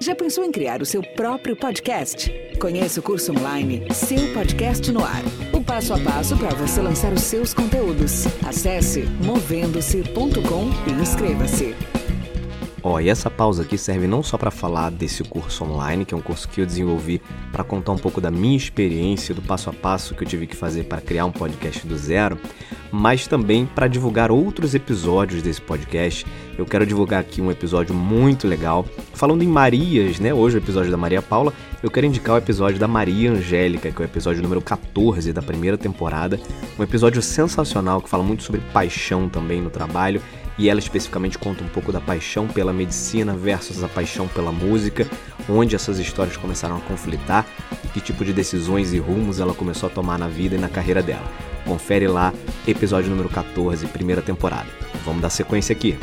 Já 0.00 0.14
pensou 0.14 0.44
em 0.44 0.52
criar 0.52 0.80
o 0.80 0.86
seu 0.86 1.02
próprio 1.02 1.56
podcast? 1.56 2.32
Conheça 2.60 3.00
o 3.00 3.02
curso 3.02 3.32
online 3.32 3.92
Seu 3.92 4.32
Podcast 4.32 4.92
no 4.92 5.04
Ar. 5.04 5.22
O 5.52 5.62
passo 5.62 5.92
a 5.92 5.98
passo 5.98 6.38
para 6.38 6.54
você 6.54 6.80
lançar 6.80 7.12
os 7.12 7.22
seus 7.22 7.52
conteúdos. 7.52 8.24
Acesse 8.46 9.02
movendo-se.com 9.24 10.70
e 10.88 11.02
inscreva-se. 11.02 11.87
Ó, 12.82 13.00
e 13.00 13.08
essa 13.08 13.28
pausa 13.28 13.62
aqui 13.62 13.76
serve 13.76 14.06
não 14.06 14.22
só 14.22 14.38
para 14.38 14.50
falar 14.50 14.90
desse 14.90 15.24
curso 15.24 15.64
online, 15.64 16.04
que 16.04 16.14
é 16.14 16.16
um 16.16 16.20
curso 16.20 16.48
que 16.48 16.60
eu 16.60 16.66
desenvolvi 16.66 17.20
para 17.50 17.64
contar 17.64 17.92
um 17.92 17.98
pouco 17.98 18.20
da 18.20 18.30
minha 18.30 18.56
experiência, 18.56 19.34
do 19.34 19.42
passo 19.42 19.68
a 19.68 19.72
passo 19.72 20.14
que 20.14 20.22
eu 20.22 20.28
tive 20.28 20.46
que 20.46 20.54
fazer 20.54 20.84
para 20.84 21.00
criar 21.00 21.24
um 21.24 21.32
podcast 21.32 21.84
do 21.84 21.96
zero, 21.98 22.38
mas 22.92 23.26
também 23.26 23.66
para 23.66 23.88
divulgar 23.88 24.30
outros 24.30 24.74
episódios 24.74 25.42
desse 25.42 25.60
podcast. 25.60 26.24
Eu 26.56 26.64
quero 26.64 26.86
divulgar 26.86 27.20
aqui 27.20 27.40
um 27.40 27.50
episódio 27.50 27.94
muito 27.94 28.46
legal, 28.46 28.84
falando 29.12 29.42
em 29.42 29.48
Marias, 29.48 30.20
né? 30.20 30.32
Hoje 30.32 30.56
o 30.56 30.60
episódio 30.60 30.90
da 30.90 30.96
Maria 30.96 31.20
Paula, 31.20 31.52
eu 31.82 31.90
quero 31.90 32.06
indicar 32.06 32.36
o 32.36 32.38
episódio 32.38 32.78
da 32.78 32.88
Maria 32.88 33.32
Angélica, 33.32 33.90
que 33.90 34.02
é 34.02 34.04
o 34.04 34.08
episódio 34.08 34.40
número 34.40 34.60
14 34.60 35.32
da 35.32 35.42
primeira 35.42 35.76
temporada, 35.76 36.38
um 36.78 36.82
episódio 36.82 37.20
sensacional 37.22 38.00
que 38.00 38.08
fala 38.08 38.22
muito 38.22 38.44
sobre 38.44 38.60
paixão 38.72 39.28
também 39.28 39.60
no 39.60 39.70
trabalho 39.70 40.22
e 40.58 40.68
ela 40.68 40.80
especificamente 40.80 41.38
conta 41.38 41.62
um 41.62 41.68
pouco 41.68 41.92
da 41.92 42.00
paixão 42.00 42.48
pela 42.48 42.72
medicina 42.72 43.34
versus 43.34 43.82
a 43.82 43.88
paixão 43.88 44.26
pela 44.26 44.50
música, 44.50 45.06
onde 45.48 45.76
essas 45.76 45.98
histórias 45.98 46.36
começaram 46.36 46.76
a 46.76 46.80
conflitar 46.80 47.46
e 47.84 47.88
que 47.88 48.00
tipo 48.00 48.24
de 48.24 48.32
decisões 48.32 48.92
e 48.92 48.98
rumos 48.98 49.38
ela 49.38 49.54
começou 49.54 49.88
a 49.88 49.92
tomar 49.92 50.18
na 50.18 50.28
vida 50.28 50.56
e 50.56 50.58
na 50.58 50.68
carreira 50.68 51.02
dela. 51.02 51.26
Confere 51.64 52.08
lá, 52.08 52.34
episódio 52.66 53.10
número 53.10 53.28
14, 53.28 53.86
primeira 53.86 54.20
temporada. 54.20 54.68
Vamos 55.04 55.22
dar 55.22 55.30
sequência 55.30 55.72
aqui. 55.72 55.96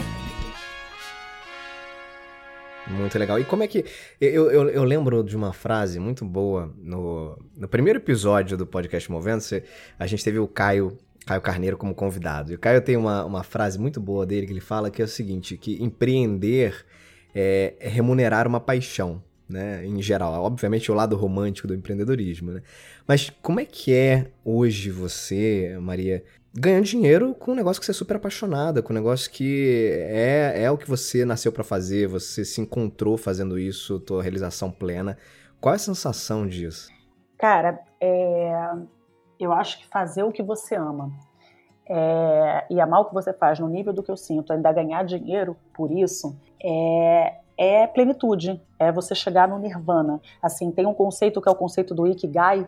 Muito 2.88 3.18
legal. 3.18 3.40
E 3.40 3.44
como 3.44 3.64
é 3.64 3.68
que. 3.68 3.84
Eu, 4.22 4.52
eu, 4.52 4.70
eu, 4.70 4.84
lembro 4.84 5.24
de 5.24 5.36
uma 5.36 5.52
frase 5.52 6.00
muito 6.00 6.24
boa 6.24 6.72
no, 6.78 7.38
no 7.58 7.68
primeiro 7.68 7.98
episódio 7.98 8.56
do 8.56 8.66
podcast 8.66 9.12
Movendo-se. 9.12 9.64
A 9.98 10.06
gente 10.06 10.24
teve 10.24 10.38
o 10.38 10.48
Caio 10.48 10.96
Caio 11.26 11.42
Carneiro 11.42 11.78
como 11.78 11.96
convidado. 11.96 12.52
E 12.52 12.56
o 12.56 12.60
Caio 12.60 12.82
tem 12.82 12.96
uma, 12.96 13.26
uma 13.26 13.44
frase 13.44 13.80
muito 13.80 14.00
boa 14.00 14.26
dele 14.26 14.46
que 14.46 14.54
ele 14.54 14.62
fala 14.62 14.92
que 14.92 15.02
é 15.02 15.06
o 15.06 15.08
seguinte, 15.08 15.58
que 15.58 15.82
empreender 15.84 16.86
é, 17.34 17.74
é 17.80 17.90
remunerar 17.90 18.48
uma 18.48 18.60
paixão, 18.60 19.22
né? 19.50 19.86
Em 19.86 20.02
geral, 20.02 20.44
obviamente 20.44 20.92
o 20.92 20.96
lado 20.96 21.16
romântico 21.16 21.68
do 21.68 21.74
empreendedorismo, 21.74 22.52
né? 22.52 22.62
Mas 23.08 23.32
como 23.42 23.60
é 23.60 23.66
que 23.66 23.94
é 23.94 24.32
hoje 24.44 24.90
você, 24.92 25.78
Maria, 25.82 26.24
ganhando 26.54 26.86
dinheiro 26.86 27.36
com 27.36 27.52
um 27.52 27.56
negócio 27.56 27.80
que 27.80 27.86
você 27.86 27.92
é 27.92 27.96
super 27.96 28.18
apaixonada, 28.18 28.82
com 28.82 28.94
um 28.94 28.96
negócio 28.96 29.30
que 29.30 29.90
é, 30.08 30.64
é 30.64 30.72
o 30.72 30.78
que 30.78 30.88
você 30.88 31.26
nasceu 31.26 31.52
para 31.52 31.64
fazer, 31.64 32.08
você 32.08 32.46
se 32.46 32.62
encontrou 32.62 33.18
fazendo 33.18 33.60
isso, 33.60 34.00
tua 34.00 34.22
realização 34.22 34.72
plena. 34.72 35.18
Qual 35.60 35.74
é 35.74 35.76
a 35.76 35.80
sensação 35.80 36.48
disso? 36.48 36.90
Cara, 37.38 37.80
é, 38.00 38.72
eu 39.40 39.52
acho 39.54 39.80
que 39.80 39.88
fazer 39.88 40.24
o 40.24 40.32
que 40.32 40.44
você 40.44 40.76
ama 40.76 41.12
é, 41.88 42.66
e 42.70 42.80
amar 42.82 43.02
o 43.02 43.06
que 43.06 43.14
você 43.14 43.32
faz 43.34 43.60
no 43.60 43.68
nível 43.68 43.94
do 43.94 44.02
que 44.02 44.12
eu 44.12 44.18
sinto, 44.18 44.52
ainda 44.52 44.72
ganhar 44.72 45.04
dinheiro 45.04 45.56
por 45.74 45.92
isso, 45.92 46.36
é, 46.64 47.36
é 47.58 47.88
plenitude, 47.88 48.62
é 48.80 48.92
você 48.92 49.14
chegar 49.14 49.48
no 49.48 49.60
nirvana. 49.60 50.20
Assim, 50.42 50.72
tem 50.72 50.86
um 50.86 50.94
conceito 50.94 51.42
que 51.42 51.48
é 51.48 51.52
o 51.52 51.56
conceito 51.56 51.94
do 51.94 52.08
ikigai, 52.08 52.68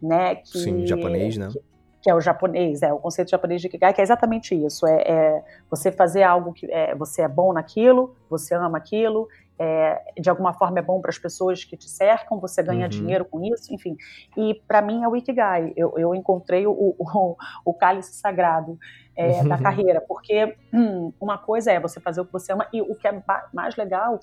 né? 0.00 0.36
Que, 0.36 0.58
Sim, 0.58 0.86
japonês, 0.86 1.36
né? 1.36 1.48
Que, 1.50 1.60
que 2.02 2.10
é 2.10 2.14
o 2.14 2.20
japonês, 2.20 2.82
é 2.82 2.92
o 2.92 2.98
conceito 2.98 3.30
japonês 3.30 3.60
de 3.60 3.68
Ikigai, 3.68 3.94
que 3.94 4.00
é 4.00 4.04
exatamente 4.04 4.54
isso, 4.54 4.84
é, 4.86 5.02
é 5.02 5.44
você 5.70 5.92
fazer 5.92 6.24
algo 6.24 6.52
que 6.52 6.66
é, 6.70 6.96
você 6.96 7.22
é 7.22 7.28
bom 7.28 7.52
naquilo, 7.52 8.16
você 8.28 8.54
ama 8.56 8.76
aquilo, 8.76 9.28
é, 9.62 10.02
de 10.20 10.28
alguma 10.28 10.52
forma 10.52 10.80
é 10.80 10.82
bom 10.82 11.00
para 11.00 11.10
as 11.10 11.18
pessoas 11.18 11.62
que 11.62 11.76
te 11.76 11.88
cercam, 11.88 12.40
você 12.40 12.60
ganha 12.64 12.82
uhum. 12.84 12.88
dinheiro 12.88 13.24
com 13.24 13.40
isso, 13.44 13.72
enfim. 13.72 13.96
E 14.36 14.54
para 14.66 14.82
mim 14.82 15.04
é 15.04 15.08
o 15.08 15.14
Ikigai, 15.14 15.72
eu, 15.76 15.94
eu 15.96 16.14
encontrei 16.16 16.66
o, 16.66 16.72
o, 16.72 17.36
o 17.64 17.72
cálice 17.72 18.12
sagrado 18.14 18.76
é, 19.14 19.44
da 19.44 19.56
carreira, 19.56 20.00
porque 20.00 20.56
hum, 20.74 21.12
uma 21.20 21.38
coisa 21.38 21.70
é 21.70 21.78
você 21.78 22.00
fazer 22.00 22.20
o 22.20 22.24
que 22.24 22.32
você 22.32 22.52
ama, 22.52 22.66
e 22.72 22.82
o 22.82 22.96
que 22.96 23.06
é 23.06 23.22
mais 23.52 23.76
legal 23.76 24.18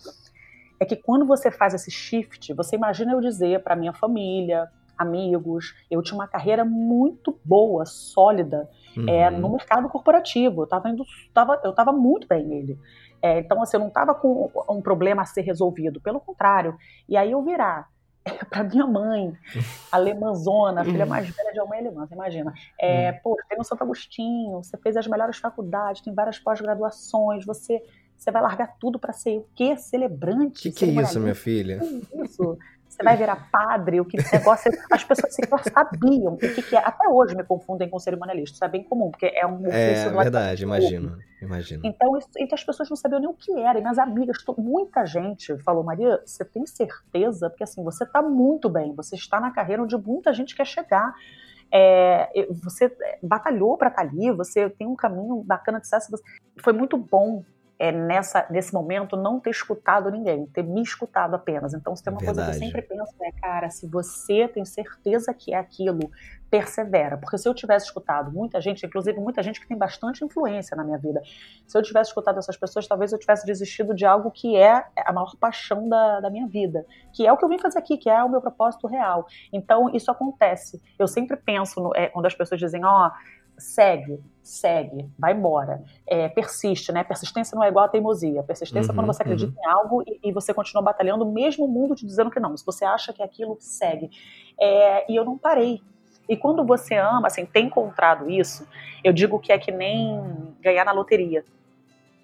é 0.78 0.84
que 0.84 0.98
quando 0.98 1.26
você 1.26 1.50
faz 1.50 1.74
esse 1.74 1.90
shift, 1.90 2.54
você 2.54 2.76
imagina 2.76 3.14
eu 3.14 3.22
dizer 3.22 3.64
para 3.64 3.78
minha 3.78 3.94
família, 3.94 4.70
amigos. 4.98 5.74
Eu 5.90 6.04
tinha 6.04 6.16
uma 6.16 6.28
carreira 6.28 6.66
muito 6.66 7.40
boa, 7.46 7.86
sólida, 7.86 8.70
é, 8.98 9.00
uhum. 9.00 9.10
é, 9.10 9.30
no 9.30 9.50
mercado 9.50 9.88
corporativo. 9.88 10.62
Eu 10.62 10.64
estava 10.66 10.90
indo, 10.90 11.06
tava, 11.34 11.62
eu 11.64 11.70
estava 11.70 11.94
muito 11.94 12.28
bem 12.28 12.46
nele. 12.46 12.78
É, 13.22 13.40
então, 13.40 13.62
assim, 13.62 13.78
eu 13.78 13.82
não 13.82 13.88
estava 13.88 14.14
com 14.16 14.52
um 14.70 14.82
problema 14.82 15.22
a 15.22 15.26
ser 15.26 15.42
resolvido, 15.42 16.00
pelo 16.02 16.20
contrário. 16.20 16.78
E 17.08 17.18
aí 17.18 17.32
eu 17.32 17.44
virar 17.44 17.90
para 18.50 18.64
minha 18.64 18.86
mãe, 18.86 19.34
alemãzona, 19.92 20.84
filha 20.84 21.06
mais 21.06 21.30
velha 21.30 21.52
de 21.52 21.70
mãe 21.70 21.80
alemã, 21.80 22.08
você 22.08 22.14
imagina. 22.14 22.54
É, 22.80 23.12
uhum. 23.12 23.18
Pô, 23.24 23.38
tem 23.48 23.58
no 23.58 23.64
Santo 23.64 23.84
Agostinho, 23.84 24.64
você 24.64 24.78
fez 24.78 24.96
as 24.98 25.08
melhores 25.08 25.38
faculdades, 25.38 26.02
tem 26.02 26.14
várias 26.14 26.40
pós-graduações, 26.40 27.46
você, 27.46 27.82
você 28.18 28.32
vai 28.32 28.42
largar 28.42 28.76
tudo 28.80 29.00
para 29.00 29.14
ser 29.14 29.38
o 29.38 29.48
quê? 29.56 29.76
Celebrante? 29.78 30.68
O 30.68 30.72
que, 30.72 30.80
que 30.80 30.86
é 30.86 31.02
isso, 31.02 31.20
minha 31.20 31.36
filha? 31.36 31.80
Que 31.80 32.24
isso? 32.24 32.58
Você 33.00 33.04
vai 33.04 33.16
virar 33.16 33.50
padre, 33.50 34.02
o 34.02 34.06
que 34.06 34.18
negócio. 34.32 34.72
As 34.92 35.04
pessoas 35.04 35.34
sequer 35.34 35.60
sabiam 35.64 36.34
o 36.34 36.38
que, 36.38 36.62
que 36.62 36.76
é. 36.76 36.80
Até 36.80 37.08
hoje 37.08 37.36
me 37.36 37.44
confundem 37.44 37.90
com 37.90 37.98
cerimonialista, 37.98 38.56
isso 38.56 38.66
é 38.66 38.68
bem 38.68 38.84
comum, 38.84 39.10
porque 39.10 39.28
é 39.28 39.48
um 39.48 39.66
É 39.68 40.10
verdade, 40.10 40.64
imagino, 40.64 41.18
imagino. 41.42 41.82
Então, 41.86 42.18
isso, 42.18 42.30
então 42.38 42.56
as 42.56 42.64
pessoas 42.64 42.90
não 42.90 42.98
sabiam 42.98 43.22
nem 43.22 43.30
o 43.30 43.34
que 43.34 43.58
era. 43.58 43.80
E 43.80 43.82
minhas 43.82 43.98
amigas, 43.98 44.38
muita 44.58 45.06
gente 45.06 45.58
falou, 45.60 45.84
Maria, 45.84 46.22
você 46.26 46.44
tem 46.44 46.66
certeza? 46.66 47.50
Porque 47.50 47.64
assim, 47.64 47.84
você 47.84 48.04
está 48.04 48.22
muito 48.22 48.70
bem, 48.70 48.94
você 48.94 49.16
está 49.16 49.40
na 49.40 49.52
carreira 49.52 49.82
onde 49.82 49.96
muita 49.98 50.34
gente 50.34 50.54
quer 50.54 50.66
chegar. 50.66 51.14
É, 51.72 52.48
você 52.64 52.92
batalhou 53.24 53.78
para 53.78 53.90
estar 53.90 54.04
tá 54.04 54.10
ali, 54.10 54.32
você 54.32 54.70
tem 54.72 54.88
um 54.88 54.96
caminho 54.96 55.42
bacana 55.44 55.80
de 55.80 55.86
sucesso. 55.86 56.12
Foi 56.62 56.74
muito 56.74 56.98
bom 56.98 57.44
é, 57.80 57.94
nessa, 57.94 58.46
nesse 58.50 58.74
momento, 58.74 59.16
não 59.16 59.40
ter 59.40 59.52
escutado 59.52 60.12
ninguém, 60.12 60.46
ter 60.48 60.64
me 60.64 60.82
escutado 60.82 61.34
apenas. 61.34 61.74
Então, 61.74 61.96
se 61.96 62.04
tem 62.04 62.12
uma 62.12 62.20
Verdade. 62.20 62.38
coisa 62.38 62.52
que 62.52 62.66
eu 62.66 62.68
sempre 62.68 62.82
penso, 62.82 63.16
é, 63.22 63.32
cara, 63.32 63.70
se 63.70 63.88
você 63.88 64.50
tem 64.50 64.66
certeza 64.66 65.34
que 65.34 65.54
é 65.54 65.58
aquilo, 65.58 66.12
persevera. 66.50 67.18
Porque 67.18 67.38
se 67.38 67.48
eu 67.48 67.54
tivesse 67.54 67.86
escutado 67.86 68.32
muita 68.32 68.60
gente, 68.60 68.86
inclusive 68.86 69.18
muita 69.20 69.42
gente 69.42 69.62
que 69.62 69.68
tem 69.68 69.78
bastante 69.78 70.26
influência 70.26 70.76
na 70.76 70.84
minha 70.84 70.98
vida, 70.98 71.22
se 71.66 71.78
eu 71.78 71.82
tivesse 71.82 72.10
escutado 72.10 72.38
essas 72.38 72.58
pessoas, 72.58 72.86
talvez 72.86 73.14
eu 73.14 73.20
tivesse 73.20 73.46
desistido 73.46 73.96
de 73.96 74.06
algo 74.06 74.30
que 74.30 74.58
é 74.58 74.84
a 74.98 75.14
maior 75.14 75.34
paixão 75.40 75.88
da, 75.88 76.20
da 76.20 76.30
minha 76.30 76.48
vida, 76.48 76.86
que 77.14 77.26
é 77.26 77.32
o 77.32 77.38
que 77.38 77.46
eu 77.46 77.50
vim 77.50 77.60
fazer 77.60 77.80
aqui, 77.80 77.98
que 77.98 78.10
é 78.10 78.22
o 78.22 78.30
meu 78.30 78.42
propósito 78.42 78.88
real. 78.88 79.26
Então, 79.54 79.90
isso 79.96 80.12
acontece. 80.12 80.82
Eu 80.98 81.08
sempre 81.08 81.38
penso, 81.38 81.80
no, 81.80 81.96
é, 81.96 82.08
quando 82.08 82.26
as 82.26 82.36
pessoas 82.36 82.60
dizem, 82.60 82.84
ó, 82.84 83.08
oh, 83.08 83.12
segue, 83.58 84.22
segue, 84.50 85.08
vai 85.18 85.34
embora. 85.34 85.84
É, 86.08 86.28
persiste, 86.28 86.92
né? 86.92 87.04
Persistência 87.04 87.56
não 87.56 87.64
é 87.64 87.68
igual 87.68 87.86
a 87.86 87.88
teimosia. 87.88 88.42
Persistência 88.42 88.90
uhum, 88.90 88.94
é 88.94 88.96
quando 88.96 89.08
uhum, 89.08 89.14
você 89.14 89.22
acredita 89.22 89.54
uhum. 89.56 89.64
em 89.64 89.68
algo 89.70 90.04
e, 90.08 90.30
e, 90.30 90.32
você 90.32 90.54
continua 90.54 90.82
batalhando, 90.82 91.26
mesmo 91.26 91.66
o 91.66 91.68
mundo 91.68 91.96
te 91.96 92.06
dizendo 92.06 92.32
que 92.32 92.40
não. 92.40 92.58
Se 92.58 92.66
você 92.66 92.84
acha 92.84 93.14
que 93.14 93.22
aquilo 93.22 93.58
segue. 93.60 94.10
É, 94.60 95.12
e 95.12 95.16
eu 95.16 95.24
não 95.24 95.38
parei. 95.38 95.82
E 96.28 96.36
quando 96.36 96.66
você 96.66 96.96
ama, 96.96 97.28
assim, 97.28 97.46
tem 97.46 97.68
encontrado 97.68 98.30
isso, 98.30 98.68
eu 99.04 99.14
digo 99.14 99.40
que 99.40 99.52
é 99.52 99.58
que 99.60 99.72
nem 99.72 100.56
ganhar 100.60 100.84
na 100.84 100.92
loteria. 100.92 101.44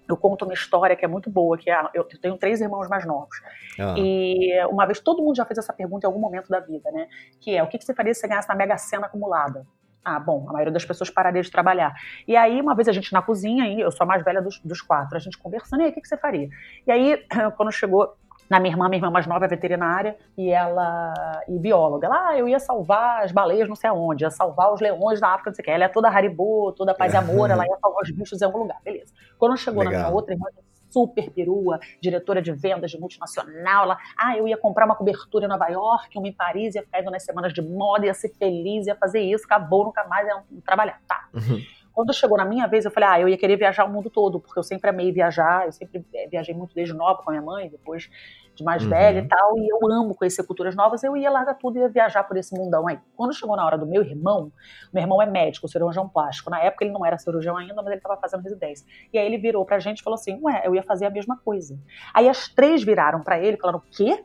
Eu 0.08 0.16
conto 0.16 0.44
uma 0.44 0.54
história 0.54 0.94
que 0.94 1.04
é 1.04 1.08
muito 1.08 1.30
boa, 1.30 1.56
que 1.56 1.70
é, 1.70 1.80
eu 1.94 2.04
tenho 2.04 2.36
três 2.36 2.60
irmãos 2.60 2.88
mais 2.88 3.06
novos. 3.06 3.40
Ah. 3.78 3.94
E 3.96 4.52
uma 4.66 4.84
vez, 4.84 5.00
todo 5.00 5.22
mundo 5.22 5.36
já 5.36 5.44
fez 5.44 5.58
essa 5.58 5.72
pergunta 5.72 6.06
em 6.06 6.08
algum 6.08 6.20
momento 6.20 6.48
da 6.48 6.60
vida, 6.60 6.90
né? 6.90 7.08
Que 7.40 7.56
é, 7.56 7.62
o 7.62 7.68
que 7.68 7.78
você 7.78 7.94
faria 7.94 8.12
se 8.14 8.20
você 8.20 8.28
ganhasse 8.28 8.48
na 8.48 8.54
Mega 8.54 8.76
Sena 8.78 9.06
acumulada? 9.06 9.66
Ah, 10.08 10.20
bom, 10.20 10.46
a 10.48 10.52
maioria 10.52 10.72
das 10.72 10.84
pessoas 10.84 11.10
pararia 11.10 11.42
de 11.42 11.50
trabalhar. 11.50 11.92
E 12.28 12.36
aí, 12.36 12.60
uma 12.60 12.76
vez 12.76 12.86
a 12.86 12.92
gente 12.92 13.12
na 13.12 13.20
cozinha, 13.20 13.66
e 13.66 13.80
eu 13.80 13.90
sou 13.90 14.04
a 14.04 14.06
mais 14.06 14.22
velha 14.24 14.40
dos, 14.40 14.60
dos 14.60 14.80
quatro, 14.80 15.16
a 15.16 15.18
gente 15.18 15.36
conversando, 15.36 15.80
e 15.80 15.84
aí, 15.86 15.90
o 15.90 15.92
que, 15.92 16.00
que 16.00 16.06
você 16.06 16.16
faria? 16.16 16.48
E 16.86 16.92
aí, 16.92 17.24
quando 17.56 17.72
chegou 17.72 18.14
na 18.48 18.60
minha 18.60 18.72
irmã, 18.72 18.88
minha 18.88 18.98
irmã 18.98 19.10
mais 19.10 19.26
nova 19.26 19.46
é 19.46 19.48
veterinária 19.48 20.16
e 20.38 20.48
ela 20.48 21.12
e 21.48 21.58
bióloga. 21.58 22.06
Ela, 22.06 22.28
ah, 22.28 22.38
eu 22.38 22.46
ia 22.46 22.60
salvar 22.60 23.24
as 23.24 23.32
baleias 23.32 23.68
não 23.68 23.74
sei 23.74 23.90
aonde, 23.90 24.22
ia 24.22 24.30
salvar 24.30 24.72
os 24.72 24.80
leões 24.80 25.20
da 25.20 25.30
África, 25.30 25.50
não 25.50 25.54
sei 25.56 25.62
o 25.62 25.64
que. 25.64 25.70
Ela 25.72 25.84
é 25.86 25.88
toda 25.88 26.08
Haribo, 26.08 26.70
toda 26.76 26.94
paz 26.94 27.12
e 27.12 27.16
amor, 27.16 27.50
ela 27.50 27.66
ia 27.66 27.76
salvar 27.80 28.02
os 28.04 28.10
bichos 28.12 28.40
em 28.40 28.44
algum 28.44 28.58
lugar, 28.58 28.78
beleza. 28.84 29.12
Quando 29.36 29.56
chegou 29.56 29.82
Legal. 29.82 29.92
na 29.92 30.06
minha 30.06 30.14
outra 30.14 30.34
irmã, 30.34 30.46
super 30.96 31.30
perua, 31.30 31.78
diretora 32.00 32.40
de 32.40 32.52
vendas 32.52 32.90
de 32.90 32.98
multinacional, 32.98 33.84
ela, 33.84 33.98
ah, 34.16 34.34
eu 34.34 34.48
ia 34.48 34.56
comprar 34.56 34.86
uma 34.86 34.96
cobertura 34.96 35.44
em 35.44 35.48
Nova 35.48 35.68
York, 35.68 36.16
uma 36.16 36.26
em 36.26 36.32
Paris, 36.32 36.74
ia 36.74 36.82
ficar 36.82 37.02
indo 37.02 37.10
nas 37.10 37.22
semanas 37.22 37.52
de 37.52 37.60
moda, 37.60 38.06
ia 38.06 38.14
ser 38.14 38.30
feliz, 38.38 38.86
ia 38.86 38.96
fazer 38.96 39.20
isso, 39.20 39.44
acabou, 39.44 39.84
nunca 39.84 40.04
mais 40.08 40.26
ia 40.26 40.42
trabalhar. 40.64 40.98
Tá. 41.06 41.28
Uhum. 41.34 41.60
Quando 41.96 42.12
chegou 42.12 42.36
na 42.36 42.44
minha 42.44 42.66
vez, 42.66 42.84
eu 42.84 42.90
falei, 42.90 43.08
ah, 43.08 43.20
eu 43.22 43.26
ia 43.26 43.38
querer 43.38 43.56
viajar 43.56 43.86
o 43.86 43.90
mundo 43.90 44.10
todo, 44.10 44.38
porque 44.38 44.58
eu 44.58 44.62
sempre 44.62 44.90
amei 44.90 45.10
viajar, 45.10 45.64
eu 45.64 45.72
sempre 45.72 46.04
eh, 46.12 46.28
viajei 46.28 46.54
muito 46.54 46.74
desde 46.74 46.92
nova 46.92 47.22
com 47.22 47.30
a 47.30 47.32
minha 47.32 47.42
mãe, 47.42 47.70
depois 47.70 48.10
de 48.54 48.62
mais 48.62 48.82
uhum. 48.82 48.90
velha 48.90 49.20
e 49.20 49.26
tal, 49.26 49.58
e 49.58 49.66
eu 49.66 49.78
amo 49.90 50.14
conhecer 50.14 50.42
culturas 50.42 50.76
novas, 50.76 51.02
eu 51.02 51.16
ia 51.16 51.30
largar 51.30 51.54
tudo 51.54 51.78
e 51.78 51.80
ia 51.80 51.88
viajar 51.88 52.24
por 52.24 52.36
esse 52.36 52.54
mundão 52.54 52.86
aí. 52.86 52.98
Quando 53.16 53.32
chegou 53.32 53.56
na 53.56 53.64
hora 53.64 53.78
do 53.78 53.86
meu 53.86 54.02
irmão, 54.02 54.52
meu 54.92 55.02
irmão 55.02 55.22
é 55.22 55.26
médico, 55.26 55.66
cirurgião 55.68 56.06
plástico, 56.06 56.50
na 56.50 56.60
época 56.60 56.84
ele 56.84 56.92
não 56.92 57.04
era 57.04 57.16
cirurgião 57.16 57.56
ainda, 57.56 57.72
mas 57.76 57.86
ele 57.86 57.96
estava 57.96 58.20
fazendo 58.20 58.42
residência. 58.42 58.86
E 59.10 59.18
aí 59.18 59.24
ele 59.24 59.38
virou 59.38 59.64
pra 59.64 59.78
gente 59.78 60.00
e 60.00 60.02
falou 60.02 60.16
assim, 60.16 60.38
ué, 60.42 60.64
eu 60.66 60.74
ia 60.74 60.82
fazer 60.82 61.06
a 61.06 61.10
mesma 61.10 61.38
coisa. 61.38 61.78
Aí 62.12 62.28
as 62.28 62.46
três 62.46 62.84
viraram 62.84 63.22
para 63.22 63.38
ele 63.38 63.56
e 63.56 63.58
falaram, 63.58 63.78
o 63.78 63.82
quê? 63.90 64.22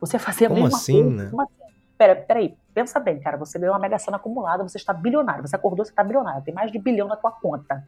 Você 0.00 0.18
fazia 0.18 0.48
a 0.48 0.50
Como 0.50 0.60
mesma 0.64 0.76
assim, 0.76 1.02
coisa? 1.04 1.22
Né? 1.22 1.30
Como 1.30 1.42
assim? 1.42 1.61
Pera, 2.02 2.16
peraí, 2.16 2.56
pensa 2.74 2.98
bem, 2.98 3.20
cara, 3.20 3.36
você 3.36 3.60
ganhou 3.60 3.72
uma 3.72 3.78
mega 3.78 3.96
cena 3.96 4.16
acumulada, 4.16 4.64
você 4.64 4.76
está 4.76 4.92
bilionário, 4.92 5.46
você 5.46 5.54
acordou, 5.54 5.84
você 5.84 5.92
está 5.92 6.02
bilionário, 6.02 6.42
tem 6.42 6.52
mais 6.52 6.72
de 6.72 6.78
bilhão 6.80 7.06
na 7.06 7.14
tua 7.14 7.30
conta 7.30 7.84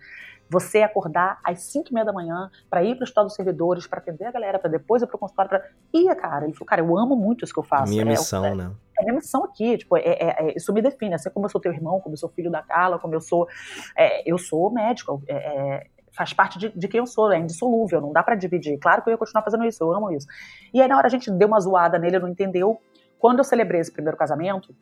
você 0.49 0.83
acordar 0.83 1.41
às 1.43 1.65
5 1.65 1.89
e 1.91 1.95
meia 1.95 2.07
da 2.07 2.13
manhã 2.13 2.49
para 2.71 2.85
ir 2.85 2.95
para 2.95 3.03
o 3.03 3.09
estado 3.09 3.25
dos 3.25 3.35
servidores, 3.35 3.89
para 3.89 3.99
atender 3.99 4.27
a 4.27 4.31
galera, 4.31 4.57
para 4.57 4.71
depois 4.71 5.03
ir 5.03 5.07
para 5.09 5.17
o 5.17 5.19
consultório. 5.19 5.49
Pra... 5.49 5.65
E, 5.93 6.15
cara, 6.15 6.45
ele 6.45 6.53
falou, 6.53 6.67
cara, 6.67 6.81
eu 6.81 6.97
amo 6.97 7.17
muito 7.17 7.45
isso 7.45 7.53
que 7.53 7.59
eu 7.59 7.65
faço. 7.65 7.91
Minha 7.91 8.03
é, 8.03 8.05
missão, 8.05 8.45
é, 8.45 8.55
né? 8.55 8.71
É 8.97 9.03
minha 9.03 9.15
missão 9.15 9.43
aqui, 9.43 9.79
tipo, 9.79 9.97
é, 9.97 10.03
é, 10.03 10.49
é, 10.49 10.57
isso 10.57 10.73
me 10.73 10.81
define, 10.81 11.15
assim 11.15 11.29
como 11.31 11.47
eu 11.47 11.51
sou 11.51 11.61
teu 11.61 11.73
irmão, 11.73 11.99
como 11.99 12.13
eu 12.13 12.19
sou 12.19 12.29
filho 12.29 12.53
da 12.53 12.63
Carla, 12.63 13.01
como 13.01 13.15
eu 13.15 13.21
sou, 13.21 13.49
é, 13.97 14.31
eu 14.31 14.39
sou 14.39 14.71
médico, 14.71 15.21
é, 15.27 15.89
faz 16.13 16.33
parte 16.33 16.59
de, 16.59 16.69
de, 16.69 16.89
quem 16.89 16.99
eu 16.99 17.07
sou, 17.07 17.33
é 17.33 17.39
indissolúvel, 17.39 18.01
não 18.01 18.13
dá 18.13 18.23
para 18.23 18.37
dividir. 18.37 18.79
Claro 18.79 19.03
que 19.03 19.09
eu 19.09 19.13
ia 19.13 19.19
continuar 19.19 19.43
fazendo 19.43 19.65
isso, 19.65 19.83
eu 19.83 19.93
amo 19.93 20.13
isso. 20.13 20.27
E 20.73 20.81
aí 20.81 20.87
na 20.87 20.97
hora 20.97 21.09
a 21.09 21.11
gente 21.11 21.31
deu 21.31 21.49
uma 21.49 21.59
zoada 21.59 21.99
nele, 21.99 22.17
ele 22.17 22.25
não 22.25 22.31
entendeu. 22.31 22.81
Quando 23.25 23.39
eu 23.39 23.45
celebrei 23.45 23.81
esse 23.81 23.91
primeiro 23.91 24.19
casamento, 24.19 24.77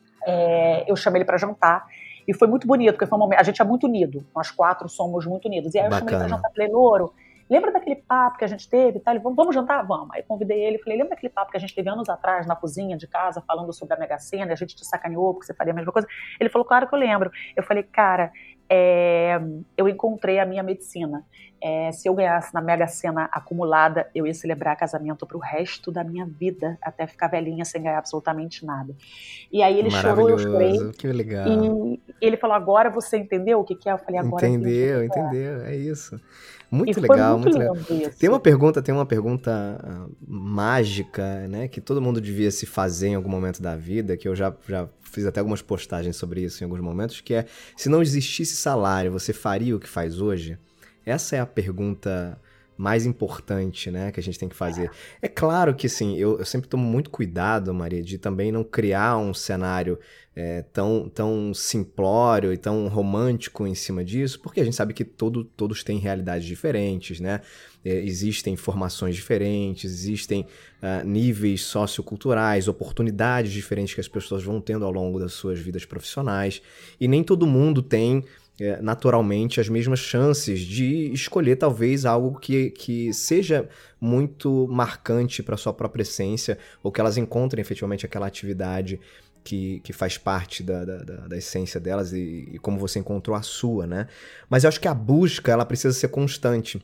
eu 0.89 0.97
chamei 0.97 1.21
ele 1.21 1.25
para 1.25 1.39
jantar 1.39 1.87
e 2.27 2.35
foi 2.35 2.49
muito 2.49 2.67
bonito, 2.67 2.95
porque 2.95 3.07
foi 3.07 3.17
um 3.17 3.21
momento, 3.21 3.39
a 3.39 3.43
gente 3.45 3.63
é 3.63 3.65
muito 3.65 3.87
unido, 3.87 4.27
nós 4.35 4.51
quatro 4.51 4.89
somos 4.89 5.25
muito 5.25 5.47
unidos. 5.47 5.73
E 5.73 5.79
aí 5.79 5.85
eu 5.85 5.91
Bacana. 5.91 6.11
chamei 6.11 6.15
ele 6.15 6.29
pra 6.29 6.37
jantar, 6.37 6.51
falei, 6.51 6.69
Louro, 6.69 7.15
lembra 7.49 7.71
daquele 7.71 7.95
papo 7.95 8.39
que 8.39 8.45
a 8.45 8.49
gente 8.49 8.69
teve? 8.69 8.99
Tá? 8.99 9.13
Ele, 9.13 9.21
vamos, 9.21 9.37
vamos 9.37 9.55
jantar? 9.55 9.87
Vamos. 9.87 10.09
Aí 10.13 10.25
convidei 10.25 10.59
ele, 10.59 10.79
falei, 10.79 10.99
lembra 10.99 11.11
daquele 11.11 11.33
papo 11.33 11.53
que 11.53 11.57
a 11.57 11.61
gente 11.61 11.73
teve 11.73 11.89
anos 11.89 12.09
atrás 12.09 12.45
na 12.45 12.57
cozinha 12.57 12.97
de 12.97 13.07
casa, 13.07 13.41
falando 13.47 13.73
sobre 13.73 13.95
a 13.95 13.97
Mega 13.97 14.19
Sena, 14.19 14.51
e 14.51 14.53
a 14.55 14.57
gente 14.57 14.75
te 14.75 14.85
sacaneou 14.85 15.35
porque 15.35 15.47
você 15.47 15.55
faria 15.55 15.73
a 15.73 15.77
mesma 15.77 15.93
coisa? 15.93 16.09
Ele 16.41 16.51
falou, 16.51 16.67
claro 16.67 16.89
que 16.89 16.95
eu 16.97 16.99
lembro. 16.99 17.31
Eu 17.55 17.63
falei, 17.63 17.85
cara, 17.85 18.33
é, 18.69 19.41
eu 19.77 19.89
encontrei 19.89 20.41
a 20.41 20.45
minha 20.45 20.65
medicina. 20.65 21.25
É, 21.65 21.93
se 21.93 22.09
eu 22.09 22.15
ganhasse 22.15 22.53
na 22.53 22.61
Mega 22.61 22.89
Sena 22.89 23.29
acumulada, 23.33 24.11
eu 24.13 24.27
ia 24.27 24.35
celebrar 24.35 24.77
casamento 24.77 25.25
para 25.25 25.37
o 25.37 25.41
resto 25.41 25.93
da 25.93 26.03
minha 26.03 26.27
vida, 26.27 26.77
até 26.83 27.07
ficar 27.07 27.29
velhinha 27.29 27.65
sem 27.65 27.81
ganhar 27.81 27.99
absolutamente 27.99 28.67
nada. 28.67 28.93
E 29.51 29.63
aí 29.63 29.79
ele 29.79 29.89
chorou, 29.89 30.29
eu 30.29 30.39
chorei. 30.39 30.93
Que 30.99 31.07
legal. 31.07 31.47
E 31.47 32.01
ele 32.21 32.37
falou: 32.37 32.57
agora 32.57 32.91
você 32.91 33.17
entendeu 33.17 33.61
o 33.61 33.65
que, 33.65 33.77
que 33.77 33.89
é? 33.89 33.93
Eu 33.93 33.99
falei: 33.99 34.19
agora 34.19 34.45
entendeu, 34.45 35.05
entendeu, 35.05 35.63
é 35.63 35.77
isso. 35.77 36.21
Muito 36.69 36.99
e 36.99 37.03
legal, 37.03 37.39
muito, 37.39 37.57
muito 37.57 37.59
legal. 37.59 38.09
Isso. 38.09 38.19
Tem 38.19 38.29
uma 38.29 38.41
pergunta, 38.41 38.83
tem 38.83 38.95
uma 38.95 39.05
pergunta 39.05 39.79
uh, 39.85 40.17
mágica, 40.27 41.47
né, 41.47 41.69
que 41.69 41.83
todo 41.83 42.01
mundo 42.01 42.19
devia 42.19 42.51
se 42.51 42.65
fazer 42.65 43.09
em 43.09 43.15
algum 43.15 43.29
momento 43.29 43.61
da 43.61 43.77
vida, 43.77 44.17
que 44.17 44.27
eu 44.27 44.35
já, 44.35 44.53
já 44.67 44.89
fiz 45.03 45.27
até 45.27 45.39
algumas 45.39 45.61
postagens 45.61 46.17
sobre 46.17 46.41
isso 46.41 46.61
em 46.61 46.65
alguns 46.65 46.81
momentos, 46.81 47.21
que 47.21 47.35
é 47.35 47.45
se 47.77 47.91
não 47.91 48.01
existisse 48.01 48.57
salário, 48.57 49.13
você 49.13 49.35
faria 49.35 49.77
o 49.77 49.79
que 49.79 49.89
faz 49.89 50.19
hoje? 50.19 50.59
Essa 51.05 51.37
é 51.37 51.41
a 51.41 51.47
pergunta 51.47 52.39
mais 52.77 53.07
importante, 53.07 53.91
né, 53.91 54.11
que 54.11 54.19
a 54.19 54.23
gente 54.23 54.39
tem 54.39 54.49
que 54.49 54.57
fazer. 54.57 54.91
É 55.21 55.29
claro 55.29 55.75
que, 55.75 55.89
sim, 55.89 56.17
eu, 56.17 56.39
eu 56.39 56.45
sempre 56.45 56.69
tomo 56.69 56.85
muito 56.85 57.11
cuidado, 57.11 57.73
Maria, 57.73 58.03
de 58.03 58.19
também 58.19 58.51
não 58.51 58.65
criar 58.65 59.19
um 59.19 59.33
cenário 59.33 59.99
é, 60.35 60.63
tão, 60.73 61.09
tão 61.09 61.53
simplório 61.53 62.53
e 62.53 62.57
tão 62.57 62.89
romântico 62.89 63.67
em 63.67 63.75
cima 63.75 64.05
disso, 64.05 64.41
porque 64.41 64.61
a 64.61 64.65
gente 64.65 64.75
sabe 64.75 64.95
que 64.95 65.05
todo, 65.05 65.45
todos 65.45 65.85
têm 65.85 65.99
realidades 65.99 66.47
diferentes, 66.47 67.21
né? 67.21 67.41
É, 67.85 67.95
existem 68.01 68.57
formações 68.57 69.15
diferentes, 69.15 69.91
existem 69.91 70.47
uh, 70.83 71.07
níveis 71.07 71.63
socioculturais, 71.63 72.69
oportunidades 72.69 73.53
diferentes 73.53 73.93
que 73.93 74.01
as 74.01 74.09
pessoas 74.09 74.43
vão 74.43 74.61
tendo 74.61 74.85
ao 74.85 74.93
longo 74.93 75.19
das 75.19 75.33
suas 75.33 75.59
vidas 75.59 75.85
profissionais, 75.85 76.63
e 77.01 77.07
nem 77.07 77.23
todo 77.25 77.47
mundo 77.47 77.83
tem 77.83 78.25
é, 78.65 78.81
naturalmente 78.81 79.61
as 79.61 79.69
mesmas 79.69 79.99
chances 79.99 80.61
de 80.61 81.13
escolher 81.13 81.57
talvez 81.57 82.05
algo 82.05 82.39
que, 82.39 82.71
que 82.71 83.13
seja 83.13 83.69
muito 84.01 84.67
marcante 84.69 85.43
para 85.43 85.57
sua 85.57 85.73
própria 85.73 86.03
essência 86.03 86.59
ou 86.83 86.93
que 86.93 87.01
elas 87.01 87.17
encontrem 87.17 87.61
efetivamente 87.61 88.07
aquela 88.07 88.27
atividade 88.27 89.01
que, 89.45 89.81
que 89.81 89.93
faz 89.93 90.17
parte 90.17 90.63
da, 90.63 90.85
da, 90.85 90.97
da 91.29 91.37
essência 91.37 91.81
delas 91.81 92.13
e, 92.13 92.49
e, 92.53 92.59
como 92.59 92.79
você 92.79 92.99
encontrou 92.99 93.37
a 93.37 93.43
sua, 93.43 93.87
né? 93.87 94.07
Mas 94.49 94.65
eu 94.65 94.69
acho 94.69 94.81
que 94.81 94.89
a 94.89 94.95
busca 94.95 95.51
ela 95.51 95.65
precisa 95.65 95.93
ser 95.93 96.09
constante. 96.09 96.81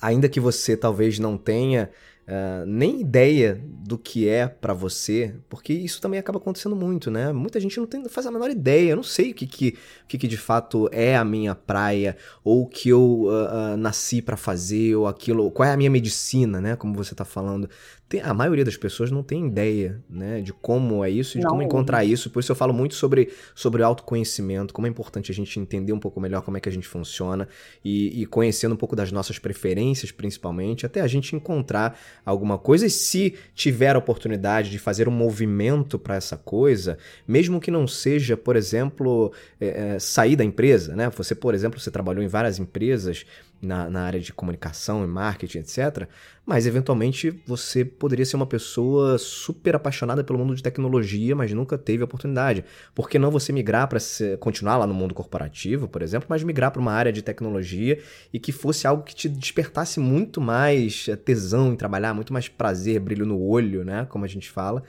Ainda 0.00 0.28
que 0.28 0.38
você 0.38 0.76
talvez 0.76 1.18
não 1.18 1.38
tenha 1.38 1.90
uh, 2.26 2.66
nem 2.66 3.00
ideia 3.00 3.60
do 3.86 3.96
que 3.96 4.28
é 4.28 4.48
para 4.48 4.74
você, 4.74 5.34
porque 5.48 5.72
isso 5.72 6.00
também 6.00 6.18
acaba 6.18 6.38
acontecendo 6.38 6.74
muito, 6.74 7.10
né? 7.10 7.32
Muita 7.32 7.60
gente 7.60 7.78
não, 7.78 7.86
tem, 7.86 8.02
não 8.02 8.08
faz 8.08 8.26
a 8.26 8.30
menor 8.30 8.50
ideia, 8.50 8.90
eu 8.90 8.96
não 8.96 9.02
sei 9.02 9.30
o 9.30 9.34
que, 9.34 9.46
que, 9.46 9.78
o 10.04 10.06
que, 10.08 10.18
que 10.18 10.28
de 10.28 10.36
fato 10.36 10.88
é 10.92 11.16
a 11.16 11.24
minha 11.24 11.54
praia, 11.54 12.16
ou 12.42 12.62
o 12.62 12.66
que 12.66 12.88
eu 12.88 13.00
uh, 13.00 13.74
uh, 13.74 13.76
nasci 13.76 14.20
para 14.20 14.36
fazer, 14.36 14.96
ou 14.96 15.06
aquilo, 15.06 15.50
qual 15.50 15.68
é 15.68 15.72
a 15.72 15.76
minha 15.76 15.90
medicina, 15.90 16.60
né? 16.60 16.76
Como 16.76 16.94
você 16.94 17.14
tá 17.14 17.24
falando. 17.24 17.68
Tem, 18.08 18.20
a 18.20 18.32
maioria 18.32 18.64
das 18.64 18.76
pessoas 18.76 19.10
não 19.10 19.20
tem 19.20 19.48
ideia, 19.48 20.00
né, 20.08 20.40
de 20.40 20.52
como 20.52 21.04
é 21.04 21.10
isso 21.10 21.36
e 21.36 21.40
de 21.40 21.44
não. 21.44 21.50
como 21.50 21.62
encontrar 21.62 22.04
isso. 22.04 22.30
Por 22.30 22.38
isso 22.38 22.52
eu 22.52 22.56
falo 22.56 22.72
muito 22.72 22.94
sobre, 22.94 23.32
sobre 23.52 23.82
autoconhecimento, 23.82 24.72
como 24.72 24.86
é 24.86 24.90
importante 24.90 25.32
a 25.32 25.34
gente 25.34 25.58
entender 25.58 25.92
um 25.92 25.98
pouco 25.98 26.20
melhor 26.20 26.42
como 26.42 26.56
é 26.56 26.60
que 26.60 26.68
a 26.68 26.72
gente 26.72 26.86
funciona 26.86 27.48
e, 27.84 28.22
e 28.22 28.26
conhecendo 28.26 28.74
um 28.74 28.76
pouco 28.76 28.94
das 28.94 29.10
nossas 29.10 29.40
preferências, 29.40 30.12
principalmente, 30.12 30.86
até 30.86 31.00
a 31.00 31.06
gente 31.08 31.34
encontrar 31.34 31.98
alguma 32.26 32.58
coisa. 32.58 32.84
E 32.84 32.90
se 32.90 33.34
tiver 33.54 33.94
a 33.94 33.98
oportunidade 33.98 34.70
de 34.70 34.78
fazer 34.78 35.08
um 35.08 35.12
movimento 35.12 35.98
para 35.98 36.16
essa 36.16 36.36
coisa, 36.36 36.98
mesmo 37.26 37.60
que 37.60 37.70
não 37.70 37.86
seja, 37.86 38.36
por 38.36 38.56
exemplo, 38.56 39.32
é, 39.60 39.98
sair 40.00 40.34
da 40.34 40.44
empresa, 40.44 40.96
né? 40.96 41.08
Você, 41.10 41.34
por 41.34 41.54
exemplo, 41.54 41.78
você 41.78 41.90
trabalhou 41.90 42.22
em 42.22 42.28
várias 42.28 42.58
empresas 42.58 43.24
na, 43.66 43.90
na 43.90 44.02
área 44.02 44.20
de 44.20 44.32
comunicação 44.32 45.04
e 45.04 45.06
marketing, 45.06 45.58
etc. 45.58 46.08
Mas 46.46 46.66
eventualmente 46.66 47.42
você 47.46 47.84
poderia 47.84 48.24
ser 48.24 48.36
uma 48.36 48.46
pessoa 48.46 49.18
super 49.18 49.74
apaixonada 49.74 50.22
pelo 50.22 50.38
mundo 50.38 50.54
de 50.54 50.62
tecnologia, 50.62 51.34
mas 51.34 51.52
nunca 51.52 51.76
teve 51.76 52.04
oportunidade. 52.04 52.64
Por 52.94 53.10
que 53.10 53.18
não 53.18 53.30
você 53.30 53.52
migrar 53.52 53.88
para 53.88 53.98
continuar 54.38 54.76
lá 54.76 54.86
no 54.86 54.94
mundo 54.94 55.12
corporativo, 55.12 55.88
por 55.88 56.02
exemplo, 56.02 56.26
mas 56.30 56.44
migrar 56.44 56.70
para 56.70 56.80
uma 56.80 56.92
área 56.92 57.12
de 57.12 57.20
tecnologia 57.20 58.00
e 58.32 58.38
que 58.38 58.52
fosse 58.52 58.86
algo 58.86 59.02
que 59.02 59.14
te 59.14 59.28
despertasse 59.28 59.98
muito 59.98 60.40
mais 60.40 61.06
eh, 61.08 61.16
tesão 61.16 61.72
em 61.72 61.76
trabalhar, 61.76 62.14
muito 62.14 62.32
mais 62.32 62.48
prazer, 62.48 63.00
brilho 63.00 63.26
no 63.26 63.40
olho, 63.40 63.84
né? 63.84 64.06
Como 64.08 64.24
a 64.24 64.28
gente 64.28 64.48
fala. 64.48 64.84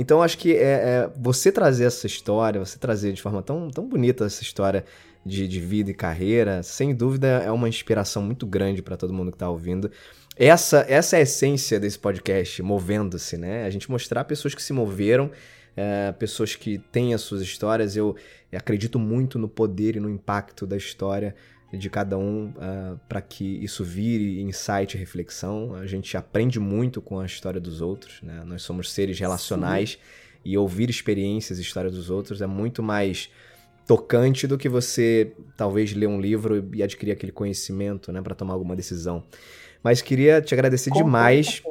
Então 0.00 0.22
acho 0.22 0.38
que 0.38 0.56
é, 0.56 0.62
é, 0.62 1.10
você 1.14 1.52
trazer 1.52 1.84
essa 1.84 2.06
história, 2.06 2.58
você 2.58 2.78
trazer 2.78 3.12
de 3.12 3.20
forma 3.20 3.42
tão, 3.42 3.68
tão 3.68 3.86
bonita 3.86 4.24
essa 4.24 4.42
história 4.42 4.82
de, 5.26 5.46
de 5.46 5.60
vida 5.60 5.90
e 5.90 5.94
carreira, 5.94 6.62
sem 6.62 6.94
dúvida 6.94 7.26
é 7.44 7.50
uma 7.50 7.68
inspiração 7.68 8.22
muito 8.22 8.46
grande 8.46 8.80
para 8.80 8.96
todo 8.96 9.12
mundo 9.12 9.30
que 9.30 9.34
está 9.34 9.50
ouvindo. 9.50 9.90
Essa, 10.34 10.86
essa 10.88 11.16
é 11.16 11.18
a 11.18 11.22
essência 11.22 11.78
desse 11.78 11.98
podcast, 11.98 12.62
movendo-se, 12.62 13.36
né? 13.36 13.66
A 13.66 13.68
gente 13.68 13.90
mostrar 13.90 14.24
pessoas 14.24 14.54
que 14.54 14.62
se 14.62 14.72
moveram, 14.72 15.30
é, 15.76 16.12
pessoas 16.12 16.56
que 16.56 16.78
têm 16.78 17.12
as 17.12 17.20
suas 17.20 17.42
histórias. 17.42 17.94
Eu 17.94 18.16
acredito 18.50 18.98
muito 18.98 19.38
no 19.38 19.50
poder 19.50 19.96
e 19.96 20.00
no 20.00 20.08
impacto 20.08 20.66
da 20.66 20.78
história 20.78 21.34
de 21.72 21.88
cada 21.88 22.18
um 22.18 22.46
uh, 22.46 22.94
é, 22.94 22.96
para 23.08 23.20
que 23.20 23.44
isso 23.62 23.84
vire 23.84 24.40
insight 24.40 24.96
e 24.96 24.98
reflexão. 24.98 25.74
A 25.74 25.86
gente 25.86 26.16
aprende 26.16 26.58
muito 26.58 27.00
com 27.00 27.20
a 27.20 27.26
história 27.26 27.60
dos 27.60 27.80
outros, 27.80 28.20
né? 28.22 28.42
Nós 28.44 28.62
somos 28.62 28.90
seres 28.90 29.18
relacionais 29.18 29.90
Sim. 29.90 29.98
e 30.44 30.58
ouvir 30.58 30.90
experiências 30.90 31.58
e 31.58 31.62
histórias 31.62 31.94
dos 31.94 32.10
outros 32.10 32.42
é 32.42 32.46
muito 32.46 32.82
mais 32.82 33.30
tocante 33.86 34.46
do 34.46 34.56
que 34.56 34.68
você 34.68 35.32
talvez 35.56 35.92
ler 35.92 36.06
um 36.06 36.20
livro 36.20 36.68
e 36.72 36.82
adquirir 36.82 37.12
aquele 37.12 37.32
conhecimento, 37.32 38.12
né, 38.12 38.22
para 38.22 38.36
tomar 38.36 38.54
alguma 38.54 38.76
decisão. 38.76 39.24
Mas 39.82 40.00
queria 40.00 40.40
te 40.40 40.54
agradecer 40.54 40.90
Com 40.90 40.98
demais. 41.02 41.62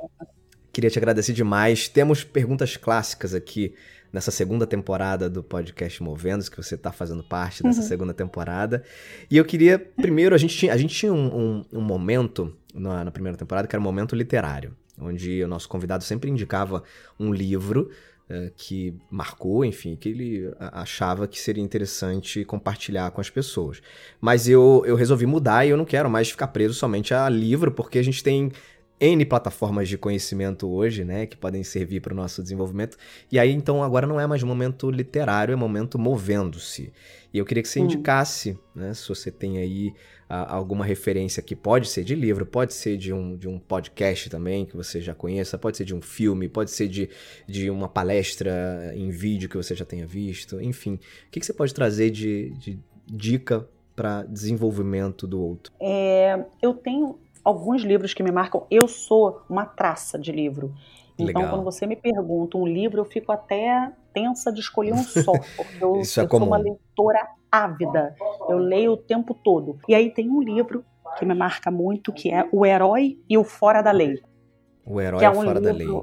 Queria 0.72 0.90
te 0.90 1.00
agradecer 1.00 1.34
demais. 1.34 1.88
Temos 1.88 2.24
perguntas 2.24 2.76
clássicas 2.76 3.34
aqui 3.34 3.74
nessa 4.12 4.32
segunda 4.32 4.66
temporada 4.66 5.30
do 5.30 5.44
podcast 5.44 6.02
Movendo, 6.02 6.50
que 6.50 6.58
você 6.58 6.76
está 6.76 6.92
fazendo 6.92 7.24
parte 7.24 7.64
dessa 7.64 7.82
uhum. 7.82 7.88
segunda 7.88 8.14
temporada. 8.14 8.84
E 9.30 9.38
eu 9.38 9.46
queria, 9.46 9.80
primeiro, 9.80 10.34
a 10.34 10.38
gente 10.38 10.56
tinha, 10.56 10.74
a 10.74 10.78
gente 10.78 10.96
tinha 10.96 11.14
um, 11.14 11.28
um, 11.28 11.66
um 11.74 11.82
momento 11.82 12.56
na, 12.74 13.04
na, 13.04 13.12
primeira 13.12 13.38
temporada 13.38 13.68
que 13.68 13.76
era 13.76 13.82
um 13.82 13.84
momento 13.84 14.16
literário, 14.16 14.76
onde 15.00 15.44
o 15.44 15.48
nosso 15.48 15.68
convidado 15.70 16.04
sempre 16.04 16.30
indicava 16.30 16.84
um 17.20 17.34
livro 17.34 17.90
é, 18.30 18.52
que 18.56 18.96
marcou, 19.10 19.66
enfim, 19.66 19.96
que 19.96 20.10
ele 20.10 20.54
achava 20.60 21.28
que 21.28 21.40
seria 21.40 21.64
interessante 21.64 22.46
compartilhar 22.46 23.10
com 23.12 23.20
as 23.20 23.30
pessoas. 23.30 23.82
Mas 24.22 24.48
eu, 24.48 24.84
eu 24.86 24.96
resolvi 24.96 25.26
mudar 25.26 25.66
e 25.66 25.70
eu 25.70 25.78
não 25.78 25.86
quero 25.86 26.10
mais 26.10 26.30
ficar 26.30 26.48
preso 26.50 26.74
somente 26.76 27.14
a 27.14 27.28
livro, 27.28 27.72
porque 27.72 27.98
a 27.98 28.04
gente 28.04 28.24
tem 28.24 28.52
N 29.00 29.26
plataformas 29.26 29.88
de 29.88 29.98
conhecimento 29.98 30.70
hoje, 30.70 31.06
né, 31.06 31.26
que 31.26 31.38
podem 31.38 31.64
servir 31.64 32.02
para 32.02 32.14
o 32.14 32.16
nosso 32.16 32.44
desenvolvimento. 32.44 32.98
E 33.32 33.40
aí, 33.40 33.52
então, 33.52 33.82
agora 33.82 34.06
não 34.06 34.20
é 34.20 34.28
mais 34.28 34.44
momento 34.44 34.92
literário, 34.92 35.54
é 35.54 35.56
momento 35.56 35.98
movendo-se. 35.98 36.92
E 37.34 37.38
eu 37.38 37.46
queria 37.46 37.64
que 37.64 37.70
você 37.70 37.80
indicasse, 37.80 38.58
né, 38.76 38.94
se 38.94 39.08
você 39.08 39.32
tem 39.32 39.58
aí 39.58 39.94
alguma 40.28 40.86
referência 40.86 41.42
que 41.42 41.56
pode 41.56 41.88
ser 41.88 42.04
de 42.04 42.14
livro, 42.14 42.46
pode 42.46 42.74
ser 42.74 42.98
de 42.98 43.12
um, 43.12 43.36
de 43.36 43.48
um 43.48 43.58
podcast 43.58 44.30
também 44.30 44.64
que 44.64 44.76
você 44.76 45.02
já 45.02 45.16
conheça, 45.16 45.58
pode 45.58 45.78
ser 45.78 45.86
de 45.86 45.96
um 45.96 46.02
filme, 46.02 46.48
pode 46.48 46.70
ser 46.70 46.88
de, 46.88 47.10
de 47.48 47.70
uma 47.70 47.90
palestra 47.90 48.92
em 48.96 49.10
vídeo 49.10 49.50
que 49.50 49.58
você 49.58 49.74
já 49.74 49.86
tenha 49.86 50.06
visto, 50.06 50.62
enfim. 50.62 50.96
O 50.96 51.32
que, 51.32 51.40
que 51.40 51.46
você 51.46 51.54
pode 51.54 51.74
trazer 51.74 52.12
de, 52.12 52.52
de 52.60 52.80
dica 53.08 53.68
para 53.96 54.24
desenvolvimento 54.24 55.26
do 55.26 55.42
outro? 55.42 55.74
É, 55.82 56.46
eu 56.62 56.74
tenho 56.76 57.20
alguns 57.44 57.84
livros 57.84 58.14
que 58.14 58.24
me 58.24 58.32
marcam. 58.32 58.66
Eu 58.70 58.88
sou 58.88 59.42
uma 59.50 59.66
traça 59.66 60.18
de 60.18 60.32
livro. 60.32 60.74
Então, 61.14 61.42
Legal. 61.42 61.50
quando 61.50 61.64
você 61.64 61.86
me 61.86 61.96
pergunta 61.96 62.58
um 62.58 62.66
livro, 62.66 63.02
eu 63.02 63.06
fico 63.06 63.32
até 63.32 63.92
tensa 64.14 64.52
de 64.52 64.62
escolher 64.62 64.94
um 64.94 65.04
só, 65.04 65.34
porque 65.56 65.84
eu, 65.84 66.00
Isso 66.00 66.20
é 66.20 66.24
eu 66.24 66.28
comum. 66.28 66.46
sou 66.46 66.54
uma 66.54 66.58
leitora 66.58 67.28
ávida. 67.52 68.16
Eu 68.48 68.58
leio 68.58 68.94
o 68.94 68.98
tempo 68.98 69.34
todo. 69.34 69.80
E 69.88 69.94
aí 69.94 70.10
tem 70.12 70.30
um 70.30 70.42
livro 70.42 70.86
que 71.18 71.26
me 71.26 71.34
marca 71.34 71.70
muito, 71.70 72.14
que 72.14 72.32
é 72.32 72.48
O 72.52 72.66
Herói 72.66 73.20
e 73.30 73.38
o 73.38 73.44
Fora 73.44 73.82
da 73.82 73.92
Lei. 73.92 74.22
O 74.86 75.02
Herói 75.02 75.24
é 75.24 75.30
um 75.30 75.36
Fora 75.36 75.60
livro, 75.60 75.62
da 75.64 75.72
Lei. 75.72 76.02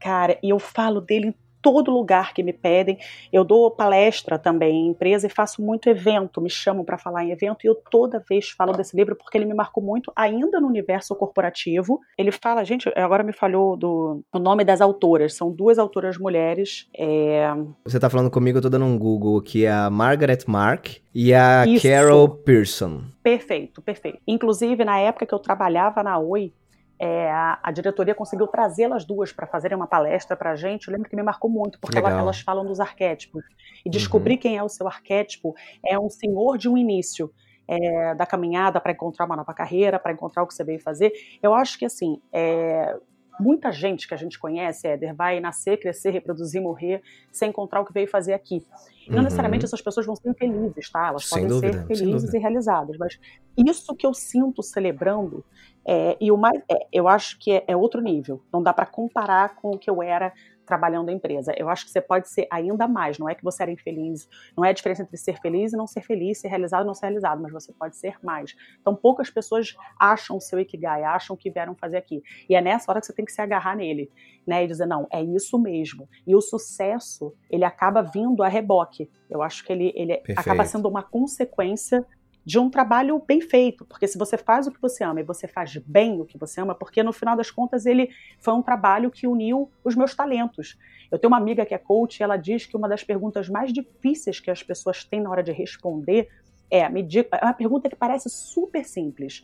Cara, 0.00 0.38
e 0.42 0.50
eu 0.50 0.58
falo 0.58 1.00
dele 1.00 1.28
em 1.28 1.34
todo 1.62 1.90
lugar 1.90 2.32
que 2.32 2.42
me 2.42 2.52
pedem. 2.52 2.98
Eu 3.32 3.44
dou 3.44 3.70
palestra 3.70 4.38
também 4.38 4.86
em 4.86 4.88
empresa 4.88 5.26
e 5.26 5.30
faço 5.30 5.62
muito 5.62 5.88
evento, 5.88 6.40
me 6.40 6.50
chamam 6.50 6.84
para 6.84 6.98
falar 6.98 7.24
em 7.24 7.30
evento 7.30 7.64
e 7.64 7.66
eu 7.66 7.74
toda 7.74 8.22
vez 8.28 8.50
falo 8.50 8.72
desse 8.72 8.96
livro 8.96 9.16
porque 9.16 9.36
ele 9.36 9.44
me 9.44 9.54
marcou 9.54 9.82
muito, 9.82 10.12
ainda 10.14 10.60
no 10.60 10.68
universo 10.68 11.14
corporativo. 11.14 12.00
Ele 12.16 12.32
fala, 12.32 12.64
gente, 12.64 12.90
agora 12.96 13.22
me 13.22 13.32
falhou 13.32 13.76
do 13.76 14.22
o 14.32 14.38
nome 14.38 14.64
das 14.64 14.80
autoras, 14.80 15.34
são 15.34 15.50
duas 15.50 15.78
autoras 15.78 16.18
mulheres. 16.18 16.88
É... 16.96 17.48
Você 17.84 17.96
está 17.96 18.08
falando 18.08 18.30
comigo, 18.30 18.58
eu 18.58 18.62
tô 18.62 18.68
dando 18.68 18.84
um 18.84 18.98
Google, 18.98 19.40
que 19.40 19.64
é 19.64 19.70
a 19.70 19.90
Margaret 19.90 20.40
Mark 20.46 20.96
e 21.14 21.34
a 21.34 21.66
Isso. 21.66 21.86
Carol 21.86 22.28
Pearson. 22.28 23.02
Perfeito, 23.22 23.82
perfeito. 23.82 24.18
Inclusive, 24.26 24.84
na 24.84 24.98
época 24.98 25.26
que 25.26 25.34
eu 25.34 25.38
trabalhava 25.38 26.02
na 26.02 26.18
Oi, 26.18 26.52
é, 26.98 27.30
a, 27.30 27.58
a, 27.62 27.70
diretoria 27.70 28.14
conseguiu 28.14 28.46
trazê-las 28.46 29.04
duas 29.04 29.32
para 29.32 29.46
fazerem 29.46 29.76
uma 29.76 29.86
palestra 29.86 30.36
para 30.36 30.50
a 30.50 30.56
gente. 30.56 30.88
Eu 30.88 30.92
lembro 30.92 31.08
que 31.08 31.14
me 31.14 31.22
marcou 31.22 31.48
muito, 31.48 31.78
porque 31.78 31.98
ela, 31.98 32.10
elas 32.10 32.40
falam 32.40 32.64
dos 32.64 32.80
arquétipos. 32.80 33.44
E 33.84 33.90
descobrir 33.90 34.34
uhum. 34.34 34.40
quem 34.40 34.56
é 34.56 34.62
o 34.62 34.68
seu 34.68 34.86
arquétipo 34.86 35.54
é 35.86 35.98
um 35.98 36.10
senhor 36.10 36.58
de 36.58 36.68
um 36.68 36.76
início. 36.76 37.32
É, 37.70 38.14
da 38.14 38.24
caminhada 38.24 38.80
para 38.80 38.92
encontrar 38.92 39.26
uma 39.26 39.36
nova 39.36 39.52
carreira, 39.52 39.98
para 39.98 40.10
encontrar 40.10 40.42
o 40.42 40.46
que 40.46 40.54
você 40.54 40.64
veio 40.64 40.80
fazer. 40.80 41.12
Eu 41.42 41.52
acho 41.52 41.78
que, 41.78 41.84
assim, 41.84 42.18
é, 42.32 42.96
muita 43.38 43.72
gente 43.72 44.06
que 44.06 44.14
a 44.14 44.16
gente 44.16 44.38
conhece, 44.38 44.86
Éder, 44.86 45.14
vai 45.14 45.40
nascer, 45.40 45.78
crescer, 45.78 46.10
reproduzir, 46.10 46.60
morrer, 46.60 47.02
sem 47.30 47.50
encontrar 47.50 47.80
o 47.80 47.84
que 47.84 47.92
veio 47.92 48.08
fazer 48.08 48.32
aqui. 48.32 48.64
E 49.06 49.10
não 49.10 49.18
uhum. 49.18 49.24
necessariamente 49.24 49.64
essas 49.64 49.80
pessoas 49.80 50.04
vão 50.04 50.14
ser 50.16 50.34
felizes, 50.34 50.90
tá? 50.90 51.08
Elas 51.08 51.26
sem 51.26 51.42
podem 51.42 51.48
dúvida, 51.48 51.86
ser 51.86 51.86
felizes 51.86 52.34
e 52.34 52.38
realizadas. 52.38 52.96
Mas 52.98 53.18
isso 53.56 53.94
que 53.94 54.06
eu 54.06 54.12
sinto 54.12 54.62
celebrando 54.62 55.44
é, 55.86 56.18
e 56.20 56.30
o 56.30 56.36
mais, 56.36 56.60
é, 56.70 56.86
eu 56.92 57.08
acho 57.08 57.38
que 57.38 57.50
é, 57.50 57.64
é, 57.66 57.74
outro 57.74 58.02
nível. 58.02 58.42
Não 58.52 58.62
dá 58.62 58.74
para 58.74 58.84
comparar 58.84 59.56
com 59.56 59.70
o 59.70 59.78
que 59.78 59.88
eu 59.88 60.02
era 60.02 60.32
trabalhando 60.68 61.06
na 61.06 61.12
empresa. 61.12 61.52
Eu 61.56 61.68
acho 61.68 61.86
que 61.86 61.90
você 61.90 62.00
pode 62.00 62.28
ser 62.28 62.46
ainda 62.50 62.86
mais. 62.86 63.18
Não 63.18 63.28
é 63.28 63.34
que 63.34 63.42
você 63.42 63.62
era 63.62 63.72
infeliz. 63.72 64.28
Não 64.56 64.64
é 64.64 64.70
a 64.70 64.72
diferença 64.72 65.02
entre 65.02 65.16
ser 65.16 65.40
feliz 65.40 65.72
e 65.72 65.76
não 65.76 65.86
ser 65.86 66.02
feliz, 66.02 66.38
ser 66.38 66.48
realizado 66.48 66.84
e 66.84 66.86
não 66.86 66.94
ser 66.94 67.06
realizado. 67.06 67.42
Mas 67.42 67.52
você 67.52 67.72
pode 67.72 67.96
ser 67.96 68.16
mais. 68.22 68.54
Então, 68.80 68.94
poucas 68.94 69.30
pessoas 69.30 69.74
acham 69.98 70.36
o 70.36 70.40
seu 70.40 70.60
ikigai, 70.60 71.02
acham 71.02 71.34
o 71.34 71.36
que 71.36 71.50
vieram 71.50 71.74
fazer 71.74 71.96
aqui. 71.96 72.22
E 72.48 72.54
é 72.54 72.60
nessa 72.60 72.90
hora 72.90 73.00
que 73.00 73.06
você 73.06 73.12
tem 73.12 73.24
que 73.24 73.32
se 73.32 73.40
agarrar 73.40 73.74
nele, 73.74 74.10
né? 74.46 74.62
E 74.62 74.66
dizer 74.66 74.86
não, 74.86 75.06
é 75.10 75.22
isso 75.22 75.58
mesmo. 75.58 76.08
E 76.26 76.36
o 76.36 76.40
sucesso 76.40 77.34
ele 77.50 77.64
acaba 77.64 78.02
vindo 78.02 78.42
a 78.42 78.48
reboque. 78.48 79.10
Eu 79.28 79.42
acho 79.42 79.64
que 79.64 79.72
ele, 79.72 79.92
ele 79.96 80.22
acaba 80.36 80.64
sendo 80.64 80.88
uma 80.88 81.02
consequência 81.02 82.06
de 82.48 82.58
um 82.58 82.70
trabalho 82.70 83.22
bem 83.28 83.42
feito, 83.42 83.84
porque 83.84 84.08
se 84.08 84.16
você 84.16 84.38
faz 84.38 84.66
o 84.66 84.72
que 84.72 84.80
você 84.80 85.04
ama 85.04 85.20
e 85.20 85.22
você 85.22 85.46
faz 85.46 85.76
bem 85.76 86.18
o 86.18 86.24
que 86.24 86.38
você 86.38 86.62
ama, 86.62 86.74
porque 86.74 87.02
no 87.02 87.12
final 87.12 87.36
das 87.36 87.50
contas 87.50 87.84
ele 87.84 88.08
foi 88.38 88.54
um 88.54 88.62
trabalho 88.62 89.10
que 89.10 89.26
uniu 89.26 89.70
os 89.84 89.94
meus 89.94 90.14
talentos. 90.14 90.78
Eu 91.10 91.18
tenho 91.18 91.30
uma 91.30 91.36
amiga 91.36 91.66
que 91.66 91.74
é 91.74 91.78
coach 91.78 92.18
e 92.18 92.22
ela 92.22 92.38
diz 92.38 92.64
que 92.64 92.74
uma 92.74 92.88
das 92.88 93.04
perguntas 93.04 93.50
mais 93.50 93.70
difíceis 93.70 94.40
que 94.40 94.50
as 94.50 94.62
pessoas 94.62 95.04
têm 95.04 95.20
na 95.20 95.28
hora 95.28 95.42
de 95.42 95.52
responder 95.52 96.30
é, 96.70 96.88
me 96.88 97.02
diga, 97.02 97.28
é 97.32 97.44
uma 97.44 97.52
pergunta 97.52 97.86
que 97.86 97.94
parece 97.94 98.30
super 98.30 98.82
simples, 98.82 99.42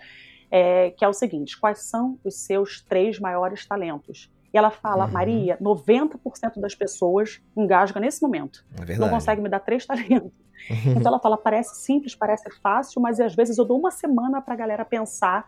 é, 0.50 0.90
que 0.92 1.04
é 1.04 1.08
o 1.08 1.12
seguinte: 1.12 1.60
quais 1.60 1.80
são 1.80 2.18
os 2.24 2.36
seus 2.36 2.80
três 2.80 3.20
maiores 3.20 3.66
talentos? 3.66 4.32
E 4.50 4.56
ela 4.56 4.70
fala, 4.70 5.04
uhum. 5.04 5.10
Maria, 5.10 5.58
90% 5.60 6.58
das 6.58 6.74
pessoas 6.74 7.42
engasgam 7.54 8.00
nesse 8.00 8.22
momento. 8.22 8.64
É 8.88 8.96
não 8.96 9.10
consegue 9.10 9.42
me 9.42 9.48
dar 9.50 9.60
três 9.60 9.84
talentos. 9.86 10.32
Então 10.86 11.08
ela 11.08 11.18
fala, 11.18 11.36
parece 11.36 11.76
simples, 11.76 12.14
parece 12.14 12.50
fácil, 12.60 13.00
mas 13.00 13.20
às 13.20 13.34
vezes 13.34 13.58
eu 13.58 13.64
dou 13.64 13.78
uma 13.78 13.90
semana 13.90 14.40
para 14.40 14.54
a 14.54 14.56
galera 14.56 14.84
pensar. 14.84 15.44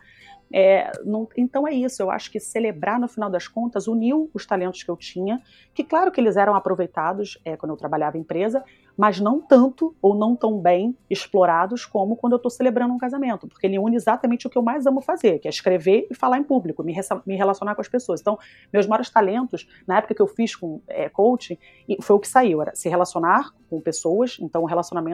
É, 0.53 0.91
não, 1.03 1.27
então 1.35 1.67
é 1.67 1.73
isso, 1.73 2.01
eu 2.01 2.09
acho 2.09 2.31
que 2.31 2.39
celebrar 2.39 2.99
no 2.99 3.07
final 3.07 3.29
das 3.29 3.47
contas 3.47 3.87
uniu 3.87 4.29
os 4.33 4.45
talentos 4.45 4.81
que 4.81 4.89
eu 4.89 4.95
tinha, 4.95 5.41
que 5.73 5.83
claro 5.83 6.09
que 6.09 6.21
eles 6.21 6.37
eram 6.37 6.55
aproveitados 6.55 7.37
é, 7.43 7.57
quando 7.57 7.71
eu 7.71 7.77
trabalhava 7.77 8.17
em 8.17 8.21
empresa, 8.21 8.63
mas 8.97 9.19
não 9.19 9.39
tanto 9.39 9.95
ou 10.01 10.15
não 10.15 10.35
tão 10.35 10.57
bem 10.59 10.97
explorados 11.09 11.85
como 11.85 12.15
quando 12.15 12.33
eu 12.33 12.37
estou 12.37 12.49
celebrando 12.49 12.93
um 12.93 12.97
casamento, 12.97 13.47
porque 13.47 13.67
ele 13.67 13.77
une 13.77 13.95
exatamente 13.95 14.47
o 14.47 14.49
que 14.49 14.57
eu 14.57 14.63
mais 14.63 14.87
amo 14.87 15.01
fazer, 15.01 15.39
que 15.39 15.47
é 15.47 15.51
escrever 15.51 16.07
e 16.09 16.15
falar 16.15 16.39
em 16.39 16.43
público, 16.43 16.83
me, 16.83 16.95
me 17.25 17.35
relacionar 17.35 17.75
com 17.75 17.81
as 17.81 17.87
pessoas. 17.87 18.21
Então, 18.21 18.39
meus 18.73 18.87
maiores 18.87 19.09
talentos, 19.09 19.67
na 19.85 19.97
época 19.97 20.15
que 20.15 20.21
eu 20.21 20.27
fiz 20.27 20.55
com 20.55 20.81
é, 20.87 21.09
coaching, 21.09 21.57
foi 22.01 22.15
o 22.15 22.19
que 22.19 22.27
saiu, 22.27 22.61
era 22.61 22.73
se 22.73 22.89
relacionar 22.89 23.51
com 23.69 23.79
pessoas, 23.79 24.37
então 24.41 24.63
relacionamento 24.63 25.06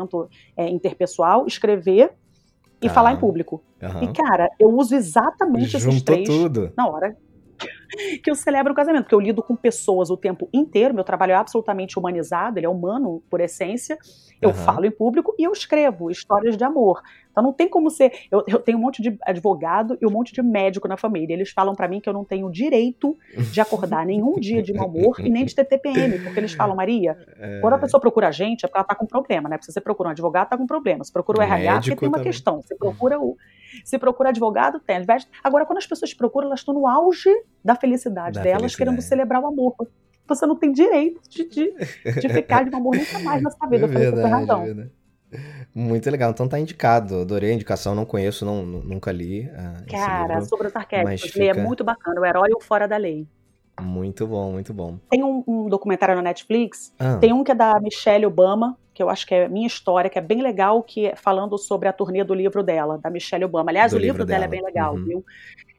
é, 0.56 0.70
interpessoal, 0.70 1.46
escrever 1.48 2.12
e 2.82 2.88
ah, 2.88 2.90
falar 2.90 3.14
em 3.14 3.18
público. 3.18 3.64
Uhum. 3.82 4.04
E, 4.04 4.14
cara, 4.14 4.50
eu 4.60 4.70
uso 4.70 4.96
exatamente 4.96 5.78
Juntou 5.78 5.90
esses 5.90 6.04
três 6.04 6.28
tudo. 6.28 6.72
na 6.76 6.88
hora 6.88 7.16
que 8.24 8.30
eu 8.30 8.36
celebro 8.36 8.74
o 8.74 8.76
casamento, 8.76 9.04
porque 9.04 9.16
eu 9.16 9.20
lido 9.20 9.44
com 9.44 9.56
pessoas 9.56 10.10
o 10.10 10.18
tempo 10.18 10.50
inteiro, 10.54 10.94
meu 10.94 11.04
trabalho 11.04 11.32
é 11.32 11.36
absolutamente 11.36 11.98
humanizado, 11.98 12.60
ele 12.60 12.66
é 12.66 12.70
humano 12.70 13.24
por 13.30 13.40
essência. 13.40 13.98
Eu 14.42 14.50
uhum. 14.50 14.56
falo 14.56 14.86
em 14.86 14.92
público 14.92 15.34
e 15.40 15.44
eu 15.44 15.52
escrevo 15.54 16.12
histórias 16.12 16.58
de 16.58 16.64
amor. 16.64 17.02
Então 17.34 17.44
não 17.44 17.52
tem 17.52 17.68
como 17.68 17.90
ser. 17.90 18.12
Eu, 18.30 18.44
eu, 18.48 18.60
tenho 18.60 18.78
um 18.78 18.82
monte 18.82 19.02
de 19.02 19.18
advogado 19.24 19.98
e 20.00 20.06
um 20.06 20.12
monte 20.12 20.32
de 20.34 20.42
médico 20.42 20.88
na 20.88 20.96
família. 20.96 21.34
Eles 21.34 21.50
falam 21.50 21.74
para 21.74 21.88
mim 21.88 22.00
que 22.00 22.08
eu 22.08 22.14
não 22.14 22.24
tenho 22.24 22.50
direito 22.52 23.18
de 23.52 23.60
acordar 23.60 24.06
nenhum 24.06 24.36
dia 24.36 24.62
de 24.62 24.72
mau 24.72 24.88
humor 24.88 25.20
e 25.20 25.30
nem 25.30 25.44
de 25.44 25.56
ter 25.56 25.66
TPM, 25.66 26.20
porque 26.20 26.40
eles 26.40 26.54
falam, 26.54 26.76
Maria, 26.76 27.18
é... 27.40 27.60
quando 27.60 27.74
a 27.74 27.80
pessoa 27.80 28.00
procura 28.00 28.28
a 28.28 28.32
gente, 28.32 28.66
é 28.66 28.68
porque 28.68 28.78
ela 28.78 28.86
tá 28.86 28.94
com 28.94 29.08
problema, 29.08 29.50
né? 29.50 29.58
Se 29.62 29.72
você 29.72 29.82
procura 29.82 30.10
um 30.10 30.12
advogado, 30.12 30.50
tá 30.50 30.58
com 30.58 30.68
problema. 30.68 31.04
Se 31.04 31.12
procura 31.12 31.40
o 31.40 31.42
RH, 31.42 31.74
porque 31.74 31.96
tem 31.96 32.08
uma 32.08 32.18
também. 32.18 32.32
questão. 32.32 32.62
Se 32.62 32.76
procura 32.76 33.20
o. 33.20 33.36
Se 33.84 33.98
procura 33.98 34.30
advogado, 34.30 34.80
tem. 34.80 35.04
Agora, 35.44 35.66
quando 35.66 35.80
as 35.80 35.88
pessoas 35.88 36.14
procuram, 36.14 36.48
elas 36.48 36.60
estão 36.60 36.74
no 36.74 36.88
auge 36.88 37.30
da 37.64 37.76
felicidade 37.88 38.36
da 38.36 38.42
delas, 38.42 38.62
felicidade. 38.62 38.90
querendo 38.90 39.02
celebrar 39.02 39.42
o 39.42 39.48
amor 39.48 39.76
você 40.28 40.46
não 40.46 40.56
tem 40.56 40.72
direito 40.72 41.22
de, 41.30 41.46
de, 41.46 41.74
de 42.22 42.30
ficar 42.30 42.64
de 42.64 42.72
mau 42.72 42.80
humor 42.80 42.96
nunca 42.96 43.20
mais 43.20 43.42
na 43.42 43.50
sua 43.50 43.68
vida. 43.68 43.86
É 43.86 43.90
verdade, 43.90 44.30
razão. 44.30 44.62
É 44.62 44.66
verdade. 44.66 44.92
Muito 45.74 46.10
legal. 46.10 46.32
Então 46.32 46.48
tá 46.48 46.60
indicado. 46.60 47.22
Adorei 47.22 47.52
a 47.52 47.54
indicação, 47.54 47.96
não 47.96 48.06
conheço, 48.06 48.46
não, 48.46 48.64
nunca 48.64 49.12
li. 49.12 49.48
Uh, 49.48 49.92
Cara, 49.92 50.42
sobre 50.42 50.68
os 50.68 50.76
arquétipos, 50.76 51.32
fica... 51.32 51.46
é 51.46 51.54
muito 51.54 51.84
bacana. 51.84 52.22
O 52.22 52.26
herói 52.26 52.50
ou 52.54 52.62
fora 52.62 52.88
da 52.88 52.98
lei. 52.98 53.28
Muito 53.82 54.28
bom, 54.28 54.52
muito 54.52 54.74
bom. 54.74 55.00
Tem 55.10 55.24
um, 55.24 55.44
um 55.48 55.68
documentário 55.68 56.16
na 56.16 56.22
Netflix, 56.22 56.94
ah. 57.00 57.18
tem 57.18 57.34
um 57.34 57.44
que 57.44 57.52
é 57.52 57.56
da 57.56 57.80
Michelle 57.80 58.24
Obama, 58.24 58.78
que 58.94 59.02
eu 59.02 59.10
acho 59.10 59.26
que 59.26 59.34
é 59.34 59.50
minha 59.50 59.66
história, 59.66 60.12
que 60.12 60.20
é 60.20 60.22
bem 60.22 60.44
legal, 60.44 60.84
que 60.84 61.08
é 61.08 61.16
falando 61.16 61.58
sobre 61.58 61.90
a 61.90 61.94
turnê 61.94 62.24
do 62.24 62.36
livro 62.36 62.62
dela, 62.62 63.00
da 63.00 63.10
Michelle 63.10 63.46
Obama. 63.46 63.72
Aliás, 63.72 63.92
do 63.92 63.96
o 63.96 64.00
livro, 64.00 64.18
livro 64.18 64.26
dela. 64.28 64.42
dela. 64.42 64.54
é 64.54 64.56
bem 64.56 64.64
legal, 64.64 64.94
uhum. 64.94 65.04
viu? 65.04 65.26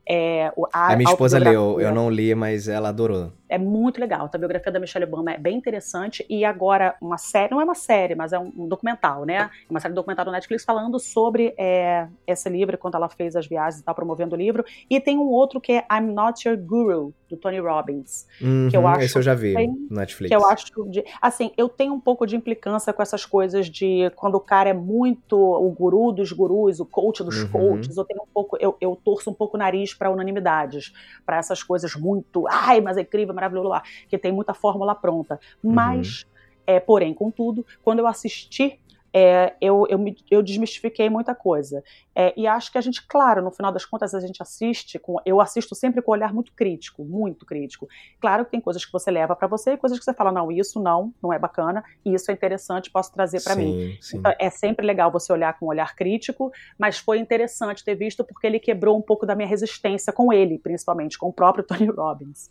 É, 0.07 0.53
a, 0.73 0.93
a 0.93 0.97
minha 0.97 1.11
esposa 1.11 1.39
leu, 1.39 1.81
eu 1.81 1.95
não 1.95 2.11
li, 2.11 2.35
mas 2.35 2.69
ela 2.69 2.91
adorou. 2.91 3.33
É 3.55 3.59
muito 3.59 4.01
legal. 4.01 4.29
A 4.33 4.39
biografia 4.39 4.73
da 4.73 4.81
Michelle 4.81 5.05
Obama 5.05 5.33
é 5.33 5.39
bem 5.39 5.57
interessante. 5.57 6.27
E 6.29 6.45
agora, 6.45 6.97
uma 7.01 7.17
série, 7.17 7.53
não 7.53 7.61
é 7.61 7.65
uma 7.65 7.75
série, 7.75 8.17
mas 8.17 8.33
é 8.33 8.39
um, 8.39 8.53
um 8.57 8.67
documental, 8.67 9.25
né? 9.25 9.35
É 9.35 9.51
uma 9.71 9.79
série 9.79 9.95
documental 9.95 10.25
do 10.25 10.33
Netflix 10.33 10.65
falando 10.65 10.99
sobre 10.99 11.55
é, 11.57 12.09
esse 12.27 12.49
livro, 12.49 12.77
quando 12.77 12.97
ela 12.97 13.09
fez 13.09 13.37
as 13.37 13.47
viagens 13.47 13.81
e 13.81 13.85
tal, 13.85 13.95
promovendo 13.95 14.35
o 14.35 14.39
livro. 14.39 14.65
E 14.91 15.01
tem 15.01 15.17
um 15.17 15.29
outro 15.29 15.61
que 15.61 15.73
é 15.73 15.87
I'm 15.93 16.13
Not 16.13 16.49
Your 16.49 16.59
Guru, 16.59 17.15
do 17.29 17.37
Tony 17.37 17.59
Robbins. 17.59 18.27
Uhum, 18.41 18.69
que 18.71 18.77
eu 18.77 18.87
acho 18.87 19.03
esse 19.03 19.19
eu 19.19 19.23
já 19.23 19.35
vi 19.35 19.55
no 19.55 19.97
Netflix. 19.97 20.29
Que 20.29 20.35
eu 20.35 20.47
acho 20.47 20.67
de, 20.89 21.05
assim, 21.21 21.53
eu 21.57 21.69
tenho 21.69 21.93
um 21.95 22.01
pouco 22.01 22.27
de 22.27 22.37
implicância 22.37 22.93
com 22.93 23.03
essas 23.03 23.25
coisas 23.25 23.67
de 23.69 24.11
quando 24.17 24.37
o 24.37 24.41
cara 24.41 24.71
é 24.71 24.73
muito 24.73 25.37
o 25.37 25.71
guru 25.71 26.13
dos 26.13 26.33
gurus, 26.33 26.81
o 26.81 26.87
coach 26.87 27.23
dos 27.23 27.43
uhum. 27.43 27.49
coaches, 27.49 27.97
eu 27.97 28.05
tenho 28.05 28.23
um 28.23 28.29
pouco, 28.33 28.57
eu, 28.61 28.77
eu 28.81 28.99
torço 29.05 29.31
um 29.31 29.35
pouco 29.35 29.57
o 29.57 29.59
nariz 29.59 29.95
para 29.95 30.11
unanimidades, 30.11 30.93
para 31.25 31.37
essas 31.37 31.63
coisas 31.63 31.95
muito, 31.95 32.47
ai, 32.49 32.81
mas 32.81 32.97
é 32.97 33.03
incrível, 33.03 33.35
maravilhoso 33.45 33.69
lá, 33.69 33.83
que 34.09 34.19
tem 34.19 34.33
muita 34.33 34.55
fórmula 34.55 34.95
pronta. 34.95 35.39
Mas, 35.63 36.23
uhum. 36.23 36.29
é, 36.67 36.81
porém, 36.81 37.15
contudo, 37.15 37.65
quando 37.83 38.01
eu 38.01 38.07
assisti 38.07 38.81
é, 39.17 39.55
eu, 39.61 39.87
eu, 39.89 39.97
me, 39.97 40.17
eu, 40.29 40.43
desmistifiquei 40.43 41.09
muita 41.09 41.37
coisa. 41.37 41.85
É, 42.17 42.35
e 42.37 42.49
acho 42.49 42.73
que 42.73 42.77
a 42.77 42.81
gente, 42.81 43.07
claro, 43.07 43.41
no 43.41 43.53
final 43.53 43.71
das 43.71 43.85
contas, 43.85 44.13
a 44.13 44.19
gente 44.19 44.43
assiste, 44.43 44.99
com, 44.99 45.19
eu 45.25 45.41
assisto 45.41 45.73
sempre 45.73 46.03
com 46.03 46.11
um 46.11 46.15
olhar 46.15 46.35
muito 46.35 46.53
crítico, 46.53 47.05
muito 47.05 47.47
crítico. 47.47 47.87
Claro 48.21 48.45
que 48.45 48.51
tem 48.51 48.61
coisas 48.61 48.85
que 48.85 48.91
você 48.91 49.13
leva 49.13 49.37
para 49.37 49.47
você 49.47 49.75
e 49.75 49.77
coisas 49.77 50.01
que 50.01 50.05
você 50.05 50.13
fala, 50.13 50.33
não, 50.33 50.51
isso 50.51 50.83
não, 50.83 51.15
não 51.23 51.33
é 51.33 51.39
bacana, 51.39 51.85
e 52.05 52.13
isso 52.13 52.29
é 52.29 52.35
interessante, 52.35 52.91
posso 52.91 53.13
trazer 53.13 53.41
para 53.45 53.55
mim. 53.55 53.97
Sim. 54.01 54.19
Então, 54.19 54.33
é 54.37 54.51
sempre 54.51 54.85
legal 54.85 55.13
você 55.13 55.33
olhar 55.33 55.57
com 55.61 55.67
um 55.67 55.69
olhar 55.69 55.95
crítico, 55.95 56.51
mas 56.77 56.99
foi 56.99 57.21
interessante 57.21 57.85
ter 57.85 57.95
visto 57.95 58.25
porque 58.25 58.49
ele 58.49 58.59
quebrou 58.59 58.99
um 58.99 59.03
pouco 59.03 59.25
da 59.25 59.37
minha 59.37 59.49
resistência 59.49 60.13
com 60.13 60.33
ele, 60.33 60.59
principalmente, 60.59 61.17
com 61.17 61.29
o 61.29 61.33
próprio 61.33 61.63
Tony 61.65 61.87
Robbins. 61.87 62.51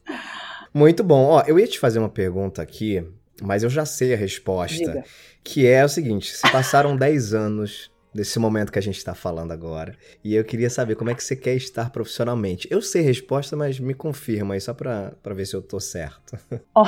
Muito 0.74 1.03
bom. 1.03 1.26
Ó, 1.26 1.43
eu 1.45 1.59
ia 1.59 1.67
te 1.67 1.80
fazer 1.80 1.99
uma 1.99 2.09
pergunta 2.09 2.61
aqui 2.61 3.05
mas 3.41 3.63
eu 3.63 3.69
já 3.69 3.86
sei 3.86 4.13
a 4.13 4.17
resposta. 4.17 4.78
Diga. 4.78 5.03
Que 5.43 5.67
é 5.67 5.84
o 5.84 5.89
seguinte: 5.89 6.36
se 6.36 6.49
passaram 6.51 6.95
10 6.97 7.34
anos 7.34 7.91
desse 8.14 8.38
momento 8.38 8.72
que 8.72 8.80
a 8.80 8.82
gente 8.82 8.97
está 8.97 9.16
falando 9.16 9.51
agora. 9.51 9.95
E 10.24 10.36
eu 10.36 10.43
queria 10.43 10.70
saber 10.70 10.95
como 10.95 11.09
é 11.09 11.16
que 11.16 11.24
você 11.24 11.36
quer 11.36 11.55
estar 11.55 11.89
profissionalmente. 11.89 12.68
Eu 12.70 12.82
sei 12.82 13.01
a 13.01 13.05
resposta, 13.05 13.55
mas 13.55 13.80
me 13.80 13.93
confirma 13.93 14.53
aí 14.53 14.61
só 14.61 14.74
para 14.74 15.14
ver 15.34 15.45
se 15.45 15.55
eu 15.55 15.61
tô 15.61 15.80
certo. 15.80 16.38
Oh, 16.76 16.84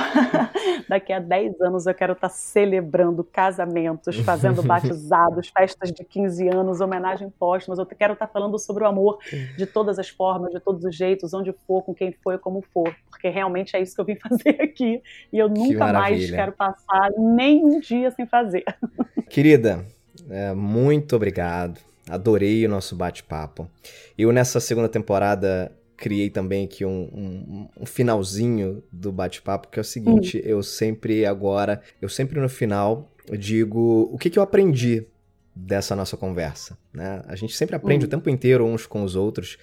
daqui 0.89 1.13
a 1.13 1.19
10 1.19 1.61
anos 1.61 1.85
eu 1.85 1.93
quero 1.93 2.13
estar 2.13 2.27
tá 2.27 2.33
celebrando 2.33 3.23
casamentos, 3.23 4.15
fazendo 4.17 4.63
batizados, 4.63 5.49
festas 5.49 5.91
de 5.91 6.03
15 6.03 6.47
anos, 6.47 6.81
homenagem 6.81 7.29
póstumas. 7.29 7.77
Eu 7.77 7.85
quero 7.85 8.13
estar 8.13 8.25
tá 8.25 8.33
falando 8.33 8.57
sobre 8.57 8.83
o 8.83 8.87
amor 8.87 9.19
de 9.57 9.65
todas 9.65 9.99
as 9.99 10.09
formas, 10.09 10.51
de 10.51 10.59
todos 10.59 10.83
os 10.83 10.95
jeitos, 10.95 11.33
onde 11.33 11.53
for, 11.67 11.83
com 11.83 11.93
quem 11.93 12.11
for 12.23 12.39
como 12.39 12.63
for. 12.73 12.95
Porque 13.09 13.29
realmente 13.29 13.75
é 13.75 13.81
isso 13.81 13.93
que 13.93 14.01
eu 14.01 14.05
vim 14.05 14.15
fazer 14.21 14.61
aqui. 14.61 15.01
E 15.31 15.37
eu 15.37 15.49
nunca 15.49 15.93
mais 15.93 16.31
quero 16.31 16.53
passar 16.53 17.11
nenhum 17.17 17.79
dia 17.79 18.09
sem 18.11 18.25
fazer. 18.25 18.63
Querida, 19.29 19.85
é, 20.29 20.53
muito 20.53 21.15
obrigado. 21.15 21.79
Adorei 22.09 22.65
o 22.65 22.69
nosso 22.69 22.95
bate-papo. 22.95 23.69
Eu, 24.17 24.31
nessa 24.31 24.59
segunda 24.59 24.87
temporada, 24.87 25.71
criei 25.97 26.29
também 26.29 26.65
aqui 26.65 26.85
um, 26.85 27.09
um, 27.13 27.67
um 27.81 27.85
finalzinho 27.85 28.83
do 28.91 29.11
bate-papo, 29.11 29.69
que 29.69 29.79
é 29.79 29.81
o 29.81 29.85
seguinte: 29.85 30.37
hum. 30.37 30.41
eu 30.43 30.63
sempre 30.63 31.25
agora, 31.25 31.81
eu 32.01 32.09
sempre 32.09 32.39
no 32.39 32.49
final 32.49 33.11
digo 33.39 34.09
o 34.11 34.17
que, 34.17 34.29
que 34.29 34.37
eu 34.37 34.43
aprendi 34.43 35.05
dessa 35.55 35.95
nossa 35.95 36.15
conversa. 36.15 36.77
Né? 36.93 37.23
A 37.27 37.35
gente 37.35 37.55
sempre 37.55 37.75
aprende 37.75 38.05
hum. 38.05 38.07
o 38.07 38.11
tempo 38.11 38.29
inteiro 38.29 38.65
uns 38.65 38.85
com 38.85 39.03
os 39.03 39.15
outros. 39.15 39.57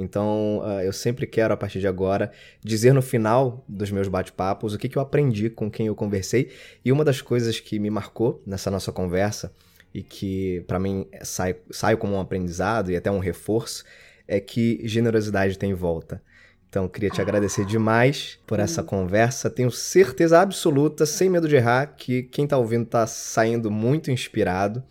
Então, 0.00 0.60
uh, 0.60 0.80
eu 0.80 0.92
sempre 0.92 1.26
quero, 1.26 1.52
a 1.52 1.56
partir 1.56 1.80
de 1.80 1.88
agora, 1.88 2.30
dizer 2.62 2.92
no 2.92 3.02
final 3.02 3.64
dos 3.66 3.90
meus 3.90 4.06
bate-papos 4.06 4.72
o 4.72 4.78
que, 4.78 4.88
que 4.88 4.96
eu 4.96 5.02
aprendi 5.02 5.50
com 5.50 5.68
quem 5.68 5.88
eu 5.88 5.94
conversei. 5.96 6.52
E 6.84 6.92
uma 6.92 7.04
das 7.04 7.20
coisas 7.20 7.58
que 7.58 7.80
me 7.80 7.90
marcou 7.90 8.40
nessa 8.46 8.70
nossa 8.70 8.92
conversa 8.92 9.52
e 9.92 10.02
que 10.02 10.64
para 10.66 10.78
mim 10.78 11.06
sai, 11.22 11.56
sai 11.70 11.96
como 11.96 12.14
um 12.14 12.20
aprendizado 12.20 12.90
e 12.90 12.96
até 12.96 13.10
um 13.10 13.18
reforço, 13.18 13.84
é 14.26 14.38
que 14.38 14.80
generosidade 14.84 15.58
tem 15.58 15.72
volta. 15.74 16.22
Então, 16.68 16.86
queria 16.86 17.08
te 17.08 17.20
agradecer 17.20 17.64
demais 17.64 18.38
por 18.46 18.60
essa 18.60 18.82
conversa. 18.82 19.48
Tenho 19.48 19.70
certeza 19.70 20.38
absoluta, 20.38 21.06
sem 21.06 21.30
medo 21.30 21.48
de 21.48 21.56
errar, 21.56 21.94
que 21.96 22.24
quem 22.24 22.44
está 22.44 22.58
ouvindo 22.58 22.84
está 22.84 23.06
saindo 23.06 23.70
muito 23.70 24.10
inspirado. 24.10 24.84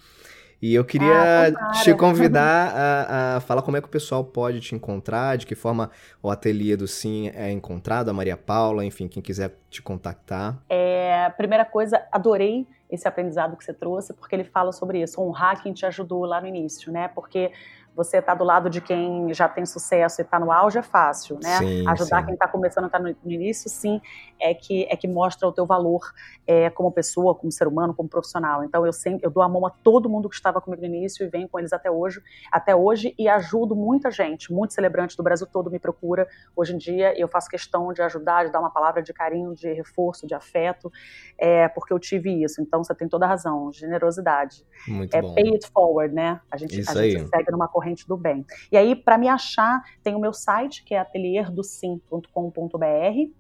E 0.60 0.74
eu 0.74 0.84
queria 0.84 1.50
ah, 1.50 1.72
te 1.84 1.94
convidar 1.94 2.74
a, 2.76 3.36
a, 3.36 3.40
falar 3.42 3.62
como 3.62 3.78
é 3.78 3.82
que 3.82 3.88
o 3.88 3.92
pessoal 3.92 4.24
pode 4.24 4.60
te 4.60 4.74
encontrar, 4.74 5.38
de 5.38 5.46
que 5.46 5.54
forma 5.54 5.92
o 6.22 6.32
ateliê 6.32 6.76
do 6.76 6.88
Sim 6.88 7.30
é 7.36 7.52
encontrado, 7.52 8.10
a 8.10 8.14
Maria 8.14 8.36
Paula, 8.36 8.84
enfim, 8.84 9.08
quem 9.08 9.22
quiser 9.22 9.56
te 9.70 9.84
contactar. 9.84 10.58
É, 10.68 11.30
primeira 11.38 11.64
coisa, 11.64 12.02
adorei 12.12 12.66
esse 12.90 13.08
aprendizado 13.08 13.58
que 13.58 13.64
você 13.64 13.74
trouxe, 13.74 14.14
porque 14.14 14.36
ele 14.36 14.44
fala 14.44 14.72
sobre 14.72 15.02
isso, 15.02 15.22
honrar 15.22 15.62
quem 15.62 15.74
te 15.74 15.86
ajudou 15.86 16.26
lá 16.26 16.40
no 16.40 16.48
início, 16.48 16.92
né? 16.92 17.08
Porque 17.08 17.52
você 17.98 18.22
tá 18.22 18.36
do 18.36 18.44
lado 18.44 18.70
de 18.70 18.80
quem 18.80 19.34
já 19.34 19.50
tem 19.50 19.66
sucesso 19.66 20.22
e 20.22 20.24
está 20.24 20.40
no 20.40 20.52
auge 20.52 20.78
é 20.78 20.84
fácil, 20.84 21.40
né? 21.42 21.58
Sim, 21.58 21.88
Ajudar 21.88 22.20
sim. 22.20 22.26
quem 22.26 22.34
está 22.36 22.48
começando 22.48 22.84
a 22.84 22.88
estar 22.88 23.00
tá 23.00 23.04
no, 23.04 23.16
no, 23.24 23.32
início, 23.32 23.68
sim, 23.72 24.00
é 24.40 24.54
que 24.54 24.86
é 24.88 24.96
que 24.96 25.08
mostra 25.08 25.48
o 25.48 25.52
teu 25.52 25.66
valor 25.66 26.14
é, 26.46 26.70
como 26.70 26.92
pessoa, 26.92 27.34
como 27.34 27.52
ser 27.52 27.68
humano, 27.68 27.96
como 27.96 28.08
profissional. 28.08 28.64
Então 28.64 28.86
eu 28.86 28.94
sempre 28.94 29.26
eu 29.26 29.32
dou 29.32 29.42
a 29.42 29.50
mão 29.50 29.66
a 29.66 29.72
todo 29.72 30.08
mundo 30.08 30.30
que 30.30 30.36
estava 30.36 30.62
comigo 30.62 30.84
no 30.84 30.88
início 30.88 31.26
e 31.26 31.28
venho 31.28 31.50
com 31.50 31.58
eles 31.58 31.74
até 31.74 31.90
hoje, 31.90 32.22
até 32.52 32.76
hoje 32.76 33.16
e 33.18 33.28
ajudo 33.28 33.76
muita 33.76 34.12
gente, 34.12 34.54
muitos 34.54 34.76
celebrantes 34.76 35.16
do 35.16 35.24
Brasil 35.24 35.48
todo 35.48 35.72
me 35.72 35.80
procura. 35.80 36.28
Hoje 36.56 36.76
em 36.76 36.78
dia 36.78 37.20
eu 37.20 37.28
faço 37.28 37.50
questão 37.50 37.92
de 37.92 38.04
ajudar, 38.04 38.46
de 38.46 38.52
dar 38.52 38.60
uma 38.60 38.70
palavra 38.70 39.02
de 39.02 39.12
carinho, 39.12 39.56
de 39.56 39.74
reforço, 39.74 40.28
de 40.28 40.36
afeto, 40.36 40.92
é, 41.36 41.68
porque 41.68 41.92
eu 41.92 41.98
tive 41.98 42.44
isso. 42.44 42.62
Então 42.62 42.84
você 42.84 42.94
tem 42.94 43.10
toda 43.10 43.26
a 43.26 43.30
razão, 43.30 43.74
generosidade. 43.74 44.64
Muito 44.88 45.16
é 45.16 45.22
bom. 45.22 45.34
pay 45.34 45.50
it 45.54 45.68
forward, 45.72 46.14
né? 46.14 46.40
A 46.52 46.58
gente, 46.58 46.80
a 46.88 46.94
gente 46.94 47.28
segue 47.28 47.52
numa 47.52 47.68
corrente 47.68 47.87
corrente 47.88 48.08
do 48.08 48.18
bem. 48.18 48.46
E 48.72 48.78
aí, 48.78 48.96
para 48.96 49.18
me 49.18 49.28
achar, 49.28 49.82
tem 50.04 50.16
o 50.16 50.20
meu 50.20 50.34
site, 50.34 50.84
que 50.84 50.94
é 50.94 51.00
atelierdosim.com.br. 51.00 53.32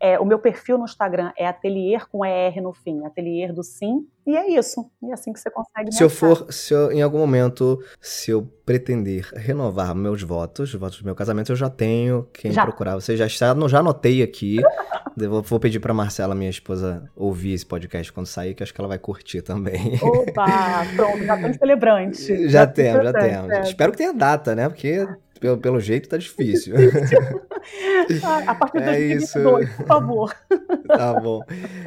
É, 0.00 0.18
o 0.18 0.24
meu 0.24 0.38
perfil 0.38 0.78
no 0.78 0.84
Instagram 0.84 1.32
é 1.36 1.46
atelier 1.46 2.06
com 2.08 2.24
ER 2.24 2.60
no 2.62 2.72
fim, 2.72 3.04
atelier 3.04 3.52
do 3.52 3.62
sim. 3.62 4.06
E 4.26 4.36
é 4.36 4.50
isso. 4.50 4.90
E 5.02 5.10
é 5.10 5.14
assim 5.14 5.32
que 5.32 5.38
você 5.40 5.50
consegue. 5.50 5.92
Se 5.92 6.02
eu 6.02 6.10
for, 6.10 6.52
se 6.52 6.74
eu, 6.74 6.90
em 6.90 7.00
algum 7.00 7.18
momento, 7.18 7.78
se 8.00 8.30
eu 8.30 8.42
pretender 8.64 9.30
renovar 9.34 9.94
meus 9.94 10.22
votos, 10.22 10.74
os 10.74 10.80
votos 10.80 10.98
do 10.98 11.04
meu 11.04 11.14
casamento, 11.14 11.52
eu 11.52 11.56
já 11.56 11.70
tenho 11.70 12.28
quem 12.32 12.50
já. 12.50 12.64
procurar. 12.64 12.96
Você 12.96 13.16
já 13.16 13.26
está, 13.26 13.54
já 13.68 13.78
anotei 13.78 14.22
aqui. 14.22 14.58
vou, 15.16 15.42
vou 15.42 15.60
pedir 15.60 15.80
para 15.80 15.94
Marcela, 15.94 16.34
minha 16.34 16.50
esposa, 16.50 17.08
ouvir 17.14 17.54
esse 17.54 17.64
podcast 17.64 18.12
quando 18.12 18.26
sair, 18.26 18.54
que 18.54 18.62
acho 18.62 18.74
que 18.74 18.80
ela 18.80 18.88
vai 18.88 18.98
curtir 18.98 19.42
também. 19.42 19.98
Opa, 20.02 20.84
pronto, 20.94 21.24
já 21.24 21.36
temos 21.36 21.56
celebrante. 21.56 22.16
Já, 22.46 22.60
já 22.60 22.66
temos, 22.66 23.04
já 23.04 23.12
temos. 23.12 23.50
É. 23.50 23.60
Espero 23.62 23.92
que 23.92 23.98
tenha 23.98 24.12
data, 24.12 24.54
né? 24.54 24.68
Porque 24.68 25.06
pelo, 25.38 25.58
pelo 25.58 25.80
jeito 25.80 26.08
tá 26.08 26.16
difícil. 26.16 26.74
a 28.46 28.54
partir 28.54 28.78
de 28.78 28.84
é 28.84 28.86
2022, 28.86 29.68
isso. 29.68 29.76
por 29.76 29.86
favor. 29.86 30.36
Tá 30.86 31.18
bom. 31.18 31.42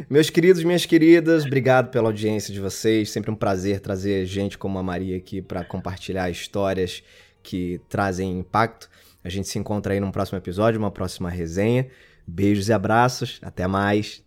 Meus 0.09 0.29
queridos, 0.29 0.61
minhas 0.61 0.85
queridas, 0.85 1.45
obrigado 1.45 1.89
pela 1.89 2.09
audiência 2.09 2.53
de 2.53 2.59
vocês. 2.59 3.09
Sempre 3.09 3.31
um 3.31 3.35
prazer 3.35 3.79
trazer 3.79 4.25
gente 4.25 4.57
como 4.57 4.77
a 4.77 4.83
Maria 4.83 5.15
aqui 5.15 5.41
para 5.41 5.63
compartilhar 5.63 6.29
histórias 6.29 7.01
que 7.41 7.79
trazem 7.87 8.39
impacto. 8.39 8.89
A 9.23 9.29
gente 9.29 9.47
se 9.47 9.57
encontra 9.57 9.93
aí 9.93 10.01
num 10.01 10.11
próximo 10.11 10.37
episódio, 10.37 10.77
uma 10.77 10.91
próxima 10.91 11.29
resenha. 11.29 11.87
Beijos 12.27 12.67
e 12.67 12.73
abraços. 12.73 13.39
Até 13.41 13.67
mais. 13.67 14.21